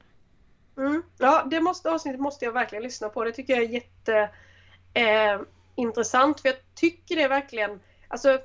Mm. 0.76 1.02
Ja, 1.18 1.46
det 1.50 1.60
måste, 1.60 1.90
avsnittet 1.90 2.20
måste 2.20 2.44
jag 2.44 2.52
verkligen 2.52 2.82
lyssna 2.82 3.08
på. 3.08 3.24
Det 3.24 3.32
tycker 3.32 3.52
jag 3.52 3.62
är 3.62 3.68
jätteintressant. 4.94 6.36
eh, 6.36 6.42
för 6.42 6.48
jag 6.48 6.56
tycker 6.74 7.16
det 7.16 7.22
är 7.22 7.28
verkligen, 7.28 7.80
alltså 8.08 8.38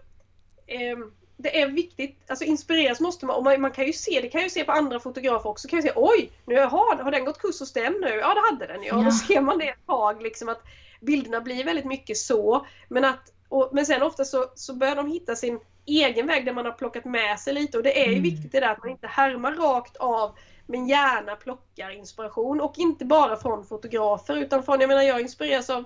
eh, 0.67 0.97
det 1.38 1.62
är 1.62 1.67
viktigt, 1.67 2.19
alltså 2.28 2.45
inspireras 2.45 2.99
måste 2.99 3.25
man 3.25 3.36
och 3.36 3.43
man, 3.43 3.62
man 3.62 3.71
kan 3.71 3.86
ju 3.86 3.93
se, 3.93 4.19
det 4.21 4.30
kan 4.30 4.41
ju 4.41 4.49
se 4.49 4.63
på 4.63 4.71
andra 4.71 4.99
fotografer 4.99 5.49
också, 5.49 5.67
kan 5.67 5.80
ju 5.80 5.84
se 5.84 5.91
oj, 5.95 6.32
nu 6.45 6.60
har, 6.60 7.04
har 7.04 7.12
den 7.12 7.25
gått 7.25 7.38
kurs 7.38 7.60
hos 7.60 7.73
den 7.73 7.93
nu? 8.01 8.10
Ja 8.10 8.34
det 8.34 8.41
hade 8.51 8.73
den 8.73 8.84
ja. 8.84 8.97
Ja. 8.97 9.04
Då 9.04 9.12
ser 9.12 9.41
man 9.41 9.58
det 9.58 9.69
ett 9.69 9.86
tag 9.88 10.23
liksom 10.23 10.49
att 10.49 10.62
bilderna 11.01 11.41
blir 11.41 11.63
väldigt 11.63 11.86
mycket 11.86 12.17
så. 12.17 12.65
Men, 12.88 13.06
att, 13.06 13.34
och, 13.49 13.69
men 13.73 13.86
sen 13.86 14.01
ofta 14.01 14.25
så, 14.25 14.45
så 14.56 14.73
börjar 14.73 14.95
de 14.95 15.12
hitta 15.12 15.36
sin 15.36 15.60
egen 15.86 16.28
väg 16.28 16.45
där 16.45 16.54
man 16.54 16.65
har 16.65 16.71
plockat 16.71 17.06
med 17.06 17.39
sig 17.39 17.54
lite 17.54 17.78
och 17.78 17.84
det 17.84 17.99
är 17.99 18.06
ju 18.06 18.12
Mm. 18.17 18.23
viktigt 18.23 18.51
det 18.51 18.60
där 18.60 18.71
att 18.71 18.84
man 18.84 18.89
inte 18.89 19.08
härmar 19.08 19.51
rakt 19.51 19.97
av 19.97 20.38
men 20.67 20.88
gärna 20.88 21.36
plockar 21.36 21.89
inspiration 21.89 22.62
och 22.62 22.73
inte 22.78 23.06
bara 23.06 23.38
från 23.38 23.65
fotografer 23.65 24.36
utan 24.36 24.63
från, 24.63 24.82
jag 24.82 24.88
menar 24.88 25.01
jag 25.01 25.21
inspireras 25.21 25.69
av 25.69 25.86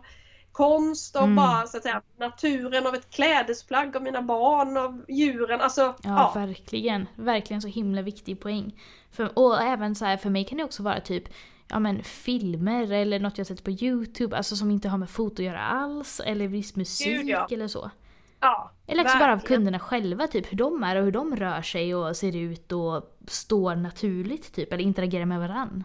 konst, 0.52 1.16
av 1.16 1.24
Mm. 1.24 1.36
bara 1.36 1.68
så 1.68 1.78
att 1.78 1.84
säga 1.84 2.02
naturen, 2.18 2.88
av 2.88 2.96
ett 2.96 3.10
klädesplagg, 3.10 3.96
av 3.96 4.04
mina 4.04 4.22
barn, 4.22 4.78
av 4.78 5.06
djuren. 5.08 5.62
Alltså, 5.62 5.82
Ja, 5.82 5.94
ja. 6.04 6.32
verkligen. 6.36 7.06
Verkligen 7.16 7.62
så 7.62 7.68
himla 7.68 8.02
viktig 8.02 8.40
poäng. 8.40 8.80
För, 9.12 9.40
och 9.40 9.62
även 9.62 9.96
så 9.96 10.06
här, 10.06 10.18
för 10.18 10.30
mig 10.30 10.44
kan 10.46 10.58
det 10.58 10.64
också 10.64 10.84
vara 10.84 11.00
typ 11.00 11.24
ja, 11.68 11.80
men 11.80 12.04
filmer 12.04 12.92
eller 12.92 13.20
något 13.20 13.38
jag 13.38 13.48
sett 13.48 13.64
på 13.64 13.72
YouTube, 13.72 14.38
alltså 14.38 14.56
som 14.56 14.72
inte 14.72 14.90
har 14.90 14.98
med 14.98 15.10
foto 15.10 15.42
att 15.42 15.46
göra 15.46 15.60
alls, 15.62 16.20
eller 16.26 16.48
viss 16.48 16.76
musik 16.76 17.08
Gud, 17.18 17.28
ja. 17.30 17.48
eller 17.52 17.68
så. 17.68 17.92
ja 18.40 18.72
Eller 18.88 19.04
också 19.04 19.18
bara 19.18 19.32
av 19.32 19.38
verkligen. 19.40 19.58
kunderna 19.60 19.80
själva, 19.80 20.28
typ 20.28 20.52
hur 20.52 20.58
de 20.58 20.84
är 20.84 20.96
och 20.96 21.04
hur 21.04 21.12
de 21.12 21.36
rör 21.36 21.62
sig 21.62 21.96
och 21.96 22.16
ser 22.18 22.36
ut 22.36 22.72
och 22.72 23.18
står 23.28 23.76
naturligt 23.76 24.54
typ, 24.54 24.74
eller 24.74 24.84
interagerar 24.84 25.26
med 25.26 25.40
varann. 25.40 25.84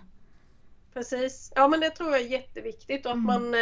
Precis. 0.95 1.53
Ja 1.57 1.69
men 1.69 1.81
det 1.81 1.91
tror 1.91 2.11
jag 2.11 2.21
är 2.21 2.27
jätteviktigt 2.29 3.07
och 3.07 3.13
att 3.13 3.17
Mm. 3.19 3.27
man 3.27 3.55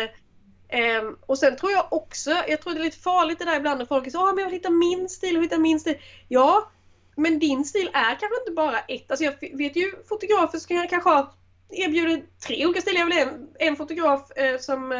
ehm, 0.72 1.16
och 1.26 1.38
sen 1.38 1.56
tror 1.56 1.72
jag 1.72 1.92
också, 1.92 2.30
jag 2.48 2.60
tror 2.60 2.74
det 2.74 2.80
är 2.80 2.84
lite 2.84 2.98
farligt 2.98 3.38
det 3.38 3.44
där 3.44 3.56
ibland 3.56 3.78
när 3.78 3.86
folk 3.86 4.04
säger 4.12 4.28
att 4.28 4.38
jag 4.38 4.44
vill 4.44 4.54
hitta 4.54 4.70
min 4.70 5.08
stil, 5.08 5.34
vill 5.34 5.42
hitta 5.42 5.58
min 5.58 5.80
stil. 5.80 5.98
Ja, 6.28 6.70
men 7.16 7.38
din 7.38 7.64
stil 7.64 7.90
är 7.92 8.10
kanske 8.20 8.40
inte 8.40 8.52
bara 8.56 8.78
ett. 8.78 9.10
Alltså 9.10 9.24
jag 9.24 9.34
vet 9.58 9.76
ju 9.76 9.92
fotografer 10.08 10.58
som 10.58 10.76
kan 10.76 10.88
kanske 10.88 11.26
erbjuder 11.70 12.22
tre 12.46 12.66
olika 12.66 12.80
stilar. 12.80 12.98
Jag 13.00 13.06
vill 13.06 13.18
en, 13.18 13.48
en 13.58 13.76
fotograf 13.76 14.30
eh, 14.30 14.58
som, 14.58 14.92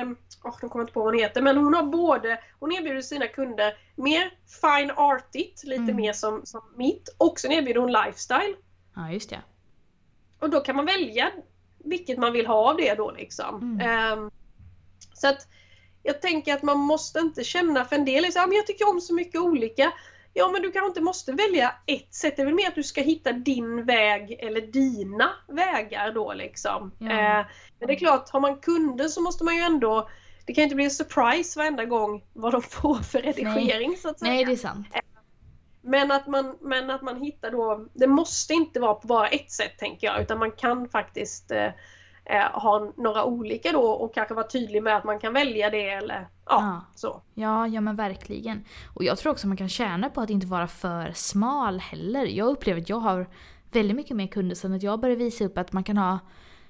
oh, 0.44 0.56
de 0.61 0.68
kommer 0.70 0.82
inte 0.82 0.92
på 0.92 1.00
vad 1.00 1.14
hon 1.14 1.22
heter, 1.22 1.42
men 1.42 1.56
hon 1.56 1.74
har 1.74 1.82
både, 1.82 2.40
hon 2.61 2.72
erbjuder 2.72 3.00
sina 3.00 3.26
kunder 3.26 3.76
mer 3.96 4.30
fine 4.61 4.90
artigt, 4.90 5.64
lite 5.64 5.82
Mm. 5.82 5.96
mer 5.96 6.12
som, 6.12 6.40
som 6.44 6.61
mitt, 6.76 7.14
och 7.18 7.40
sen 7.40 7.52
erbjuder 7.52 7.80
hon 7.80 7.92
lifestyle. 7.92 8.54
Ja, 8.96 9.11
just 9.11 9.30
det. 9.30 9.42
Och 10.38 10.50
då 10.50 10.61
kan 10.61 10.76
man 10.76 10.87
välja 10.87 11.30
vilket 11.85 12.18
man 12.18 12.32
vill 12.32 12.46
ha 12.46 12.70
av 12.70 12.76
det 12.76 12.94
då 12.94 13.11
liksom. 13.11 13.56
Mm. 13.62 13.80
Ehm, 13.88 14.30
så 15.22 15.28
att 15.28 15.46
jag 16.02 16.22
tänker 16.22 16.54
att 16.54 16.62
man 16.62 16.78
måste 16.78 17.18
inte 17.18 17.44
känna 17.44 17.85
för 17.85 17.96
en 17.96 18.04
del 18.04 18.32
så, 18.32 18.38
"Ja, 18.38 18.46
men 18.46 18.56
jag 18.56 18.66
tycker 18.66 18.88
om 18.88 19.00
så 19.00 19.14
mycket 19.14 19.40
olika. 19.40 19.92
Ja 20.35 20.50
men 20.50 20.62
du 20.62 20.72
kanske 20.72 20.88
inte 20.88 21.00
måste 21.00 21.32
välja 21.32 21.74
ett 21.87 22.14
sätt. 22.14 22.37
Det 22.37 22.42
är 22.42 22.46
väl 22.46 22.54
mer 22.54 22.68
att 22.68 22.74
du 22.74 22.82
ska 22.82 23.00
hitta 23.00 23.32
din 23.32 23.85
väg 23.85 24.32
eller 24.32 24.61
dina 24.61 25.30
vägar 25.48 26.12
då 26.12 26.32
liksom. 26.32 26.92
Ja. 26.98 27.06
Eh, 27.06 27.46
men 27.78 27.87
det 27.87 27.92
är 27.92 27.98
klart, 27.98 28.30
har 28.30 28.40
man 28.40 28.56
kunder 28.56 29.08
så 29.08 29.20
måste 29.20 29.44
man 29.44 29.56
ju 29.56 29.61
ändå 29.61 30.08
det 30.46 30.52
kan 30.52 30.64
inte 30.64 30.74
bli 30.74 30.85
en 30.85 30.90
surprise 30.90 31.58
varenda 31.58 31.85
gång 31.85 32.24
vad 32.32 32.52
de 32.52 32.62
får 32.62 32.94
för 32.94 33.22
redigering 33.22 33.96
så 33.96 34.08
att 34.08 34.18
säga. 34.18 34.32
Nej, 34.32 34.44
det 34.44 34.52
är 34.52 34.56
sant. 34.56 34.87
Men 35.82 36.11
att, 36.11 36.26
man, 36.26 36.56
men 36.61 36.90
att 36.90 37.02
man 37.02 37.22
hittar 37.22 37.50
då, 37.50 37.88
det 37.94 38.06
måste 38.06 38.52
inte 38.52 38.80
vara 38.80 38.94
på 38.94 39.06
bara 39.06 39.28
ett 39.28 39.50
sätt 39.50 39.78
tänker 39.78 40.06
jag 40.06 40.22
utan 40.22 40.38
man 40.38 40.52
kan 40.52 40.88
faktiskt 40.88 41.50
eh, 41.50 41.64
eh, 41.64 41.72
ha 42.52 42.92
några 42.96 43.24
olika 43.24 43.72
då 43.72 43.82
och 43.82 44.14
kanske 44.14 44.35
vara 44.35 44.46
tydlig 44.46 44.82
med 44.82 44.96
att 44.96 45.04
man 45.04 45.18
kan 45.18 45.32
välja 45.32 45.70
det 45.70 45.90
eller 45.90 46.28
ja, 46.46 46.61
Ja. 46.61 46.80
så. 46.94 47.22
Ja, 47.35 47.66
ja 47.66 47.80
men 47.80 47.96
verkligen. 47.96 48.64
Och 48.94 49.04
jag 49.04 49.18
tror 49.18 49.32
också 49.32 49.48
man 49.48 49.56
kan 49.56 49.68
tjäna 49.68 50.11
på 50.11 50.20
att 50.20 50.30
inte 50.30 50.46
vara 50.46 50.66
för 50.68 51.12
smal 51.14 51.80
heller. 51.80 52.24
Jag 52.26 52.48
upplever 52.48 52.80
att 52.80 52.88
jag 52.88 52.96
har 53.00 53.26
väldigt 53.72 53.96
mycket 53.96 54.16
mer 54.16 54.26
kunder 54.26 54.54
sen 54.54 54.72
att 54.72 54.82
jag 54.82 55.00
börjar 55.00 55.16
visa 55.16 55.44
upp 55.44 55.58
att 55.58 55.72
man 55.72 55.85
kan 55.85 55.96
ha 55.96 56.18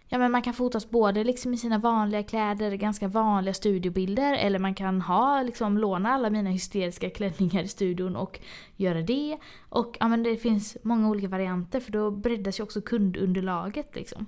Ja 0.08 0.18
men 0.18 0.32
man 0.32 0.42
kan 0.42 0.54
fotas 0.54 0.90
både 0.90 1.24
liksom 1.24 1.54
i 1.54 1.56
sina 1.56 1.78
vanliga 1.78 2.22
kläder, 2.22 2.74
ganska 2.74 3.08
vanliga 3.08 3.54
studiobilder 3.54 4.34
eller 4.34 4.58
man 4.58 4.74
kan 4.74 5.00
ha 5.00 5.42
liksom 5.42 5.78
låna 5.78 6.10
alla 6.12 6.30
mina 6.30 6.50
hysteriska 6.50 7.10
klänningar 7.10 7.62
i 7.62 7.68
studion 7.68 8.16
och 8.16 8.40
göra 8.76 9.02
det. 9.02 9.38
Och 9.68 9.96
ja 10.00 10.08
men 10.08 10.22
det 10.22 10.36
finns 10.36 10.76
många 10.82 11.08
olika 11.08 11.28
varianter 11.28 11.80
för 11.80 11.92
då 11.92 12.10
breddas 12.10 12.60
ju 12.60 12.62
också 12.64 12.80
kundunderlaget 12.80 13.94
liksom. 13.96 14.26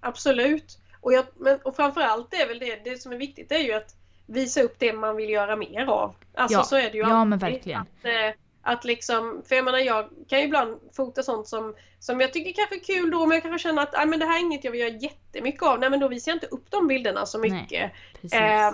Absolut. 0.00 0.78
Och, 1.00 1.12
jag, 1.12 1.24
men, 1.36 1.58
och 1.64 1.76
framförallt 1.76 2.34
är 2.34 2.48
väl 2.48 2.58
det, 2.58 2.84
det 2.84 3.02
som 3.02 3.12
är 3.12 3.16
viktigt 3.16 3.52
är 3.52 3.58
ju 3.58 3.72
att 3.72 3.94
visa 4.26 4.62
upp 4.62 4.74
det 4.78 4.92
man 4.92 5.16
vill 5.16 5.30
göra 5.30 5.56
mer 5.56 5.86
av. 5.86 6.14
Alltså 6.34 6.58
Ja. 6.58 6.62
så 6.64 6.76
är 6.76 6.90
det 6.90 6.96
ju 6.96 6.98
Ja, 6.98 7.24
men 7.24 7.38
verkligen. 7.38 7.80
Att, 7.80 8.04
eh, 8.04 8.34
att 8.62 8.84
liksom, 8.84 9.42
för 9.48 9.56
jag 9.56 9.64
menar 9.64 9.78
jag 9.78 10.08
kan 10.28 10.38
ju 10.38 10.44
ibland 10.44 10.80
fota 10.96 11.22
sånt 11.22 11.48
som, 11.48 11.74
som 11.98 12.20
jag 12.20 12.32
tycker 12.32 12.52
kanske 12.52 12.74
är 12.76 12.84
kul 12.96 13.10
då 13.10 13.26
men 13.26 13.34
jag 13.34 13.42
kanske 13.42 13.68
känner 13.68 13.82
att 13.82 13.94
ah, 13.94 14.04
men 14.06 14.18
det 14.18 14.26
här 14.26 14.36
är 14.36 14.40
inget 14.40 14.64
jag 14.64 14.72
vill 14.72 14.80
göra 14.80 14.90
jättemycket 14.90 15.62
av. 15.62 15.80
Nej 15.80 15.90
men 15.90 16.00
då 16.00 16.08
visar 16.08 16.30
jag 16.32 16.36
inte 16.36 16.46
upp 16.46 16.70
de 16.70 16.86
bilderna 16.88 17.26
så 17.26 17.38
Nej, 17.38 17.50
mycket. 17.50 17.92
Precis. 18.20 18.38
Eh, 18.40 18.72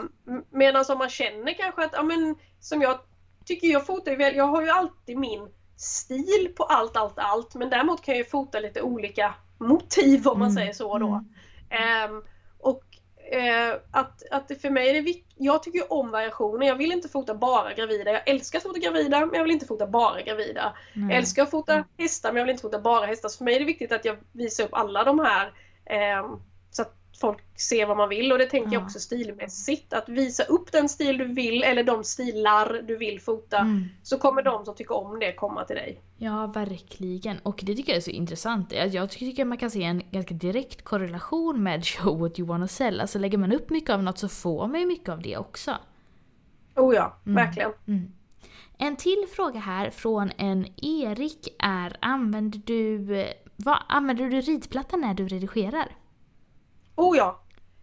Medan 0.51 0.85
om 0.89 0.99
man 0.99 1.11
känner 1.11 1.53
kanske 1.53 1.85
att, 1.85 1.93
ja 1.93 2.03
men 2.03 2.35
som 2.61 2.83
jag 2.83 2.99
tycker 3.45 3.69
jag 3.69 3.87
fotar 3.87 4.11
ju 4.13 4.19
väl, 4.19 4.37
jag 4.37 4.47
har 4.47 4.63
ju 4.63 4.69
alltid 4.71 5.19
min 5.19 5.49
stil 5.77 6.53
på 6.57 6.65
allt, 6.65 6.97
allt, 6.97 7.19
allt. 7.19 7.55
Men 7.55 7.71
däremot 7.71 8.03
kan 8.03 8.15
jag 8.15 8.25
ju 8.25 8.31
fota 8.31 8.61
lite 8.61 8.83
olika 8.83 9.35
motiv 9.59 10.29
om 10.29 10.39
man 10.39 10.51
Mm, 10.51 10.55
säger 10.55 10.73
så 10.73 10.99
då. 10.99 11.07
mm. 11.07 11.25
Ehm, 11.71 12.23
och 12.59 12.85
eh, 13.33 13.75
att, 13.91 14.23
att 14.31 14.49
det 14.49 14.55
för 14.57 14.71
mig 14.71 14.89
är 14.91 14.95
det 14.95 15.01
viktigt, 15.01 15.35
jag 15.37 15.63
tycker 15.63 15.93
om 15.93 16.11
variationer. 16.11 16.67
Jag 16.67 16.77
vill 16.77 16.93
inte 16.93 17.09
fota 17.09 17.35
bara 17.35 17.75
gravida. 17.75 18.13
Jag 18.13 18.29
älskar 18.29 18.59
att 18.59 18.63
fota 18.63 18.79
gravida 18.79 19.21
men 19.27 19.35
jag 19.35 19.43
vill 19.43 19.53
inte 19.53 19.67
fota 19.67 19.87
bara 19.87 20.23
gravida. 20.23 20.77
Nej. 20.93 21.09
Jag 21.11 21.19
älskar 21.19 21.43
att 21.43 21.51
fota 21.51 21.85
hästar 21.99 22.33
men 22.33 22.37
jag 22.39 22.45
vill 22.45 22.51
inte 22.53 22.63
fota 22.63 22.81
bara 22.81 23.07
hästar. 23.07 23.29
Så 23.29 23.39
för 23.39 23.45
mig 23.45 23.55
är 23.55 23.61
det 23.61 23.67
viktigt 23.67 23.93
att 23.93 24.05
jag 24.05 24.17
visar 24.33 24.65
upp 24.65 24.75
alla 24.75 25.05
de 25.05 25.19
här 25.19 25.53
att 25.87 26.41
folk 27.21 27.39
ser 27.61 27.87
vad 27.87 27.97
man 27.97 28.09
vill 28.09 28.33
och 28.33 28.39
det 28.39 28.47
tänker 28.47 28.73
jag 28.73 28.81
Ja. 28.83 28.85
också 28.87 28.99
stilmässigt. 28.99 29.93
Att 29.93 30.09
visa 30.09 30.43
upp 30.45 30.73
den 30.73 30.89
stil 30.89 31.19
du 31.19 31.25
vill 31.25 31.63
eller 31.63 31.83
de 31.85 32.05
stilar 32.05 32.83
du 32.89 32.97
vill 32.97 33.21
fota 33.21 33.59
Mm. 33.59 33.85
så 34.03 34.19
kommer 34.19 34.43
de 34.43 34.65
som 34.65 34.75
tycker 34.75 34.95
om 34.97 35.19
det 35.21 35.33
komma 35.33 35.65
till 35.65 35.77
dig. 35.77 36.01
Ja, 36.17 36.47
verkligen. 36.47 37.39
Och 37.39 37.61
det 37.63 37.75
tycker 37.75 37.93
jag 37.93 37.97
är 37.97 38.01
så 38.01 38.11
intressant. 38.11 38.73
Jag 38.73 38.89
jag 38.89 39.11
tycker 39.11 39.45
man 39.45 39.59
kan 39.59 39.71
se 39.71 39.83
en 39.83 40.03
ganska 40.11 40.35
direkt 40.35 40.83
korrelation 40.85 41.63
med 41.63 41.87
show 41.87 42.19
what 42.21 42.39
you 42.39 42.49
wanna 42.49 42.69
sell. 42.69 43.01
Alltså 43.01 43.19
lägger 43.19 43.39
man 43.39 43.53
upp 43.53 43.71
mycket 43.71 43.91
av 43.91 44.03
något 44.03 44.19
så 44.19 44.29
får 44.29 44.67
man 44.69 44.81
ju 44.81 44.87
mycket 44.87 45.09
av 45.09 45.23
det 45.23 45.37
också. 45.37 45.77
Oh 46.77 46.95
ja, 46.95 47.17
Mm. 47.27 47.35
verkligen. 47.37 47.71
Mm. 47.89 48.13
En 48.79 48.97
till 48.97 49.27
fråga 49.37 49.61
här 49.61 49.91
från 49.91 50.31
en 50.37 50.67
Erik 50.83 51.49
är, 51.59 51.97
använder 52.01 52.61
du, 52.65 53.17
eh, 53.21 53.29
vad, 53.57 53.79
använder 53.89 54.25
du 54.31 54.41
ritplatta 54.41 54.97
när 54.97 55.15
du 55.15 55.29
redigerar? 55.29 55.89
Oh 56.97 57.17
ja. 57.17 57.41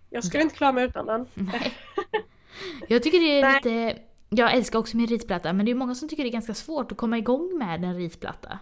Jag 0.10 0.24
skulle 0.24 0.44
inte 0.44 0.56
klara 0.56 0.72
mig 0.72 0.84
utan 0.86 1.06
den. 1.06 1.28
Nej. 1.34 1.74
Jag 2.88 3.04
tycker 3.04 3.20
det 3.20 3.40
är 3.40 3.42
Nej. 3.42 3.56
lite, 3.56 4.02
jag 4.30 4.54
älskar 4.54 4.80
också 4.80 4.98
min 4.98 5.08
ritplatta 5.08 5.54
men 5.54 5.66
det 5.66 5.72
är 5.72 5.76
många 5.76 5.96
som 5.96 6.10
tycker 6.10 6.24
det 6.24 6.30
är 6.30 6.32
ganska 6.32 6.54
svårt 6.54 6.92
att 6.92 6.98
komma 6.98 7.18
igång 7.18 7.58
med 7.58 7.84
en 7.84 7.96
ritplatta. 7.96 8.60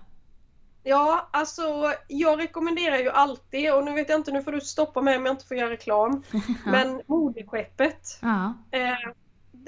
Ja, 0.83 1.29
alltså 1.33 1.93
jag 2.07 2.39
rekommenderar 2.39 2.97
ju 2.97 3.09
alltid, 3.09 3.73
och 3.73 3.83
nu 3.85 3.93
vet 3.93 4.09
jag 4.09 4.19
inte, 4.19 4.31
nu 4.31 4.43
får 4.43 4.51
du 4.51 4.61
stoppa 4.61 5.01
mig 5.01 5.17
om 5.17 5.25
jag 5.25 5.33
inte 5.33 5.45
får 5.45 5.57
göra 5.57 5.69
reklam. 5.69 6.23
Men 6.65 7.01
moderskeppet. 7.07 8.19
Ja. 8.21 8.53
Eh, 8.71 9.11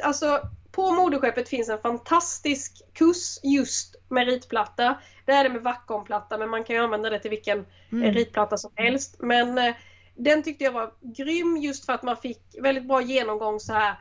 alltså 0.03 0.39
på 0.71 0.91
moderskeppet 0.91 1.49
finns 1.49 1.69
en 1.69 1.81
fantastisk 1.81 2.81
kurs 2.93 3.39
just 3.43 3.95
med 4.09 4.27
ritplatta. 4.27 4.97
Det 5.25 5.31
är 5.31 5.43
det 5.43 5.49
med 5.49 5.61
Wacom-platta 5.63 6.37
men 6.37 6.49
man 6.49 6.63
kan 6.63 6.75
ju 6.75 6.81
använda 6.81 7.09
det 7.09 7.19
till 7.19 7.29
vilken 7.31 7.65
Mm. 7.91 8.13
ritplatta 8.13 8.57
som 8.57 8.71
helst. 8.75 9.15
Men 9.19 9.57
eh, 9.57 9.75
den 10.15 10.43
tyckte 10.43 10.63
jag 10.63 10.71
var 10.71 10.91
grym 11.01 11.57
just 11.57 11.85
för 11.85 11.93
att 11.93 12.03
man 12.03 12.17
fick 12.17 12.41
väldigt 12.61 12.85
bra 12.87 13.01
genomgång 13.01 13.59
så 13.59 13.73
här. 13.73 13.95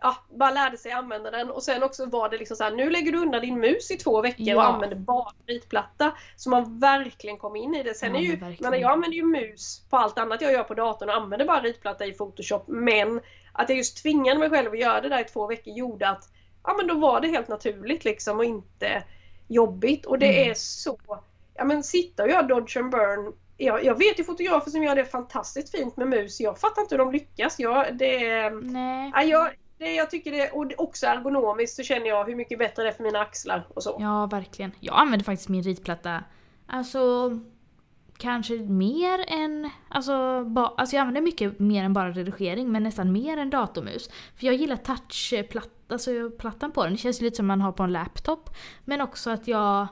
Ja, 0.00 0.16
bara 0.30 0.50
lärde 0.50 0.76
sig 0.76 0.92
använda 0.92 1.30
den 1.30 1.50
och 1.50 1.62
sen 1.62 1.82
också 1.82 2.06
var 2.06 2.28
det 2.28 2.38
liksom 2.38 2.56
så 2.56 2.64
här, 2.64 2.70
nu 2.70 2.90
lägger 2.90 3.12
du 3.12 3.18
undan 3.18 3.40
din 3.40 3.60
mus 3.60 3.90
i 3.90 3.96
två 3.96 4.22
veckor 4.22 4.42
och 4.42 4.48
Ja. 4.48 4.62
använder 4.62 4.96
bara 4.96 5.32
ritplatta. 5.46 6.12
Så 6.36 6.50
man 6.50 6.78
verkligen 6.78 7.36
kom 7.38 7.56
in 7.56 7.74
i 7.74 7.82
det. 7.82 7.94
Sen 7.94 8.14
Ja, 8.14 8.20
är 8.20 8.24
ju, 8.24 8.56
men 8.60 8.80
jag 8.80 8.90
använder 8.92 9.16
ju 9.16 9.24
mus 9.24 9.82
på 9.90 9.96
allt 9.96 10.18
annat 10.18 10.40
jag 10.40 10.52
gör 10.52 10.62
på 10.64 10.74
datorn 10.74 11.08
och 11.08 11.14
använder 11.16 11.46
bara 11.46 11.60
ritplatta 11.62 12.06
i 12.06 12.12
Photoshop. 12.12 12.64
Men 12.66 13.20
att 13.52 13.68
jag 13.68 13.78
just 13.78 14.02
tvingade 14.02 14.38
mig 14.38 14.50
själv 14.50 14.72
att 14.72 14.78
göra 14.78 15.00
det 15.00 15.08
där 15.08 15.20
i 15.20 15.24
två 15.24 15.46
veckor 15.46 15.74
gjorde 15.74 16.08
att 16.08 16.24
ja 16.64 16.74
men 16.76 16.86
då 16.86 16.94
var 16.94 17.20
det 17.20 17.28
helt 17.28 17.48
naturligt 17.48 18.04
liksom 18.04 18.38
och 18.38 18.44
inte 18.44 19.02
jobbigt. 19.48 20.06
Och 20.06 20.18
det 20.18 20.38
Mm. 20.38 20.50
är 20.50 20.54
så, 20.54 20.98
ja 21.54 21.64
men 21.64 21.82
sitta 21.84 22.22
och 22.22 22.28
göra 22.28 22.42
Dodge 22.42 22.76
and 22.76 22.90
Burn 22.90 23.32
jag, 23.58 23.84
jag 23.84 23.98
vet 23.98 24.18
ju 24.18 24.24
fotografer 24.24 24.70
som 24.70 24.82
gör 24.82 24.96
det 24.96 25.04
fantastiskt 25.04 25.70
fint 25.70 25.96
med 25.96 26.08
mus. 26.08 26.40
Jag 26.40 26.58
fattar 26.58 26.82
inte 26.82 26.94
hur 26.94 26.98
de 26.98 27.12
lyckas. 27.12 27.58
Jag, 27.58 27.96
det, 27.96 28.50
Nej. 28.50 29.12
ja, 29.14 29.22
jag, 29.22 29.50
det, 29.78 29.94
jag 29.94 30.10
tycker 30.10 30.32
det, 30.32 30.50
och 30.50 30.72
också 30.76 31.06
ergonomiskt 31.06 31.76
så 31.76 31.82
känner 31.82 32.06
jag 32.06 32.24
hur 32.24 32.34
mycket 32.34 32.58
bättre 32.58 32.82
det 32.82 32.88
är 32.88 32.92
för 32.92 33.04
mina 33.04 33.20
axlar 33.20 33.66
och 33.74 33.82
så. 33.82 33.96
Ja, 34.00 34.26
verkligen. 34.26 34.72
Jag 34.80 34.98
använder 34.98 35.24
faktiskt 35.24 35.48
min 35.48 35.62
ritplatta, 35.62 36.24
alltså 36.66 37.30
kanske 38.18 38.54
mer 38.54 39.24
än, 39.28 39.70
alltså, 39.88 40.44
ba, 40.44 40.74
alltså 40.76 40.96
jag 40.96 41.00
använder 41.00 41.20
mycket 41.20 41.58
mer 41.58 41.84
än 41.84 41.92
bara 41.92 42.10
redigering 42.10 42.72
men 42.72 42.82
nästan 42.82 43.12
mer 43.12 43.36
än 43.36 43.50
datormus. 43.50 44.10
För 44.36 44.46
jag 44.46 44.54
gillar 44.54 44.76
touchplattan, 44.76 45.72
alltså 45.88 46.10
plattan 46.38 46.72
på 46.72 46.84
den, 46.84 46.92
det 46.92 46.98
känns 46.98 47.20
lite 47.20 47.36
som 47.36 47.46
man 47.46 47.60
har 47.60 47.72
på 47.72 47.82
en 47.82 47.92
laptop. 47.92 48.50
Men 48.84 49.00
också 49.00 49.30
att 49.30 49.48
jag, 49.48 49.86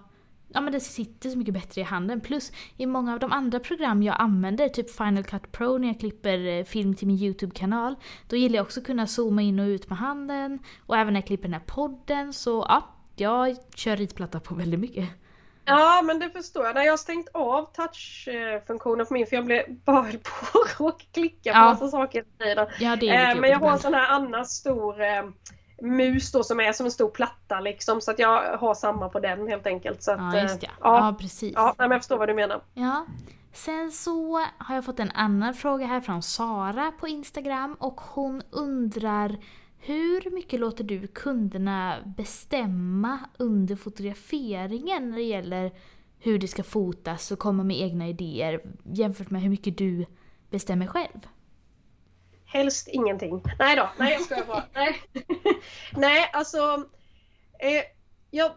ja 0.48 0.60
men 0.60 0.72
det 0.72 0.80
sitter 0.80 1.30
så 1.30 1.38
mycket 1.38 1.54
bättre 1.54 1.80
i 1.80 1.84
handen. 1.84 2.20
Plus 2.20 2.52
i 2.76 2.86
många 2.86 3.12
av 3.12 3.18
de 3.18 3.32
andra 3.32 3.60
program 3.60 4.02
jag 4.02 4.16
använder, 4.18 4.68
typ 4.68 4.90
Final 4.90 5.24
Cut 5.24 5.52
Pro 5.52 5.78
när 5.78 5.88
jag 5.88 6.00
klipper 6.00 6.46
eh, 6.46 6.64
film 6.64 6.94
till 6.94 7.06
min 7.06 7.16
YouTube-kanal, 7.18 7.94
då 8.28 8.36
gillar 8.36 8.56
jag 8.56 8.64
också 8.64 8.80
att 8.80 8.86
kunna 8.86 9.06
zooma 9.06 9.42
in 9.42 9.60
och 9.60 9.66
ut 9.66 9.88
med 9.88 9.98
handen. 9.98 10.58
Och 10.86 10.96
även 10.96 11.12
när 11.12 11.20
jag 11.20 11.26
klipper 11.26 11.48
den 11.48 11.52
här 11.60 11.66
podden 11.66 12.32
så 12.32 12.66
ja, 12.68 12.86
jag 13.16 13.56
kör 13.74 13.96
ritplatta 13.96 14.40
på 14.40 14.54
väldigt 14.54 14.80
mycket. 14.80 15.08
Ja 15.68 16.02
men 16.04 16.18
det 16.18 16.30
förstår 16.30 16.64
jag. 16.66 16.74
Nej, 16.74 16.84
jag 16.84 16.92
har 16.92 16.96
stängt 16.96 17.28
av 17.34 17.68
touchfunktionen 17.72 19.06
på 19.06 19.14
min 19.14 19.26
för 19.26 19.36
jag 19.36 19.44
blev 19.44 19.62
bara 19.84 20.02
höll 20.02 20.18
på 20.18 20.58
råka 20.84 21.04
klicka 21.12 21.52
på 21.52 21.58
Ja. 21.58 21.64
massa 21.64 21.88
saker 21.88 22.24
hela 22.38 22.66
tiden. 22.66 23.06
Ja, 23.08 23.30
Eh, 23.32 23.40
men 23.40 23.50
jag 23.50 23.58
har 23.58 23.72
en 23.72 23.78
sån 23.78 23.94
här 23.94 24.08
annan 24.10 24.46
stor 24.46 25.00
eh, 25.02 25.22
mus 25.82 26.32
då 26.32 26.42
som 26.44 26.60
är 26.60 26.72
som 26.72 26.86
en 26.86 26.92
stor 26.92 27.08
platta 27.10 27.60
liksom 27.60 28.00
så 28.00 28.10
att 28.10 28.18
jag 28.18 28.56
har 28.58 28.74
samma 28.74 29.08
på 29.08 29.20
den 29.20 29.48
helt 29.48 29.66
enkelt. 29.66 30.02
Så 30.02 30.12
att, 30.12 30.18
Ja, 30.34 30.40
just 30.42 30.60
det. 30.60 30.66
eh, 30.66 30.72
Ja, 30.80 31.06
ja, 31.06 31.16
precis. 31.20 31.52
ja 31.56 31.74
men 31.78 31.90
jag 31.90 32.00
förstår 32.00 32.18
vad 32.18 32.28
du 32.28 32.34
menar. 32.34 32.60
Ja. 32.74 33.06
Sen 33.52 33.92
så 33.92 34.38
har 34.58 34.74
jag 34.74 34.84
fått 34.84 35.00
en 35.00 35.10
annan 35.10 35.54
fråga 35.54 35.86
här 35.86 36.00
från 36.00 36.22
Sara 36.22 36.92
på 37.00 37.08
Instagram 37.08 37.76
och 37.80 38.00
hon 38.00 38.42
undrar 38.50 39.36
hur 39.78 40.30
mycket 40.34 40.60
låter 40.60 40.84
du 40.84 41.06
kunderna 41.06 41.96
bestämma 42.16 43.18
under 43.38 43.76
fotograferingen 43.76 45.10
när 45.10 45.16
det 45.16 45.22
gäller 45.22 45.72
hur 46.18 46.38
det 46.38 46.48
ska 46.48 46.62
fotas 46.62 47.30
och 47.30 47.38
komma 47.38 47.62
med 47.64 47.80
egna 47.80 48.08
idéer 48.08 48.60
jämfört 48.84 49.30
med 49.30 49.42
hur 49.42 49.50
mycket 49.50 49.78
du 49.78 50.06
bestämmer 50.50 50.86
själv? 50.86 51.18
Helst 52.46 52.88
ingenting. 52.88 53.42
Nej 53.58 53.76
då, 53.76 53.90
nej 53.98 54.12
jag 54.12 54.22
skojar 54.22 54.44
bara. 54.44 54.64
nej. 54.74 55.02
nej 55.92 56.30
alltså. 56.32 56.84
Eh, 57.58 57.82
jag, 58.30 58.52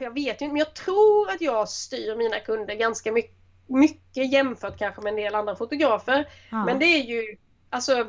jag 0.00 0.14
vet 0.14 0.40
inte 0.40 0.52
men 0.52 0.56
jag 0.56 0.74
tror 0.74 1.30
att 1.30 1.40
jag 1.40 1.68
styr 1.68 2.16
mina 2.16 2.40
kunder 2.40 2.74
ganska 2.74 3.12
mycket, 3.12 3.36
mycket 3.66 4.32
jämfört 4.32 4.78
kanske 4.78 5.02
med 5.02 5.10
en 5.10 5.16
del 5.16 5.34
andra 5.34 5.56
fotografer. 5.56 6.28
Ja. 6.50 6.64
Men 6.64 6.78
det 6.78 6.86
är 6.86 7.02
ju, 7.04 7.36
alltså 7.70 8.06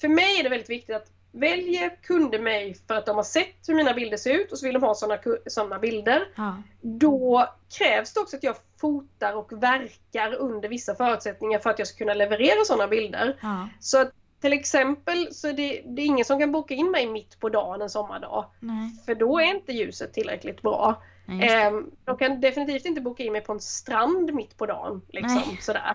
för 0.00 0.08
mig 0.08 0.38
är 0.38 0.42
det 0.42 0.48
väldigt 0.48 0.70
viktigt 0.70 0.96
att 0.96 1.10
väljer 1.32 1.96
kunder 2.02 2.38
mig 2.38 2.76
för 2.88 2.94
att 2.94 3.06
de 3.06 3.16
har 3.16 3.22
sett 3.22 3.68
hur 3.68 3.74
mina 3.74 3.94
bilder 3.94 4.16
ser 4.16 4.34
ut 4.34 4.52
och 4.52 4.58
så 4.58 4.66
vill 4.66 4.74
de 4.74 4.82
ha 4.82 4.94
sådana 4.94 5.22
såna 5.46 5.78
bilder. 5.78 6.28
ja. 6.36 6.62
Då 6.80 7.48
krävs 7.78 8.12
det 8.12 8.20
också 8.20 8.36
att 8.36 8.42
jag 8.42 8.56
fotar 8.80 9.32
och 9.36 9.62
verkar 9.62 10.34
under 10.34 10.68
vissa 10.68 10.94
förutsättningar 10.94 11.58
för 11.58 11.70
att 11.70 11.78
jag 11.78 11.88
ska 11.88 11.98
kunna 11.98 12.14
leverera 12.14 12.64
sådana 12.64 12.88
bilder. 12.88 13.38
ja. 13.42 13.68
Så 13.80 14.00
att 14.00 14.12
till 14.40 14.52
exempel 14.52 15.28
så 15.34 15.48
är 15.48 15.52
det, 15.52 15.82
det 15.86 16.02
är 16.02 16.06
ingen 16.06 16.24
som 16.24 16.38
kan 16.38 16.52
boka 16.52 16.74
in 16.74 16.90
mig 16.90 17.06
mitt 17.06 17.40
på 17.40 17.48
dagen 17.48 17.82
en 17.82 17.90
sommardag. 17.90 18.44
Nej. 18.60 18.90
För 19.06 19.14
då 19.14 19.38
är 19.38 19.44
inte 19.44 19.72
ljuset 19.72 20.12
tillräckligt 20.12 20.62
bra. 20.62 21.02
Nej. 21.26 21.48
Ehm, 21.48 21.90
de 22.04 22.16
kan 22.16 22.40
definitivt 22.40 22.84
inte 22.84 23.00
boka 23.00 23.22
in 23.22 23.32
mig 23.32 23.40
på 23.40 23.52
en 23.52 23.60
strand 23.60 24.34
mitt 24.34 24.56
på 24.56 24.66
dagen. 24.66 25.02
Liksom, 25.08 25.42
Nej. 25.46 25.58
sådär. 25.60 25.94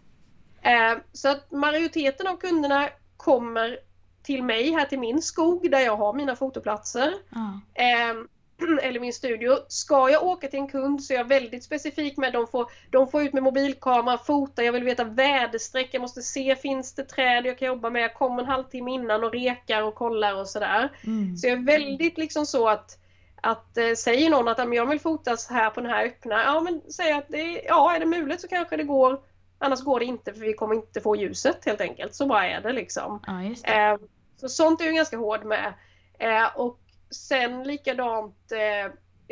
Ehm, 0.62 1.00
så 1.12 1.30
att 1.30 1.52
majoriteten 1.52 2.28
av 2.28 2.38
kunderna 2.38 2.90
kommer 3.18 3.80
till 4.24 4.44
mig 4.44 4.72
här 4.72 4.86
till 4.86 5.00
min 5.00 5.22
skog 5.22 5.72
där 5.72 5.80
jag 5.80 5.98
har 5.98 6.14
mina 6.14 6.36
fotoplatser. 6.36 7.14
Ja. 7.30 7.60
Ehm, 7.74 8.28
eller 8.82 9.00
min 9.00 9.14
studio. 9.14 9.58
Ska 9.68 10.10
jag 10.10 10.24
åka 10.24 10.48
till 10.48 10.60
en 10.60 10.68
kund 10.68 11.04
så 11.04 11.14
är 11.14 11.18
jag 11.18 11.28
väldigt 11.28 11.64
specifik 11.64 12.18
med 12.18 12.34
de 12.34 12.48
får, 12.48 12.72
de 12.90 13.08
får 13.08 13.24
ut 13.24 13.34
med 13.34 13.44
mobilkamera, 13.44 14.18
fota, 14.18 14.64
jag 14.64 14.74
vill 14.74 14.84
veta 14.84 15.04
väderstreck, 15.04 15.90
jag 15.92 16.02
måste 16.02 16.22
se 16.22 16.56
finns 16.56 16.94
det 16.96 17.04
träd 17.04 17.46
jag 17.46 17.58
kan 17.58 17.68
jobba 17.68 17.90
med, 17.90 18.02
jag 18.02 18.14
kommer 18.14 18.44
en 18.44 18.50
halvtimme 18.50 18.92
innan 18.92 19.24
och 19.24 19.32
rekar 19.32 19.82
och 19.82 19.96
kollar 19.96 20.40
och 20.40 20.48
sådär. 20.48 20.90
Mm. 21.04 21.38
Så 21.38 21.48
jag 21.48 21.58
är 21.58 21.66
väldigt 21.66 22.18
liksom 22.18 22.46
så 22.46 22.68
att 22.68 22.98
att 23.44 23.78
eh, 23.78 23.94
säger 23.98 24.30
någon 24.30 24.48
att 24.48 24.58
"Ja, 24.58 24.66
men 24.66 24.78
jag 24.78 24.86
vill 24.86 25.00
fotas 25.00 25.50
här 25.50 25.70
på 25.70 25.82
den 25.82 25.90
här 25.90 26.06
öppna, 26.06 26.44
ja 26.44 26.62
men 26.62 26.82
säg 26.92 27.12
att 27.12 27.26
det 27.28 27.38
är, 27.38 27.66
ja 27.68 27.96
är 27.96 28.00
det 28.00 28.06
möjligt 28.06 28.42
så 28.42 28.48
kanske 28.48 28.78
det 28.78 28.84
går. 28.84 29.20
Annars 29.60 29.82
går 29.82 30.00
det 30.00 30.06
inte 30.06 30.34
för 30.34 30.40
vi 30.40 30.54
kommer 30.54 30.76
inte 30.76 31.02
få 31.02 31.16
ljuset 31.16 31.66
helt 31.66 31.82
enkelt. 31.82 32.16
Så 32.16 32.26
bara 32.26 32.48
är 32.48 32.62
det 32.62 32.74
liksom. 32.74 33.20
Ja, 33.28 33.34
det. 33.64 33.74
Eh, 33.74 33.98
så 34.38 34.50
sånt 34.50 34.82
är 34.82 34.86
jag 34.86 34.96
ganska 34.96 35.18
hård 35.18 35.44
med. 35.44 35.74
Eh, 36.20 36.56
och 36.56 36.80
sen 37.12 37.64
likadant 37.64 38.52
eh, 38.52 38.86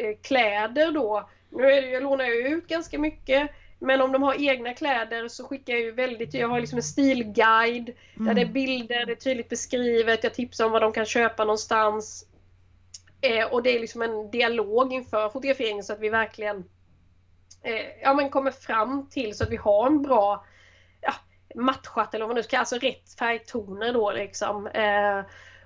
eh, 0.06 0.16
kläder 0.24 0.92
då. 0.92 1.30
Nu 1.50 1.64
är 1.64 1.82
det, 1.82 1.90
jag 1.90 2.04
lånar 2.04 2.26
ju 2.26 2.48
ut 2.48 2.68
ganska 2.68 3.00
mycket. 3.00 3.52
Men 3.80 4.02
om 4.02 4.12
de 4.12 4.24
har 4.24 4.50
egna 4.50 4.74
kläder 4.74 5.28
så 5.28 5.48
skickar 5.48 5.74
jag 5.74 5.82
ju 5.82 5.92
väldigt, 5.92 6.34
jag 6.34 6.48
har 6.48 6.60
liksom 6.60 6.78
en 6.78 6.84
stilguide 6.84 7.90
mm. 7.90 8.28
där 8.28 8.34
det 8.34 8.42
är 8.42 8.44
mm. 8.44 8.54
bilder, 8.54 9.06
det 9.06 9.12
är 9.12 9.16
tydligt 9.16 9.50
beskrivet, 9.50 10.24
jag 10.24 10.34
tipsar 10.34 10.66
om 10.66 10.72
vad 10.72 10.82
de 10.82 10.94
kan 10.94 11.06
köpa 11.06 11.44
någonstans. 11.44 12.26
Eh, 13.22 13.46
och 13.46 13.64
det 13.64 13.76
är 13.76 13.80
liksom 13.80 14.02
en 14.02 14.32
dialog 14.32 14.94
inför 14.94 15.30
fotograferingen 15.30 15.84
så 15.84 15.94
att 15.94 16.00
vi 16.00 16.10
verkligen 16.10 16.64
eh, 17.64 18.02
ja, 18.02 18.14
men 18.14 18.30
kommer 18.30 18.52
fram 18.52 19.10
till 19.10 19.38
så 19.38 19.44
att 19.44 19.50
vi 19.50 19.56
har 19.56 19.88
en 19.88 20.02
bra 20.02 20.46
ja, 21.02 21.14
matchat 21.56 22.14
eller 22.14 22.26
vad 22.26 22.30
man 22.30 22.36
nu 22.36 22.44
ska 22.44 22.60
alltså 22.60 22.78
rätt 22.78 23.14
färgtoner 23.20 23.94
då 23.94 24.12
liksom. 24.12 24.68
Eh, 24.68 25.22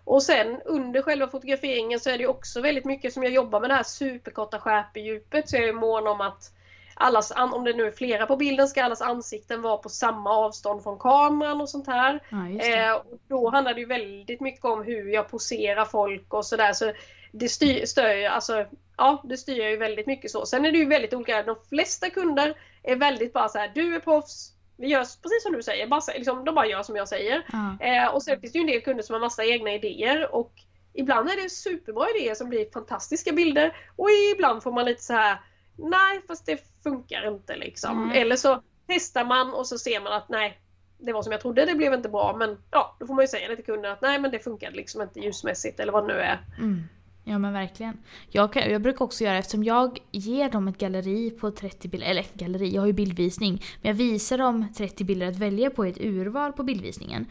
och 0.05 0.23
sen 0.23 0.61
under 0.65 1.01
själva 1.01 1.27
fotograferingen 1.27 1.99
så 1.99 2.09
är 2.09 2.17
det 2.17 2.27
också 2.27 2.61
väldigt 2.61 2.85
mycket 2.85 3.13
som 3.13 3.23
jag 3.23 3.33
jobbar 3.33 3.59
med 3.59 3.69
det 3.69 3.73
här 3.73 3.83
superkorta 3.83 4.59
skärpedjupet 4.59 5.49
så 5.49 5.55
jag 5.55 5.69
är 5.69 5.73
mån 5.73 6.07
om 6.07 6.21
att 6.21 6.51
allas, 6.95 7.33
om 7.35 7.63
det 7.63 7.73
nu 7.73 7.87
är 7.87 7.91
flera 7.91 8.25
på 8.25 8.35
bilden, 8.35 8.67
ska 8.67 8.83
allas 8.83 9.01
ansikten 9.01 9.61
vara 9.61 9.77
på 9.77 9.89
samma 9.89 10.29
avstånd 10.29 10.83
från 10.83 10.99
kameran 10.99 11.61
och 11.61 11.69
sånt 11.69 11.87
här. 11.87 12.19
Ja, 12.29 12.47
eh, 12.59 12.93
och 12.93 13.05
då 13.27 13.49
handlar 13.49 13.73
det 13.73 13.79
ju 13.79 13.85
väldigt 13.85 14.41
mycket 14.41 14.65
om 14.65 14.83
hur 14.83 15.09
jag 15.09 15.29
poserar 15.29 15.85
folk 15.85 16.33
och 16.33 16.45
sådär. 16.45 16.73
Så 16.73 16.91
det 17.31 17.49
styr, 17.49 17.85
stör, 17.85 18.25
alltså, 18.25 18.65
ja, 18.97 19.21
det 19.23 19.37
styr 19.37 19.69
ju 19.69 19.77
väldigt 19.77 20.07
mycket 20.07 20.31
så. 20.31 20.45
Sen 20.45 20.65
är 20.65 20.71
det 20.71 20.77
ju 20.77 20.85
väldigt 20.85 21.13
olika. 21.13 21.43
De 21.43 21.55
flesta 21.69 22.09
kunder 22.09 22.53
är 22.83 22.95
väldigt 22.95 23.33
bara 23.33 23.49
så 23.49 23.57
här, 23.57 23.71
du 23.75 23.95
är 23.95 23.99
proffs, 23.99 24.52
vi 24.77 24.87
gör 24.87 24.99
precis 24.99 25.43
som 25.43 25.53
du 25.53 25.63
säger, 25.63 25.87
bara, 25.87 26.01
liksom, 26.15 26.45
de 26.45 26.55
bara 26.55 26.65
gör 26.65 26.83
som 26.83 26.95
jag 26.95 27.07
säger. 27.07 27.45
Mm. 27.53 27.79
Eh, 27.79 28.13
och 28.13 28.23
sen 28.23 28.39
finns 28.41 28.53
det 28.53 28.59
ju 28.59 28.61
en 28.61 28.67
del 28.67 28.81
kunder 28.81 29.03
som 29.03 29.13
har 29.13 29.19
massa 29.19 29.45
egna 29.45 29.73
idéer 29.73 30.35
och 30.35 30.53
ibland 30.93 31.29
är 31.29 31.43
det 31.43 31.49
superbra 31.49 32.05
idéer 32.15 32.35
som 32.35 32.49
blir 32.49 32.71
fantastiska 32.73 33.31
bilder 33.31 33.75
och 33.95 34.09
ibland 34.35 34.63
får 34.63 34.71
man 34.71 34.85
lite 34.85 35.03
så 35.03 35.13
här 35.13 35.37
nej 35.75 36.21
fast 36.27 36.45
det 36.45 36.63
funkar 36.83 37.27
inte 37.27 37.55
liksom. 37.55 38.03
Mm. 38.03 38.21
Eller 38.21 38.35
så 38.35 38.61
testar 38.87 39.25
man 39.25 39.53
och 39.53 39.67
så 39.67 39.77
ser 39.77 40.01
man 40.01 40.13
att 40.13 40.29
nej, 40.29 40.59
det 40.97 41.13
var 41.13 41.21
som 41.21 41.31
jag 41.31 41.41
trodde, 41.41 41.65
det 41.65 41.75
blev 41.75 41.93
inte 41.93 42.09
bra 42.09 42.35
men 42.39 42.57
ja, 42.71 42.95
då 42.99 43.07
får 43.07 43.13
man 43.13 43.23
ju 43.23 43.27
säga 43.27 43.47
det 43.47 43.55
till 43.55 43.65
kunden 43.65 43.91
att 43.91 44.01
nej 44.01 44.19
men 44.19 44.31
det 44.31 44.39
funkade 44.39 44.75
liksom 44.75 45.01
inte 45.01 45.19
ljusmässigt 45.19 45.79
eller 45.79 45.93
vad 45.93 46.07
det 46.07 46.13
nu 46.13 46.19
är. 46.19 46.39
Mm. 46.59 46.83
Ja 47.23 47.37
men 47.37 47.53
verkligen. 47.53 47.97
Jag, 48.29 48.53
kan, 48.53 48.71
jag 48.71 48.81
brukar 48.81 49.05
också 49.05 49.23
göra, 49.23 49.37
eftersom 49.37 49.63
jag 49.63 49.99
ger 50.11 50.49
dem 50.49 50.67
ett 50.67 50.77
galleri 50.77 51.31
på 51.31 51.51
30 51.51 51.87
bilder, 51.87 52.07
eller 52.07 52.25
galleri, 52.33 52.73
jag 52.75 52.81
har 52.81 52.87
ju 52.87 52.93
bildvisning. 52.93 53.63
Men 53.81 53.89
jag 53.89 53.95
visar 53.95 54.37
dem 54.37 54.67
30 54.77 55.03
bilder 55.03 55.27
att 55.27 55.35
välja 55.35 55.69
på 55.69 55.85
i 55.85 55.89
ett 55.89 56.01
urval 56.01 56.53
på 56.53 56.63
bildvisningen. 56.63 57.25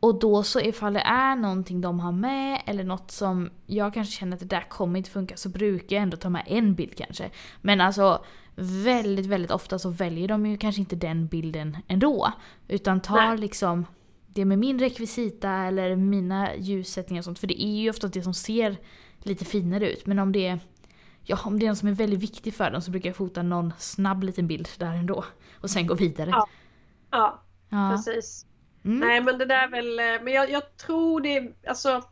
Och 0.00 0.18
då 0.18 0.42
så 0.42 0.60
ifall 0.60 0.92
det 0.92 1.00
är 1.00 1.36
någonting 1.36 1.80
de 1.80 2.00
har 2.00 2.12
med 2.12 2.62
eller 2.66 2.84
något 2.84 3.10
som 3.10 3.50
jag 3.66 3.94
kanske 3.94 4.18
känner 4.18 4.32
att 4.36 4.40
det 4.40 4.46
där 4.46 4.68
kommer 4.68 4.98
inte 4.98 5.10
funka 5.10 5.36
så 5.36 5.48
brukar 5.48 5.96
jag 5.96 6.02
ändå 6.02 6.16
ta 6.16 6.28
med 6.28 6.44
en 6.46 6.74
bild 6.74 6.96
kanske. 6.96 7.30
Men 7.60 7.80
alltså 7.80 8.24
väldigt, 8.54 9.26
väldigt 9.26 9.50
ofta 9.50 9.78
så 9.78 9.90
väljer 9.90 10.28
de 10.28 10.46
ju 10.46 10.56
kanske 10.56 10.80
inte 10.80 10.96
den 10.96 11.26
bilden 11.26 11.76
ändå. 11.88 12.32
Utan 12.68 13.00
tar 13.00 13.28
Nej. 13.28 13.38
liksom 13.38 13.86
det 14.34 14.44
med 14.44 14.58
min 14.58 14.78
rekvisita 14.78 15.50
eller 15.50 15.96
mina 15.96 16.56
ljussättningar 16.56 17.20
och 17.20 17.24
sånt. 17.24 17.38
För 17.38 17.46
det 17.46 17.62
är 17.62 17.80
ju 17.80 17.90
ofta 17.90 18.08
det 18.08 18.22
som 18.22 18.34
ser 18.34 18.76
lite 19.18 19.44
finare 19.44 19.92
ut. 19.92 20.06
Men 20.06 20.18
om 20.18 20.32
det 20.32 20.46
är, 20.46 20.60
ja, 21.24 21.38
om 21.44 21.58
det 21.58 21.66
är 21.66 21.68
något 21.68 21.78
som 21.78 21.88
är 21.88 21.92
väldigt 21.92 22.20
viktigt 22.20 22.56
för 22.56 22.70
dem 22.70 22.82
så 22.82 22.90
brukar 22.90 23.08
jag 23.08 23.16
fota 23.16 23.42
någon 23.42 23.72
snabb 23.78 24.22
liten 24.22 24.46
bild 24.46 24.68
där 24.78 24.92
ändå. 24.92 25.24
Och 25.60 25.70
sen 25.70 25.86
gå 25.86 25.94
vidare. 25.94 26.30
Ja, 26.30 26.48
ja, 27.10 27.42
ja. 27.68 27.90
precis. 27.96 28.46
Mm. 28.84 28.98
Nej 28.98 29.20
men 29.20 29.38
det 29.38 29.44
där 29.44 29.62
är 29.62 29.70
väl, 29.70 29.98
eh, 29.98 30.24
men 30.24 30.32
jag, 30.32 30.50
jag 30.50 30.76
tror 30.76 31.20
det, 31.20 31.52
alltså 31.66 32.02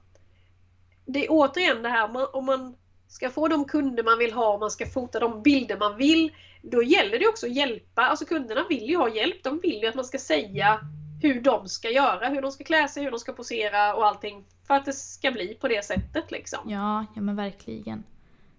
Det 1.06 1.24
är 1.24 1.30
återigen 1.30 1.82
det 1.82 1.88
här 1.88 2.36
om 2.36 2.44
man 2.44 2.76
ska 3.08 3.30
få 3.30 3.48
de 3.48 3.64
kunder 3.64 4.02
man 4.02 4.18
vill 4.18 4.32
ha, 4.32 4.54
om 4.54 4.60
man 4.60 4.70
ska 4.70 4.86
fota 4.86 5.18
de 5.18 5.42
bilder 5.42 5.78
man 5.78 5.96
vill 5.96 6.32
Då 6.62 6.82
gäller 6.82 7.18
det 7.18 7.28
också 7.28 7.46
att 7.46 7.54
hjälpa, 7.54 8.02
alltså 8.02 8.24
kunderna 8.24 8.66
vill 8.68 8.88
ju 8.88 8.96
ha 8.96 9.08
hjälp, 9.08 9.42
de 9.42 9.60
vill 9.62 9.80
ju 9.82 9.86
att 9.86 9.94
man 9.94 10.04
ska 10.04 10.18
säga 10.18 10.80
hur 11.20 11.40
de 11.40 11.68
ska 11.68 11.90
göra, 11.90 12.28
hur 12.28 12.42
de 12.42 12.52
ska 12.52 12.64
klä 12.64 12.88
sig, 12.88 13.02
hur 13.02 13.10
de 13.10 13.20
ska 13.20 13.32
posera 13.32 13.94
och 13.94 14.06
allting 14.06 14.44
för 14.66 14.74
att 14.74 14.84
det 14.84 14.92
ska 14.92 15.30
bli 15.30 15.54
på 15.54 15.68
det 15.68 15.84
sättet 15.84 16.30
liksom. 16.30 16.70
Ja, 16.70 17.06
ja 17.14 17.20
men 17.22 17.36
verkligen. 17.36 18.04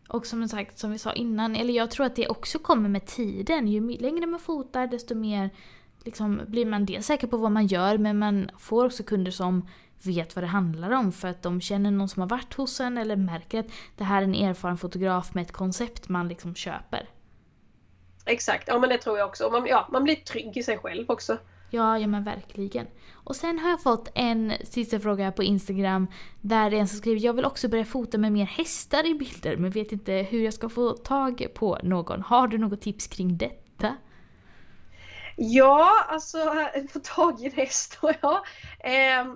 Och 0.07 0.25
som 0.25 0.47
sagt, 0.47 0.79
som 0.79 0.91
vi 0.91 0.97
sa 0.97 1.13
innan, 1.13 1.55
eller 1.55 1.73
jag 1.73 1.91
tror 1.91 2.05
att 2.05 2.15
det 2.15 2.27
också 2.27 2.59
kommer 2.59 2.89
med 2.89 3.05
tiden. 3.05 3.67
Ju 3.67 3.97
längre 3.97 4.25
man 4.25 4.39
fotar 4.39 4.87
desto 4.87 5.15
mer 5.15 5.49
liksom, 6.03 6.41
blir 6.47 6.65
man 6.65 6.85
dels 6.85 7.05
säker 7.05 7.27
på 7.27 7.37
vad 7.37 7.51
man 7.51 7.67
gör 7.67 7.97
men 7.97 8.19
man 8.19 8.49
får 8.57 8.85
också 8.85 9.03
kunder 9.03 9.31
som 9.31 9.67
vet 10.03 10.35
vad 10.35 10.43
det 10.43 10.47
handlar 10.47 10.91
om 10.91 11.11
för 11.11 11.27
att 11.27 11.43
de 11.43 11.61
känner 11.61 11.91
någon 11.91 12.09
som 12.09 12.21
har 12.21 12.29
varit 12.29 12.53
hos 12.53 12.79
en 12.79 12.97
eller 12.97 13.15
märker 13.15 13.59
att 13.59 13.71
det 13.97 14.03
här 14.03 14.21
är 14.21 14.25
en 14.25 14.35
erfaren 14.35 14.77
fotograf 14.77 15.33
med 15.33 15.41
ett 15.41 15.51
koncept 15.51 16.09
man 16.09 16.27
liksom 16.27 16.55
köper. 16.55 17.09
Exakt, 18.25 18.67
ja 18.67 18.79
men 18.79 18.89
det 18.89 18.97
tror 18.97 19.17
jag 19.17 19.27
också. 19.27 19.49
Man, 19.49 19.65
ja, 19.65 19.87
man 19.91 20.03
blir 20.03 20.15
trygg 20.15 20.57
i 20.57 20.63
sig 20.63 20.77
själv 20.77 21.09
också. 21.09 21.37
Ja, 21.73 21.99
ja 21.99 22.07
men 22.07 22.23
verkligen. 22.23 22.87
Och 23.13 23.35
sen 23.35 23.59
har 23.59 23.69
jag 23.69 23.83
fått 23.83 24.11
en 24.15 24.53
sista 24.63 24.99
fråga 24.99 25.31
på 25.31 25.43
Instagram 25.43 26.07
där 26.41 26.69
det 26.69 26.77
är 26.77 26.81
en 26.81 26.87
som 26.87 26.97
skriver 26.97 27.21
jag 27.21 27.33
vill 27.33 27.45
också 27.45 27.69
börja 27.69 27.85
fota 27.85 28.17
med 28.17 28.31
mer 28.31 28.45
hästar 28.45 29.05
i 29.07 29.13
bilder 29.13 29.57
men 29.57 29.71
vet 29.71 29.91
inte 29.91 30.13
hur 30.13 30.43
jag 30.43 30.53
ska 30.53 30.69
få 30.69 30.91
tag 30.91 31.47
på 31.53 31.79
någon. 31.83 32.21
Har 32.21 32.47
du 32.47 32.57
något 32.57 32.81
tips 32.81 33.07
kring 33.07 33.37
detta? 33.37 33.95
Ja, 35.37 36.05
alltså 36.07 36.37
få 36.93 36.99
tag 36.99 37.41
i 37.41 37.45
en 37.45 37.51
häst 37.51 37.99
ja. 38.21 38.43
Eh, 38.79 39.33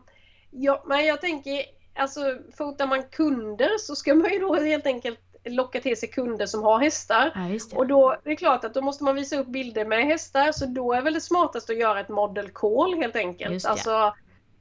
ja. 0.52 0.84
Men 0.88 1.06
jag 1.06 1.22
tänker, 1.22 1.62
alltså 1.96 2.20
fotar 2.58 2.88
man 2.88 3.04
kunder 3.04 3.70
så 3.80 3.96
ska 3.96 4.16
man 4.16 4.34
ju 4.34 4.40
då 4.40 4.56
helt 4.56 4.86
enkelt 4.86 5.20
locka 5.46 5.82
till 5.82 6.00
sig 6.00 6.10
kunder 6.10 6.46
som 6.46 6.64
har 6.64 6.80
hästar. 6.80 7.32
Ja, 7.36 7.78
och 7.78 7.88
då 7.88 8.16
det 8.24 8.32
är 8.32 8.36
klart 8.36 8.64
att 8.64 8.74
då 8.74 8.82
måste 8.82 9.04
man 9.04 9.16
visa 9.16 9.38
upp 9.38 9.48
bilder 9.48 9.86
med 9.86 10.06
hästar 10.06 10.52
så 10.52 10.66
då 10.66 10.94
är 10.94 11.02
väl 11.02 11.14
det 11.14 11.22
smartaste 11.22 11.72
att 11.72 11.80
göra 11.80 12.00
ett 12.00 12.10
model 12.10 12.50
call 12.50 12.96
helt 12.96 13.16
enkelt. 13.16 13.66
Alltså, 13.66 14.14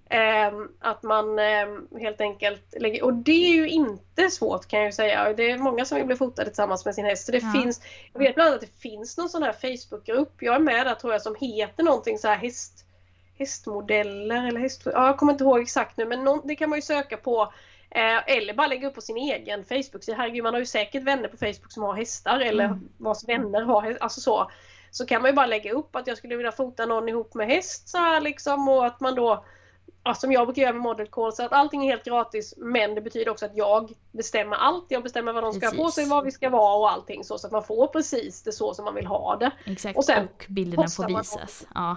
eh, 0.09 0.53
att 0.81 1.03
man 1.03 1.39
eh, 1.39 1.67
helt 2.01 2.21
enkelt 2.21 2.75
lägger, 2.81 3.05
och 3.05 3.15
det 3.15 3.47
är 3.47 3.55
ju 3.55 3.69
inte 3.69 4.31
svårt 4.31 4.69
kan 4.69 4.79
jag 4.81 4.87
ju 4.87 4.93
säga. 4.93 5.33
Det 5.33 5.51
är 5.51 5.59
många 5.59 5.85
som 5.85 5.99
vill 5.99 6.07
bli 6.07 6.17
fotade 6.17 6.49
tillsammans 6.49 6.85
med 6.85 6.95
sin 6.95 7.05
häst. 7.05 7.27
Så 7.27 7.33
det 7.33 7.43
ja. 7.43 7.53
finns, 7.53 7.81
jag 8.13 8.21
vet 8.21 8.35
bland 8.35 8.49
annat 8.49 8.63
att 8.63 8.71
det 8.71 8.81
finns 8.81 9.19
någon 9.19 9.29
sån 9.29 9.43
här 9.43 9.53
Facebookgrupp, 9.53 10.43
jag 10.43 10.55
är 10.55 10.61
med 10.61 10.87
där 10.87 10.95
tror 10.95 11.13
jag, 11.13 11.23
som 11.23 11.37
heter 11.41 11.83
någonting 11.83 12.19
så 12.19 12.29
här 12.29 12.37
häst, 12.37 12.85
hästmodeller 13.39 14.49
eller 14.49 14.61
häst... 14.61 14.83
Ja, 14.85 15.07
jag 15.07 15.17
kommer 15.17 15.33
inte 15.33 15.45
ihåg 15.45 15.61
exakt 15.61 15.97
nu 15.97 16.07
men 16.07 16.25
någon, 16.25 16.41
det 16.45 16.57
kan 16.57 16.71
man 16.71 16.79
ju 16.79 16.83
söka 16.83 17.17
på 17.17 17.53
Eh, 17.95 18.37
eller 18.37 18.55
bara 18.55 18.67
lägga 18.67 18.89
upp 18.89 18.95
på 18.95 19.01
sin 19.01 19.17
egen 19.17 19.65
Facebook-sida. 19.65 20.17
Herregud, 20.17 20.43
man 20.43 20.55
har 20.55 20.61
ju 20.61 20.67
säkert 20.67 21.03
vänner 21.03 21.29
på 21.29 21.37
Facebook 21.37 21.73
som 21.73 21.83
har 21.83 21.95
hästar 21.95 22.41
eller 22.41 22.65
mm. 22.65 22.89
vars 22.97 23.29
vänner 23.29 23.63
har 23.63 23.83
hästar. 23.83 24.05
Alltså 24.05 24.21
så. 24.21 24.51
Så 24.91 25.07
kan 25.07 25.23
man 25.23 25.31
ju 25.31 25.35
bara 25.35 25.47
lägga 25.47 25.73
upp 25.73 25.97
att 25.97 26.07
jag 26.07 26.17
skulle 26.19 26.37
vilja 26.37 26.53
fota 26.53 26.87
någon 26.87 27.09
ihop 27.09 27.35
med 27.35 27.47
häst 27.47 27.89
så 27.89 27.99
här 27.99 28.21
liksom 28.21 28.69
och 28.69 28.87
att 28.87 29.01
man 29.01 29.15
då 29.15 29.45
ja, 30.05 30.15
som 30.15 30.33
jag 30.33 30.47
brukar 30.47 30.63
göra 30.63 30.73
med 30.73 30.83
Model 30.83 31.07
Call, 31.07 31.33
så 31.33 31.45
att 31.45 31.53
allting 31.53 31.87
är 31.87 31.91
helt 31.91 32.05
gratis 32.05 32.55
men 32.57 32.95
det 32.95 33.01
betyder 33.01 33.31
också 33.31 33.47
att 33.47 33.57
jag 33.57 33.93
bestämmer 34.13 34.57
allt. 34.57 34.85
Jag 34.89 35.03
bestämmer 35.03 35.33
vad 35.33 35.43
de 35.43 35.53
ska 35.53 35.61
precis. 35.61 35.79
ha 35.79 35.85
på 35.85 35.91
sig, 35.91 36.09
vad 36.09 36.25
vi 36.25 36.31
ska 36.31 36.51
vara 36.51 36.77
och 36.77 36.91
allting 36.91 37.25
så, 37.25 37.39
så 37.39 37.47
att 37.47 37.53
man 37.53 37.65
får 37.65 37.87
precis 37.87 38.43
det 38.43 38.53
så 38.53 38.75
som 38.75 38.85
man 38.85 38.95
vill 38.95 39.07
ha 39.07 39.37
det. 39.37 39.51
Exakt, 39.65 39.97
och, 39.97 40.05
sen 40.05 40.25
och 40.25 40.47
bilderna 40.49 40.89
får 40.89 41.19
visas. 41.19 41.67
Ja. 41.75 41.97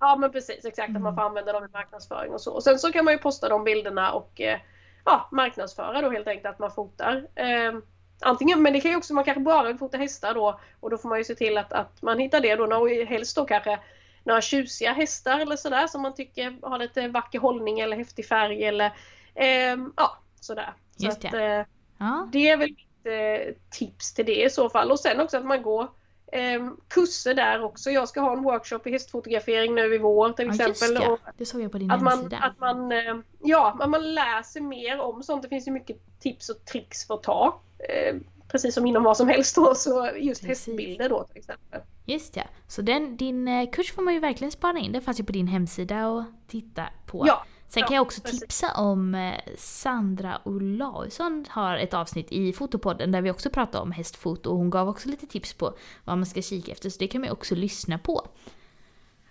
ja 0.00 0.16
men 0.16 0.32
precis, 0.32 0.64
exakt 0.64 0.88
mm. 0.88 0.96
att 0.96 1.02
man 1.02 1.12
mm. 1.12 1.16
får 1.16 1.22
använda 1.22 1.52
dem 1.52 1.64
i 1.64 1.68
marknadsföring 1.72 2.32
och 2.32 2.40
så. 2.40 2.52
Och 2.52 2.62
sen 2.62 2.78
så 2.78 2.92
kan 2.92 3.04
man 3.04 3.14
ju 3.14 3.18
posta 3.18 3.48
de 3.48 3.64
bilderna 3.64 4.12
och 4.12 4.40
eh, 4.40 4.58
ja, 5.04 5.28
marknadsföra 5.32 6.02
då 6.02 6.10
helt 6.10 6.28
enkelt 6.28 6.46
att 6.46 6.58
man 6.58 6.70
fotar. 6.70 7.26
Eh, 7.34 7.72
antingen, 8.20 8.62
men 8.62 8.72
det 8.72 8.80
kan 8.80 8.90
ju 8.90 8.96
också, 8.96 9.14
man 9.14 9.24
kanske 9.24 9.40
bara 9.40 9.66
vill 9.66 9.78
fota 9.78 9.98
hästar 9.98 10.34
då 10.34 10.60
och 10.80 10.90
då 10.90 10.98
får 10.98 11.08
man 11.08 11.18
ju 11.18 11.24
se 11.24 11.34
till 11.34 11.58
att, 11.58 11.72
att 11.72 12.02
man 12.02 12.18
hittar 12.18 12.40
det 12.40 12.56
då, 12.56 12.76
och 12.76 12.90
helst 12.90 13.36
då 13.36 13.44
kanske 13.44 13.78
några 14.24 14.40
tjusiga 14.40 14.92
hästar 14.92 15.38
eller 15.38 15.56
sådär 15.56 15.86
som 15.86 16.02
man 16.02 16.14
tycker 16.14 16.56
har 16.62 16.78
lite 16.78 17.08
vacker 17.08 17.38
hållning 17.38 17.80
eller 17.80 17.96
häftig 17.96 18.26
färg 18.26 18.64
eller 18.64 18.92
eh, 19.34 19.76
ja, 19.96 20.18
sådär. 20.40 20.74
Just 20.96 21.22
så 21.22 21.28
att, 21.28 21.34
eh, 21.34 21.64
ja. 21.98 22.28
Det 22.32 22.48
är 22.48 22.56
väl 22.56 22.70
mitt 22.70 23.06
eh, 23.06 23.54
tips 23.70 24.14
till 24.14 24.26
det 24.26 24.44
i 24.44 24.50
så 24.50 24.70
fall 24.70 24.90
och 24.90 25.00
sen 25.00 25.20
också 25.20 25.36
att 25.36 25.44
man 25.44 25.62
går 25.62 25.88
eh, 26.34 26.68
kurser 26.88 27.34
där 27.34 27.64
också. 27.64 27.90
Jag 27.90 28.08
ska 28.08 28.20
ha 28.20 28.32
en 28.32 28.42
workshop 28.42 28.80
i 28.84 28.90
hästfotografering 28.90 29.74
nu 29.74 29.94
i 29.94 29.98
vår 29.98 30.32
till 30.32 30.46
ja, 30.46 30.68
exempel. 30.68 31.02
Ja, 31.02 31.18
det 31.38 31.46
såg 31.46 31.62
jag 31.62 31.72
på 31.72 31.78
din 31.78 31.90
att 31.90 32.00
hemsida. 32.00 32.38
Man, 32.40 32.50
att 32.50 32.58
man, 32.58 32.92
eh, 32.92 33.16
ja, 33.42 33.78
att 33.80 33.90
man 33.90 34.14
läser 34.14 34.60
mer 34.60 35.00
om 35.00 35.22
sånt. 35.22 35.42
Det 35.42 35.48
finns 35.48 35.68
ju 35.68 35.72
mycket 35.72 36.20
tips 36.20 36.48
och 36.48 36.64
tricks 36.64 37.06
för 37.06 37.14
att 37.14 37.22
ta. 37.22 37.60
Eh, 37.78 38.16
precis 38.48 38.74
som 38.74 38.86
inom 38.86 39.02
vad 39.02 39.16
som 39.16 39.28
helst 39.28 39.56
då, 39.56 39.74
så 39.74 40.10
just 40.16 40.42
precis. 40.42 40.66
hästbilder 40.66 41.08
då 41.08 41.24
till 41.24 41.38
exempel. 41.38 41.80
Just 42.04 42.36
ja, 42.36 42.42
så 42.68 42.82
den, 42.82 43.16
din 43.16 43.48
eh, 43.48 43.70
kurs 43.70 43.92
får 43.92 44.02
man 44.02 44.14
ju 44.14 44.20
verkligen 44.20 44.50
spana 44.52 44.78
in. 44.78 44.92
Den 44.92 45.02
fanns 45.02 45.20
ju 45.20 45.24
på 45.24 45.32
din 45.32 45.46
hemsida 45.46 46.08
och 46.08 46.24
titta 46.46 46.86
på. 47.06 47.24
Ja, 47.26 47.44
Sen 47.74 47.82
kan 47.82 47.94
jag 47.96 48.02
också 48.02 48.20
tipsa 48.20 48.72
om 48.76 49.14
eh, 49.14 49.34
Sandra 49.56 50.40
Olausson 50.44 51.46
har 51.48 51.76
ett 51.76 51.94
avsnitt 51.94 52.32
i 52.32 52.52
Fotopodden 52.52 53.12
där 53.12 53.22
vi 53.22 53.30
också 53.30 53.50
pratar 53.50 53.80
om 53.80 53.92
hästfoto 53.92 54.50
och 54.50 54.56
hon 54.56 54.70
gav 54.70 54.88
också 54.88 55.08
lite 55.08 55.26
tips 55.26 55.54
på 55.54 55.74
vad 56.04 56.18
man 56.18 56.26
ska 56.26 56.42
kika 56.42 56.72
efter 56.72 56.90
så 56.90 56.98
det 56.98 57.06
kan 57.06 57.20
man 57.20 57.30
också 57.30 57.54
lyssna 57.54 57.98
på. 57.98 58.26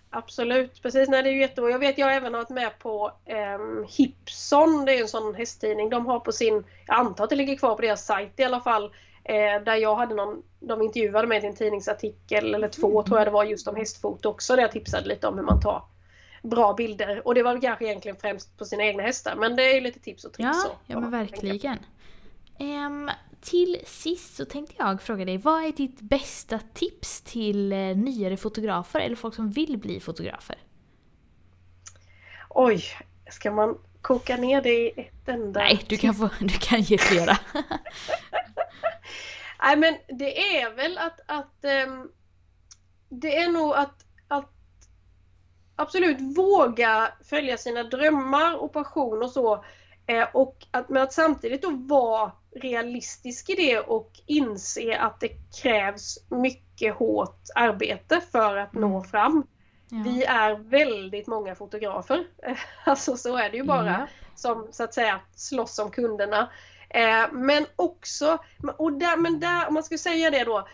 Absolut, 0.09 0.81
precis. 0.81 1.09
Nej, 1.09 1.23
det 1.23 1.29
är 1.29 1.33
ju 1.33 1.39
jättebra. 1.39 1.71
Jag 1.71 1.79
vet 1.79 1.97
jag 1.97 2.07
har 2.07 2.13
även 2.13 2.33
varit 2.33 2.49
med 2.49 2.79
på 2.79 3.11
eh, 3.25 3.89
Hipson, 3.97 4.85
det 4.85 4.97
är 4.97 5.01
en 5.01 5.07
sån 5.07 5.35
hästtidning. 5.35 5.89
De 5.89 6.05
har 6.05 6.19
på 6.19 6.31
sin, 6.31 6.63
jag 6.87 6.99
antar 6.99 7.23
att 7.23 7.29
det 7.29 7.35
ligger 7.35 7.57
kvar 7.57 7.75
på 7.75 7.81
deras 7.81 8.05
sajt 8.05 8.39
i 8.39 8.43
alla 8.43 8.61
fall, 8.61 8.91
Eh, 9.25 9.63
där 9.63 9.75
jag 9.75 9.95
hade 9.95 10.15
någon, 10.15 10.43
de 10.59 10.81
intervjuade 10.81 11.27
mig 11.27 11.39
till 11.39 11.49
en 11.49 11.55
tidningsartikel 11.55 12.55
eller 12.55 12.67
två 12.67 12.91
mm. 12.91 13.03
tror 13.03 13.19
jag 13.19 13.27
det 13.27 13.31
var 13.31 13.43
just 13.43 13.67
om 13.67 13.75
hästfoto 13.75 14.29
också 14.29 14.55
där 14.55 14.61
jag 14.61 14.71
tipsade 14.71 15.07
lite 15.07 15.27
om 15.27 15.37
hur 15.37 15.43
man 15.43 15.61
tar 15.61 15.83
bra 16.43 16.73
bilder. 16.73 17.27
Och 17.27 17.35
det 17.35 17.43
var 17.43 17.61
kanske 17.61 17.85
egentligen 17.85 18.17
främst 18.17 18.57
på 18.57 18.65
sina 18.65 18.83
egna 18.83 19.03
hästar 19.03 19.35
men 19.35 19.55
det 19.55 19.77
är 19.77 19.81
lite 19.81 19.99
tips 19.99 20.25
och 20.25 20.33
tricks. 20.33 20.49
Ja, 20.63 20.79
ja 20.87 20.99
men 20.99 21.11
verkligen. 21.11 21.79
Um, 22.59 23.09
till 23.41 23.81
sist 23.85 24.35
så 24.35 24.45
tänkte 24.45 24.75
jag 24.77 25.01
fråga 25.01 25.25
dig, 25.25 25.37
vad 25.37 25.65
är 25.65 25.71
ditt 25.71 26.01
bästa 26.01 26.59
tips 26.73 27.21
till 27.21 27.73
uh, 27.73 27.97
nyare 27.97 28.37
fotografer 28.37 28.99
eller 28.99 29.15
folk 29.15 29.35
som 29.35 29.51
vill 29.51 29.77
bli 29.77 29.99
fotografer? 29.99 30.57
Oj, 32.49 32.83
ska 33.29 33.51
man 33.51 33.77
koka 34.01 34.37
ner 34.37 34.61
det 34.61 34.69
i 34.69 34.93
ett 34.97 35.29
enda? 35.29 35.59
Nej, 35.59 35.85
du 35.87 35.97
kan, 35.97 36.13
få, 36.13 36.29
du 36.39 36.57
kan 36.59 36.81
ge 36.81 36.97
flera. 36.97 37.37
Nej 39.63 39.77
men 39.77 40.17
det 40.17 40.57
är 40.57 40.75
väl 40.75 40.97
att, 40.97 41.19
att 41.25 41.65
um, 41.87 42.11
det 43.09 43.37
är 43.37 43.49
nog 43.49 43.73
att 43.73 44.05
absolut 45.75 46.37
våga 46.37 47.11
följa 47.29 47.57
sina 47.57 47.83
drömmar 47.83 48.63
och 48.63 48.73
passion 48.73 49.23
och 49.23 49.31
så. 49.31 49.65
Eh, 50.07 50.27
och 50.33 50.65
att, 50.71 50.89
men 50.89 51.03
att 51.03 51.13
samtidigt 51.13 51.61
då 51.61 51.69
vara 51.71 52.31
realistisk 52.55 53.49
i 53.49 53.55
det 53.55 53.79
och 53.79 54.11
inse 54.25 54.97
att 54.97 55.19
det 55.19 55.29
krävs 55.61 56.17
mycket 56.29 56.95
hårt 56.95 57.39
arbete 57.55 58.21
för 58.31 58.57
att 58.57 58.73
mm. 58.73 58.89
nå 58.89 59.03
fram. 59.03 59.47
Ja. 59.89 59.97
Vi 60.05 60.23
är 60.23 60.55
väldigt 60.55 61.27
många 61.27 61.55
fotografer. 61.55 62.25
Alltså 62.85 63.17
så 63.17 63.37
är 63.37 63.49
det 63.49 63.57
ju 63.57 63.63
bara. 63.63 63.91
Ja. 63.91 64.07
Som 64.35 64.67
så 64.71 64.83
att 64.83 64.93
säga 64.93 65.19
slåss 65.35 65.79
om 65.79 65.91
kunderna. 65.91 66.49
Eh, 66.89 67.31
men 67.31 67.65
också, 67.75 68.37
och 68.77 68.93
där, 68.93 69.17
men 69.17 69.39
där, 69.39 69.67
om 69.67 69.73
man 69.73 69.83
ska 69.83 69.97
säga 69.97 70.31
det 70.31 70.43
då. 70.43 70.67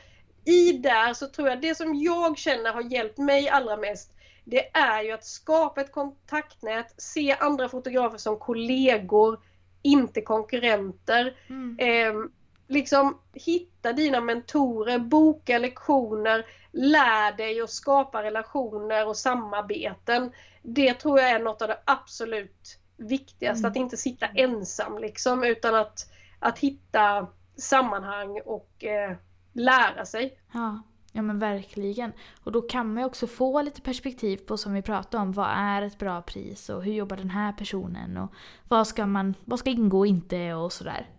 I 0.45 0.71
där 0.71 1.13
så 1.13 1.27
tror 1.27 1.49
jag 1.49 1.61
det 1.61 1.75
som 1.75 1.95
jag 1.95 2.37
känner 2.37 2.73
har 2.73 2.81
hjälpt 2.81 3.17
mig 3.17 3.49
allra 3.49 3.77
mest 3.77 4.18
det 4.45 4.77
är 4.77 5.03
ju 5.03 5.11
att 5.11 5.25
skapa 5.25 5.81
ett 5.81 5.91
kontaktnät, 5.91 6.93
se 6.97 7.35
andra 7.39 7.69
fotografer 7.69 8.17
som 8.17 8.39
kollegor, 8.39 9.39
inte 9.81 10.21
konkurrenter. 10.21 11.35
Mm. 11.47 11.77
Eh, 11.79 12.29
liksom 12.67 13.17
hitta 13.33 13.93
dina 13.93 14.21
mentorer, 14.21 14.99
boka 14.99 15.57
lektioner, 15.57 16.45
lär 16.71 17.37
dig 17.37 17.61
och 17.61 17.69
skapa 17.69 18.23
relationer 18.23 19.07
och 19.07 19.17
samarbeten. 19.17 20.31
Det 20.61 20.93
tror 20.93 21.19
jag 21.19 21.29
är 21.29 21.39
något 21.39 21.61
av 21.61 21.67
det 21.67 21.79
absolut 21.85 22.79
viktigaste, 22.97 23.59
mm. 23.59 23.71
att 23.71 23.77
inte 23.77 23.97
sitta 23.97 24.27
ensam 24.27 24.97
liksom 24.97 25.43
utan 25.43 25.75
att, 25.75 26.11
att 26.39 26.59
hitta 26.59 27.27
sammanhang 27.57 28.41
och 28.45 28.83
eh, 28.83 29.15
lära 29.53 30.05
sig. 30.05 30.39
Ja. 30.53 30.81
Ja 31.13 31.21
men 31.21 31.39
verkligen. 31.39 32.13
Och 32.43 32.51
då 32.51 32.61
kan 32.61 32.93
man 32.93 33.03
ju 33.03 33.05
också 33.05 33.27
få 33.27 33.61
lite 33.61 33.81
perspektiv 33.81 34.37
på 34.37 34.57
som 34.57 34.73
vi 34.73 34.81
pratade 34.81 35.23
om. 35.23 35.31
Vad 35.31 35.49
är 35.49 35.81
ett 35.81 35.99
bra 35.99 36.21
pris 36.21 36.69
och 36.69 36.83
hur 36.83 36.93
jobbar 36.93 37.17
den 37.17 37.29
här 37.29 37.53
personen 37.53 38.17
och 38.17 38.33
vad 38.67 38.87
ska, 38.87 39.05
man, 39.05 39.35
vad 39.45 39.59
ska 39.59 39.69
ingå 39.69 39.99
och 39.99 40.07
inte 40.07 40.53
och 40.53 40.73
sådär. 40.73 41.09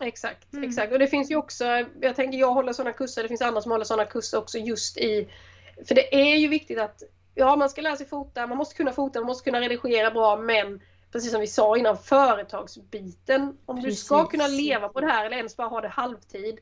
Exakt, 0.00 0.52
mm. 0.52 0.68
exakt. 0.68 0.92
Och 0.92 0.98
det 0.98 1.06
finns 1.06 1.30
ju 1.30 1.36
också, 1.36 1.64
jag 2.00 2.16
tänker 2.16 2.38
jag 2.38 2.54
håller 2.54 2.72
sådana 2.72 2.92
kurser, 2.92 3.22
det 3.22 3.28
finns 3.28 3.42
andra 3.42 3.60
som 3.60 3.72
håller 3.72 3.84
sådana 3.84 4.04
kurser 4.04 4.38
också 4.38 4.58
just 4.58 4.98
i, 4.98 5.28
för 5.88 5.94
det 5.94 6.32
är 6.32 6.36
ju 6.36 6.48
viktigt 6.48 6.78
att, 6.78 7.02
ja 7.34 7.56
man 7.56 7.70
ska 7.70 7.80
lära 7.80 7.96
sig 7.96 8.06
fota, 8.06 8.46
man 8.46 8.58
måste 8.58 8.74
kunna 8.74 8.92
fota, 8.92 9.20
man 9.20 9.26
måste 9.26 9.50
kunna 9.50 9.60
redigera 9.60 10.10
bra 10.10 10.36
men 10.36 10.80
precis 11.12 11.32
som 11.32 11.40
vi 11.40 11.46
sa 11.46 11.76
innan, 11.76 11.98
företagsbiten. 11.98 13.58
Om 13.66 13.76
precis. 13.76 14.00
du 14.00 14.04
ska 14.04 14.26
kunna 14.26 14.46
leva 14.46 14.88
på 14.88 15.00
det 15.00 15.06
här 15.06 15.26
eller 15.26 15.36
ens 15.36 15.56
bara 15.56 15.68
ha 15.68 15.80
det 15.80 15.88
halvtid 15.88 16.60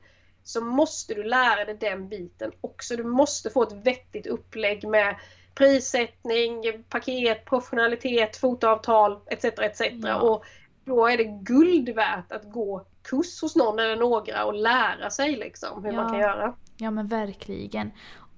så 0.49 0.61
måste 0.61 1.14
du 1.14 1.22
lära 1.22 1.64
dig 1.64 1.76
den 1.80 2.09
biten 2.09 2.53
också. 2.61 2.96
Du 2.96 3.05
måste 3.05 3.51
få 3.51 3.62
ett 3.62 3.86
vettigt 3.86 4.26
upplägg 4.26 4.88
med 4.88 5.16
prissättning, 5.55 6.62
paket, 6.88 7.44
professionalitet, 7.44 8.36
fotoavtal 8.36 9.18
etc. 9.26 9.44
etc. 9.44 9.80
Ja. 10.03 10.20
Och 10.20 10.44
då 10.84 11.07
är 11.07 11.16
det 11.16 11.24
guld 11.24 11.88
värt 11.88 12.32
att 12.32 12.53
gå 12.53 12.86
kurs 13.03 13.42
hos 13.42 13.57
någon 13.57 13.78
eller 13.78 13.96
några 13.96 14.44
och 14.44 14.55
lära 14.55 15.11
sig 15.11 15.36
liksom 15.36 15.84
hur 15.84 15.92
ja. 15.92 16.03
man 16.03 16.11
kan 16.11 16.20
göra. 16.20 16.55
Ja 16.76 16.90
men 16.90 17.07
verkligen. 17.07 17.90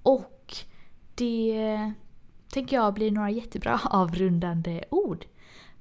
Och 0.03 0.55
det 1.15 1.93
tänker 2.53 2.75
jag 2.75 2.93
blir 2.93 3.11
några 3.11 3.29
jättebra 3.29 3.79
avrundande 3.89 4.83
ord. 4.89 5.25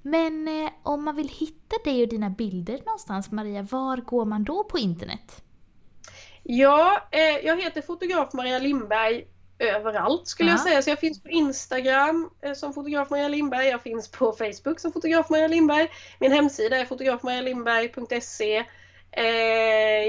Men 0.03 0.49
eh, 0.49 0.71
om 0.83 1.05
man 1.05 1.17
vill 1.17 1.29
hitta 1.29 1.77
dig 1.85 2.03
och 2.03 2.09
dina 2.09 2.31
bilder 2.31 2.81
någonstans 2.87 3.31
Maria, 3.31 3.63
var 3.63 3.97
går 3.97 4.25
man 4.25 4.45
då 4.45 4.65
på 4.65 4.79
internet? 4.79 5.43
Ja, 6.43 7.09
eh, 7.11 7.47
jag 7.47 7.63
heter 7.63 7.83
fotograf 7.83 8.33
Maria 8.33 8.59
Lindberg 8.59 9.27
överallt 9.61 10.29
skulle 10.29 10.51
ja. 10.51 10.55
jag 10.55 10.61
säga. 10.61 10.83
Så 10.83 10.91
jag 10.91 10.99
finns 10.99 11.23
på 11.23 11.29
Instagram 11.29 12.31
eh, 12.43 12.53
som 12.53 12.73
fotograf 12.73 13.11
Maria 13.11 13.29
Lindberg. 13.29 13.67
Jag 13.67 13.83
finns 13.83 14.11
på 14.11 14.33
Facebook 14.33 14.81
som 14.81 14.93
fotograf 14.93 15.31
Maria 15.31 15.49
Lindberg. 15.49 15.89
Min 16.19 16.33
hemsida 16.33 16.77
är 16.77 16.85
fotografmarialindberg.se. 16.85 18.65
Eh, 19.13 19.25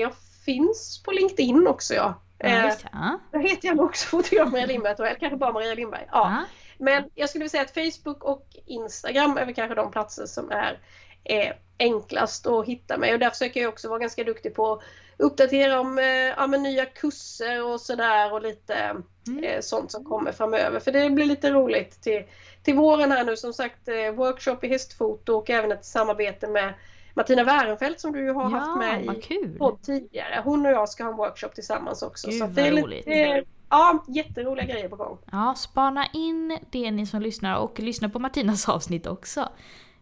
jag 0.02 0.12
finns 0.46 1.04
på 1.04 1.12
LinkedIn 1.12 1.68
också 1.68 1.94
ja. 1.94 2.22
Eh, 2.40 2.74
ja. 2.92 3.20
Där 3.32 3.40
heter 3.40 3.68
jag 3.68 3.80
också 3.80 4.08
fotograf 4.08 4.52
Maria 4.52 4.66
Lindberg 4.66 4.94
eller 4.94 5.20
kanske 5.20 5.38
bara 5.38 5.52
Maria 5.52 5.74
Lindberg. 5.74 6.06
Ja. 6.12 6.12
ja. 6.12 6.46
Men 6.78 7.04
jag 7.16 7.30
skulle 7.30 7.40
vilja 7.40 7.50
säga 7.50 7.64
att 7.64 7.94
Facebook 7.94 8.24
och 8.24 8.48
Instagram 8.66 9.38
är 9.38 9.46
väl 9.46 9.56
kanske 9.56 9.76
de 9.76 9.92
platser 9.92 10.26
som 10.26 10.52
är 10.52 10.80
eh, 11.24 11.54
enklast 11.80 12.48
att 12.48 12.66
hitta 12.66 12.98
mig 12.98 13.14
och 13.14 13.20
där 13.20 13.30
försöker 13.30 13.62
jag 13.62 13.70
också 13.70 13.90
vara 13.90 14.00
ganska 14.00 14.24
duktig 14.24 14.56
på 14.56 14.74
att 14.74 14.82
uppdatera 15.18 15.80
om 15.80 15.98
eh, 16.00 16.06
ja, 16.06 16.48
nya 16.48 16.86
kurser 16.86 17.64
och 17.64 17.82
sådär 17.82 18.34
och 18.34 18.42
lite 18.42 19.04
mm. 19.28 19.44
eh, 19.44 19.60
sånt 19.62 19.92
som 19.92 20.06
kommer 20.06 20.32
framöver. 20.32 20.80
För 20.80 20.92
det 20.92 21.10
blir 21.10 21.26
lite 21.26 21.52
roligt 21.52 22.02
till, 22.02 22.24
till 22.64 22.76
våren 22.76 23.12
här 23.12 23.24
nu 23.24 23.38
som 23.38 23.54
sagt 23.54 23.88
eh, 23.88 24.12
workshop 24.12 24.58
i 24.62 24.68
hästfoto 24.68 25.34
och 25.34 25.50
även 25.50 25.72
ett 25.72 25.86
samarbete 25.86 26.48
med 26.48 26.74
Martina 27.14 27.44
Wärenfeldt 27.44 28.00
som 28.02 28.12
du 28.12 28.32
har 28.32 28.44
ja, 28.44 28.58
haft 28.58 28.78
med 28.78 29.06
i 29.30 29.58
podd 29.58 29.82
tidigare. 29.84 30.42
Hon 30.44 30.66
och 30.66 30.72
jag 30.72 30.90
ska 30.90 31.04
ha 31.04 31.12
en 31.12 31.18
workshop 31.18 31.50
tillsammans 31.50 32.02
också. 32.02 32.30
Gud, 32.30 32.40
så 32.40 32.48
det 32.48 32.62
är 32.62 32.72
roligt. 32.72 33.06
lite, 33.06 33.44
Ja, 33.72 34.04
jätteroliga 34.08 34.66
grejer 34.66 34.90
på 34.90 34.96
gång. 34.96 35.18
Ja, 35.32 35.54
spana 35.58 36.08
in 36.14 36.60
det 36.72 36.92
ni 36.92 37.06
som 37.06 37.22
lyssnar 37.22 37.58
och 37.58 37.80
lyssna 37.80 38.10
på 38.10 38.20
Martinas 38.20 38.70
avsnitt 38.70 39.08
också. 39.08 39.50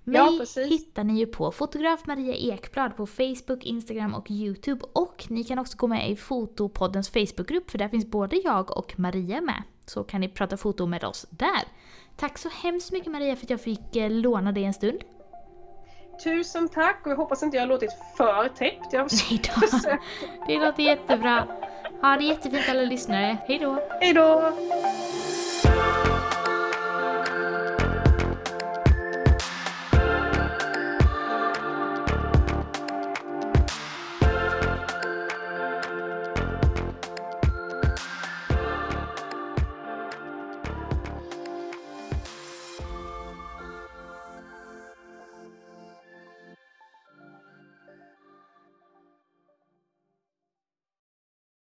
Mig 0.03 0.17
ja, 0.55 0.61
hittar 0.61 1.03
ni 1.03 1.19
ju 1.19 1.25
på 1.25 1.51
fotograf 1.51 2.05
Maria 2.05 2.35
Ekblad 2.35 2.97
på 2.97 3.05
Facebook, 3.05 3.63
Instagram 3.63 4.13
och 4.13 4.31
Youtube. 4.31 4.85
Och 4.93 5.25
ni 5.29 5.43
kan 5.43 5.59
också 5.59 5.77
gå 5.77 5.87
med 5.87 6.11
i 6.11 6.15
Fotopoddens 6.15 7.09
Facebookgrupp 7.09 7.71
för 7.71 7.77
där 7.77 7.89
finns 7.89 8.05
både 8.05 8.35
jag 8.35 8.77
och 8.77 8.99
Maria 8.99 9.41
med. 9.41 9.63
Så 9.85 10.03
kan 10.03 10.21
ni 10.21 10.27
prata 10.27 10.57
foto 10.57 10.85
med 10.85 11.03
oss 11.03 11.25
där. 11.29 11.63
Tack 12.15 12.37
så 12.37 12.49
hemskt 12.49 12.91
mycket 12.91 13.11
Maria 13.11 13.35
för 13.35 13.45
att 13.45 13.49
jag 13.49 13.61
fick 13.61 13.95
eh, 13.95 14.11
låna 14.11 14.51
dig 14.51 14.63
en 14.63 14.73
stund. 14.73 14.99
Tusen 16.23 16.69
tack 16.69 17.05
och 17.05 17.11
jag 17.11 17.17
hoppas 17.17 17.43
inte 17.43 17.57
jag 17.57 17.63
har 17.63 17.67
låtit 17.67 17.91
för 18.17 18.47
täppt. 18.47 18.93
Jag 18.93 19.07
Nej 19.29 19.41
då. 19.43 19.97
Det 20.47 20.59
låter 20.59 20.83
jättebra. 20.83 21.47
Ha 22.01 22.17
det 22.17 22.23
jättefint 22.23 22.69
alla 22.69 22.81
lyssnare. 22.81 23.37
Hej 23.47 23.59
då! 23.59 23.79
Hej 24.01 24.13
då! 24.13 24.53